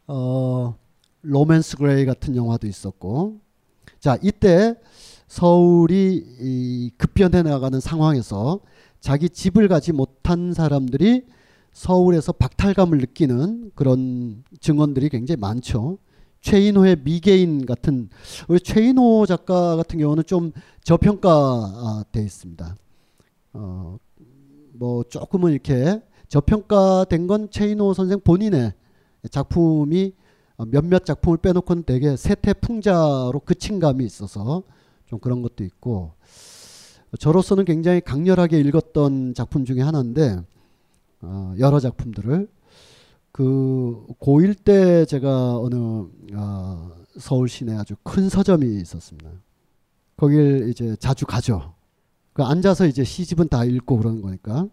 어 0.07 0.75
로맨스 1.21 1.77
그레이 1.77 2.05
같은 2.05 2.35
영화도 2.35 2.67
있었고 2.67 3.39
자 4.01 4.17
이때 4.23 4.73
서울이 5.27 6.91
급변해 6.97 7.43
나가는 7.43 7.79
상황에서 7.79 8.59
자기 8.99 9.29
집을 9.29 9.67
가지 9.67 9.91
못한 9.93 10.53
사람들이 10.53 11.25
서울에서 11.71 12.31
박탈감을 12.33 12.97
느끼는 12.97 13.71
그런 13.75 14.43
증언들이 14.59 15.09
굉장히 15.09 15.39
많죠. 15.39 15.99
최인호의 16.41 16.97
미개인 17.03 17.67
같은 17.67 18.09
우리 18.47 18.59
최인호 18.59 19.27
작가 19.27 19.75
같은 19.75 19.99
경우는 19.99 20.23
좀 20.25 20.51
저평가돼 20.83 22.23
있습니다. 22.23 22.75
어, 23.53 23.97
뭐 24.73 25.03
조금은 25.03 25.51
이렇게 25.51 26.01
저평가된 26.27 27.27
건 27.27 27.51
최인호 27.51 27.93
선생 27.93 28.19
본인의 28.19 28.73
작품이 29.29 30.13
몇몇 30.67 31.05
작품을 31.05 31.37
빼놓고는 31.37 31.83
되게 31.83 32.15
세태 32.15 32.53
풍자로 32.53 33.41
그친 33.45 33.79
감이 33.79 34.05
있어서 34.05 34.63
좀 35.05 35.19
그런 35.19 35.41
것도 35.41 35.63
있고 35.63 36.13
저로서는 37.19 37.65
굉장히 37.65 38.01
강렬하게 38.01 38.59
읽었던 38.59 39.33
작품 39.33 39.65
중에 39.65 39.81
하나인데 39.81 40.41
어, 41.21 41.53
여러 41.59 41.79
작품들을 41.79 42.47
그 43.31 44.05
고1 44.19 44.63
때 44.63 45.05
제가 45.05 45.57
어느 45.57 45.75
어, 46.33 46.91
서울 47.17 47.49
시내 47.49 47.75
아주 47.75 47.95
큰 48.03 48.29
서점이 48.29 48.81
있었습니다. 48.81 49.29
거길 50.17 50.69
이제 50.69 50.95
자주 50.99 51.25
가죠. 51.25 51.73
그 52.33 52.43
앉아서 52.43 52.87
이제 52.87 53.03
시집은 53.03 53.49
다 53.49 53.65
읽고 53.65 53.97
그러는 53.97 54.21
거니까 54.21 54.67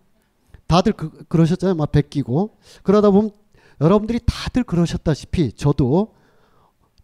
다들 0.66 0.92
그, 0.92 1.24
그러셨잖아요. 1.24 1.74
막 1.74 1.90
베끼고 1.90 2.56
그러다 2.82 3.10
보면 3.10 3.30
여러분들이 3.80 4.20
다들 4.26 4.64
그러셨다시피 4.64 5.52
저도 5.52 6.14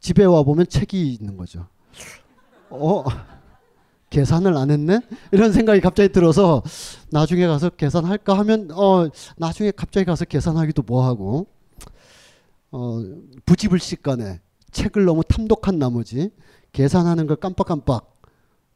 집에 0.01 0.25
와 0.25 0.43
보면 0.43 0.67
책이 0.67 1.15
있는 1.15 1.37
거죠. 1.37 1.67
어 2.71 3.05
계산을 4.11 4.57
안 4.57 4.71
했네? 4.71 5.01
이런 5.33 5.53
생각이 5.53 5.81
갑자기 5.81 6.13
들어서 6.13 6.63
나중에 7.11 7.47
가서 7.47 7.71
계산할까 7.71 8.37
하면 8.39 8.71
어 8.73 9.09
나중에 9.37 9.71
갑자기 9.71 10.05
가서 10.05 10.25
계산하기도 10.25 10.83
뭐하고 10.83 11.47
어 12.71 13.01
부지불식간에 13.47 14.41
책을 14.71 15.05
너무 15.05 15.23
탐독한 15.25 15.79
나머지 15.79 16.31
계산하는 16.73 17.27
걸 17.27 17.37
깜빡깜빡 17.37 18.21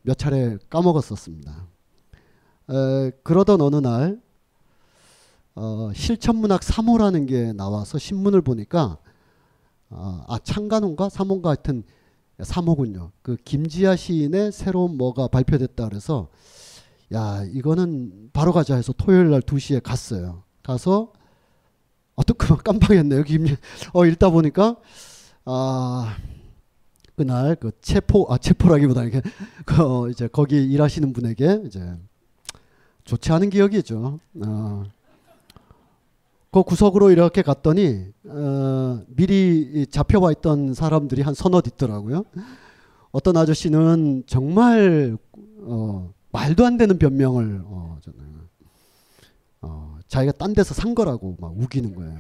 몇 0.03 0.17
차례 0.17 0.57
까먹었었습니다. 0.71 1.67
에, 2.71 3.11
그러던 3.23 3.61
어느 3.61 3.77
날 3.77 4.21
어, 5.61 5.93
실천문학 5.93 6.61
3호라는 6.61 7.27
게 7.27 7.53
나와서 7.53 7.99
신문을 7.99 8.43
보니까 8.43 8.99
어, 9.91 10.25
아 10.29 10.39
창간호인가 10.39 11.09
3호인가 11.09 11.47
하여튼 11.47 11.83
3호군요. 12.39 13.11
그 13.23 13.37
김지아 13.45 13.97
시인의 13.97 14.53
새로운 14.53 14.97
뭐가 14.97 15.27
발표됐다 15.27 15.89
그래서 15.89 16.29
야 17.13 17.43
이거는 17.53 18.31
바로 18.33 18.53
가자 18.53 18.77
해서 18.77 18.93
토요일 18.93 19.31
날 19.31 19.41
2시에 19.41 19.83
갔어요. 19.83 20.45
가서 20.63 21.13
어또 22.15 22.35
그만 22.35 22.59
깜빡했네요. 22.63 23.25
김, 23.25 23.47
어 23.95 24.07
읽다 24.07 24.31
보니까 24.31 24.77
아 25.45 26.17
그날 27.17 27.57
그 27.57 27.73
체포 27.81 28.27
아 28.33 28.39
체포라기보다 28.39 29.03
이렇게 29.03 29.29
그 29.65 29.83
어, 29.83 30.09
이제 30.09 30.29
거기 30.29 30.63
일하시는 30.63 31.13
분에게 31.13 31.63
이제 31.67 31.97
좋지 33.05 33.33
않은 33.33 33.51
기억이죠. 33.51 34.21
어. 34.47 34.98
그 36.51 36.63
구석으로 36.63 37.11
이렇게 37.11 37.43
갔더니 37.43 38.07
어, 38.25 39.03
미리 39.09 39.87
잡혀와 39.87 40.33
있던 40.33 40.75
사람들이 40.75 41.23
한 41.23 41.35
서너 41.35 41.61
있더라고요. 41.67 42.25
어떤 43.13 43.37
아저씨는 43.37 44.25
정말 44.27 45.17
어, 45.61 46.13
말도 46.33 46.65
안 46.65 46.77
되는 46.79 46.99
변명을 46.99 47.63
어, 47.65 47.99
어, 49.61 49.99
자기가 50.09 50.33
딴 50.33 50.55
데서 50.55 50.75
산 50.75 50.95
거라고 50.95 51.37
막 51.39 51.53
우기는 51.57 51.95
거예요. 51.95 52.19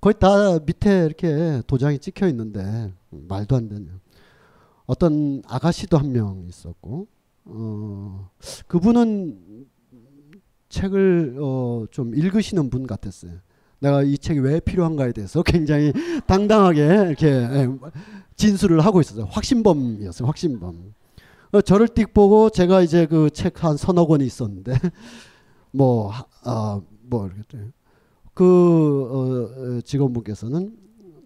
거의 0.00 0.14
다 0.18 0.58
밑에 0.64 1.04
이렇게 1.06 1.62
도장이 1.66 1.98
찍혀 1.98 2.28
있는데 2.28 2.92
말도 3.10 3.56
안 3.56 3.68
되는. 3.68 4.00
어떤 4.86 5.42
아가씨도 5.46 5.96
한 5.96 6.12
명 6.12 6.44
있었고 6.48 7.06
어, 7.44 8.30
그분은 8.66 9.38
책을 10.72 11.36
어, 11.40 11.84
좀 11.92 12.14
읽으시는 12.14 12.70
분 12.70 12.86
같았어요. 12.86 13.32
내가 13.78 14.02
이 14.02 14.16
책이 14.18 14.40
왜 14.40 14.58
필요한가에 14.60 15.12
대해서 15.12 15.42
굉장히 15.44 15.92
당당하게 16.26 16.80
이렇게 17.08 17.26
예, 17.28 17.68
진술을 18.36 18.80
하고 18.80 19.00
있었어요. 19.00 19.26
확신범이었어요. 19.30 20.26
확신범. 20.26 20.94
어, 21.52 21.60
저를 21.60 21.88
띡 21.88 22.14
보고 22.14 22.48
제가 22.50 22.80
이제 22.82 23.06
그 23.06 23.28
책 23.30 23.62
한 23.62 23.76
서너 23.76 24.06
권이 24.06 24.24
있었는데 24.24 24.72
뭐, 25.72 26.12
아, 26.44 26.80
뭐, 27.02 27.28
이렇게. 27.28 27.58
그, 28.34 28.44
어, 29.10 29.76
어, 29.78 29.80
직원분께서는 29.82 30.76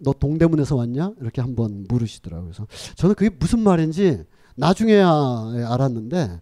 너 0.01 0.12
동대문에서 0.12 0.77
왔냐? 0.77 1.12
이렇게 1.20 1.40
한번 1.40 1.85
물으시더라고요. 1.89 2.51
그래서 2.51 2.66
저는 2.97 3.14
그게 3.14 3.31
무슨 3.39 3.60
말인지 3.60 4.24
나중에야 4.56 5.09
알았는데, 5.68 6.40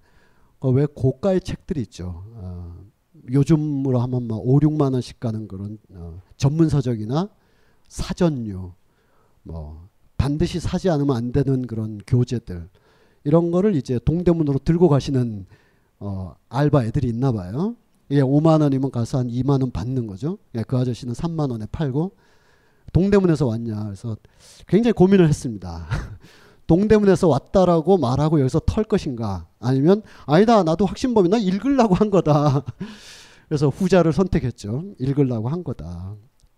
어, 0.61 0.71
왜 0.71 0.87
고가의 0.87 1.41
책들이 1.43 1.83
있죠. 1.83 2.25
어, 2.35 2.74
요즘으로 3.33 4.01
하면 4.01 4.29
막 4.29 4.37
5, 4.37 4.61
6만 4.61 4.93
원씩 4.93 5.21
가는 5.21 5.49
그런 5.49 5.79
어, 5.91 6.21
전문 6.37 6.69
서적이나 6.69 7.29
사전류 7.89 8.73
뭐 9.43 9.89
반드시 10.17 10.61
사지 10.61 10.89
않으면 10.91 11.17
안 11.17 11.33
되는 11.33 11.67
그런 11.67 11.99
교재들 12.07 12.69
이런 13.25 13.51
거를 13.51 13.75
이제 13.75 13.99
동대문으로 14.05 14.61
들고 14.61 14.89
가시는 14.89 15.47
어, 16.01 16.35
알바 16.49 16.85
애들이 16.85 17.09
있나 17.09 17.33
봐요. 17.33 17.77
예, 18.11 18.21
5만 18.21 18.61
원이면 18.61 18.91
가서 18.91 19.19
한 19.19 19.29
2만 19.29 19.63
원 19.63 19.71
받는 19.71 20.07
거죠. 20.07 20.39
예, 20.55 20.63
그 20.63 20.77
아저씨는 20.77 21.15
3만 21.15 21.51
원에 21.51 21.67
팔고 21.73 22.13
동대문에서 22.93 23.47
왔냐. 23.47 23.85
그래서 23.85 24.17
굉장히 24.67 24.93
고민을 24.93 25.29
했습니다. 25.29 25.87
동대문에서 26.67 27.29
왔다라고 27.29 27.99
말하고 27.99 28.41
여기서 28.41 28.61
털 28.61 28.85
것인가? 28.85 29.47
아니면 29.61 30.03
아니다 30.27 30.63
나도 30.63 30.87
확신범이 30.87 31.29
나 31.29 31.37
읽으려고 31.37 31.95
한 31.95 32.11
거다. 32.11 32.65
그래서 33.49 33.69
후자를 33.69 34.13
선택했죠. 34.13 34.85
읽으려고 34.99 35.49
한 35.49 35.63
거다. 35.63 36.17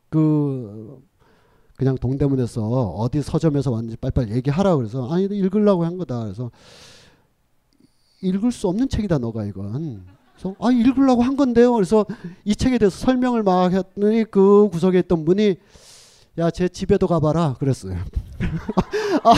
그 0.09 1.03
그냥 1.77 1.97
동대문에서 1.97 2.63
어디 2.63 3.21
서점에서 3.23 3.71
왔는지 3.71 3.97
빨리빨리 3.97 4.33
얘기하라 4.33 4.77
그래서 4.77 5.09
아니 5.11 5.25
읽으려고 5.25 5.85
한 5.85 5.99
거다. 5.99 6.23
그래서 6.23 6.51
읽을 8.23 8.53
수 8.53 8.69
없는 8.69 8.89
책이다 8.89 9.19
너가 9.19 9.45
이건. 9.45 10.05
그래서 10.35 10.55
아 10.61 10.71
읽으려고 10.71 11.23
한 11.23 11.37
건데요. 11.37 11.73
그래서 11.73 12.07
이 12.45 12.55
책에 12.55 12.79
대해서 12.79 12.97
설명을 12.97 13.43
막 13.43 13.73
했더니 13.73 14.25
그 14.25 14.69
구석에 14.71 15.01
있던 15.01 15.25
분이 15.25 15.57
야, 16.39 16.51
제 16.51 16.69
집에도 16.69 17.07
가봐라. 17.07 17.55
그랬어요. 17.59 17.97
아, 19.25 19.35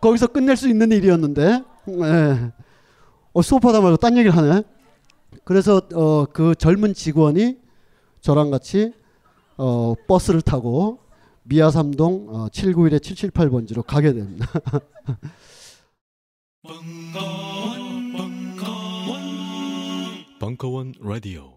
거기서 0.00 0.28
끝낼 0.28 0.56
수 0.56 0.68
있는 0.68 0.90
일이었는데, 0.92 1.62
네. 1.86 2.52
어, 3.32 3.42
수업하다 3.42 3.80
말고 3.82 3.98
딴 3.98 4.16
얘기를 4.16 4.34
하네. 4.36 4.62
그래서, 5.44 5.82
어, 5.94 6.24
그 6.32 6.54
젊은 6.54 6.94
직원이 6.94 7.58
저랑 8.22 8.50
같이, 8.50 8.92
어, 9.58 9.94
버스를 10.06 10.40
타고 10.42 11.00
미아삼동 11.44 12.26
어, 12.28 12.48
791에 12.48 12.98
778번지로 13.00 13.84
가게 13.86 14.12
됩니다. 14.12 14.46
벙커원, 16.62 18.12
벙커원, 18.12 19.20
벙커원 20.40 20.94
라디오. 21.00 21.55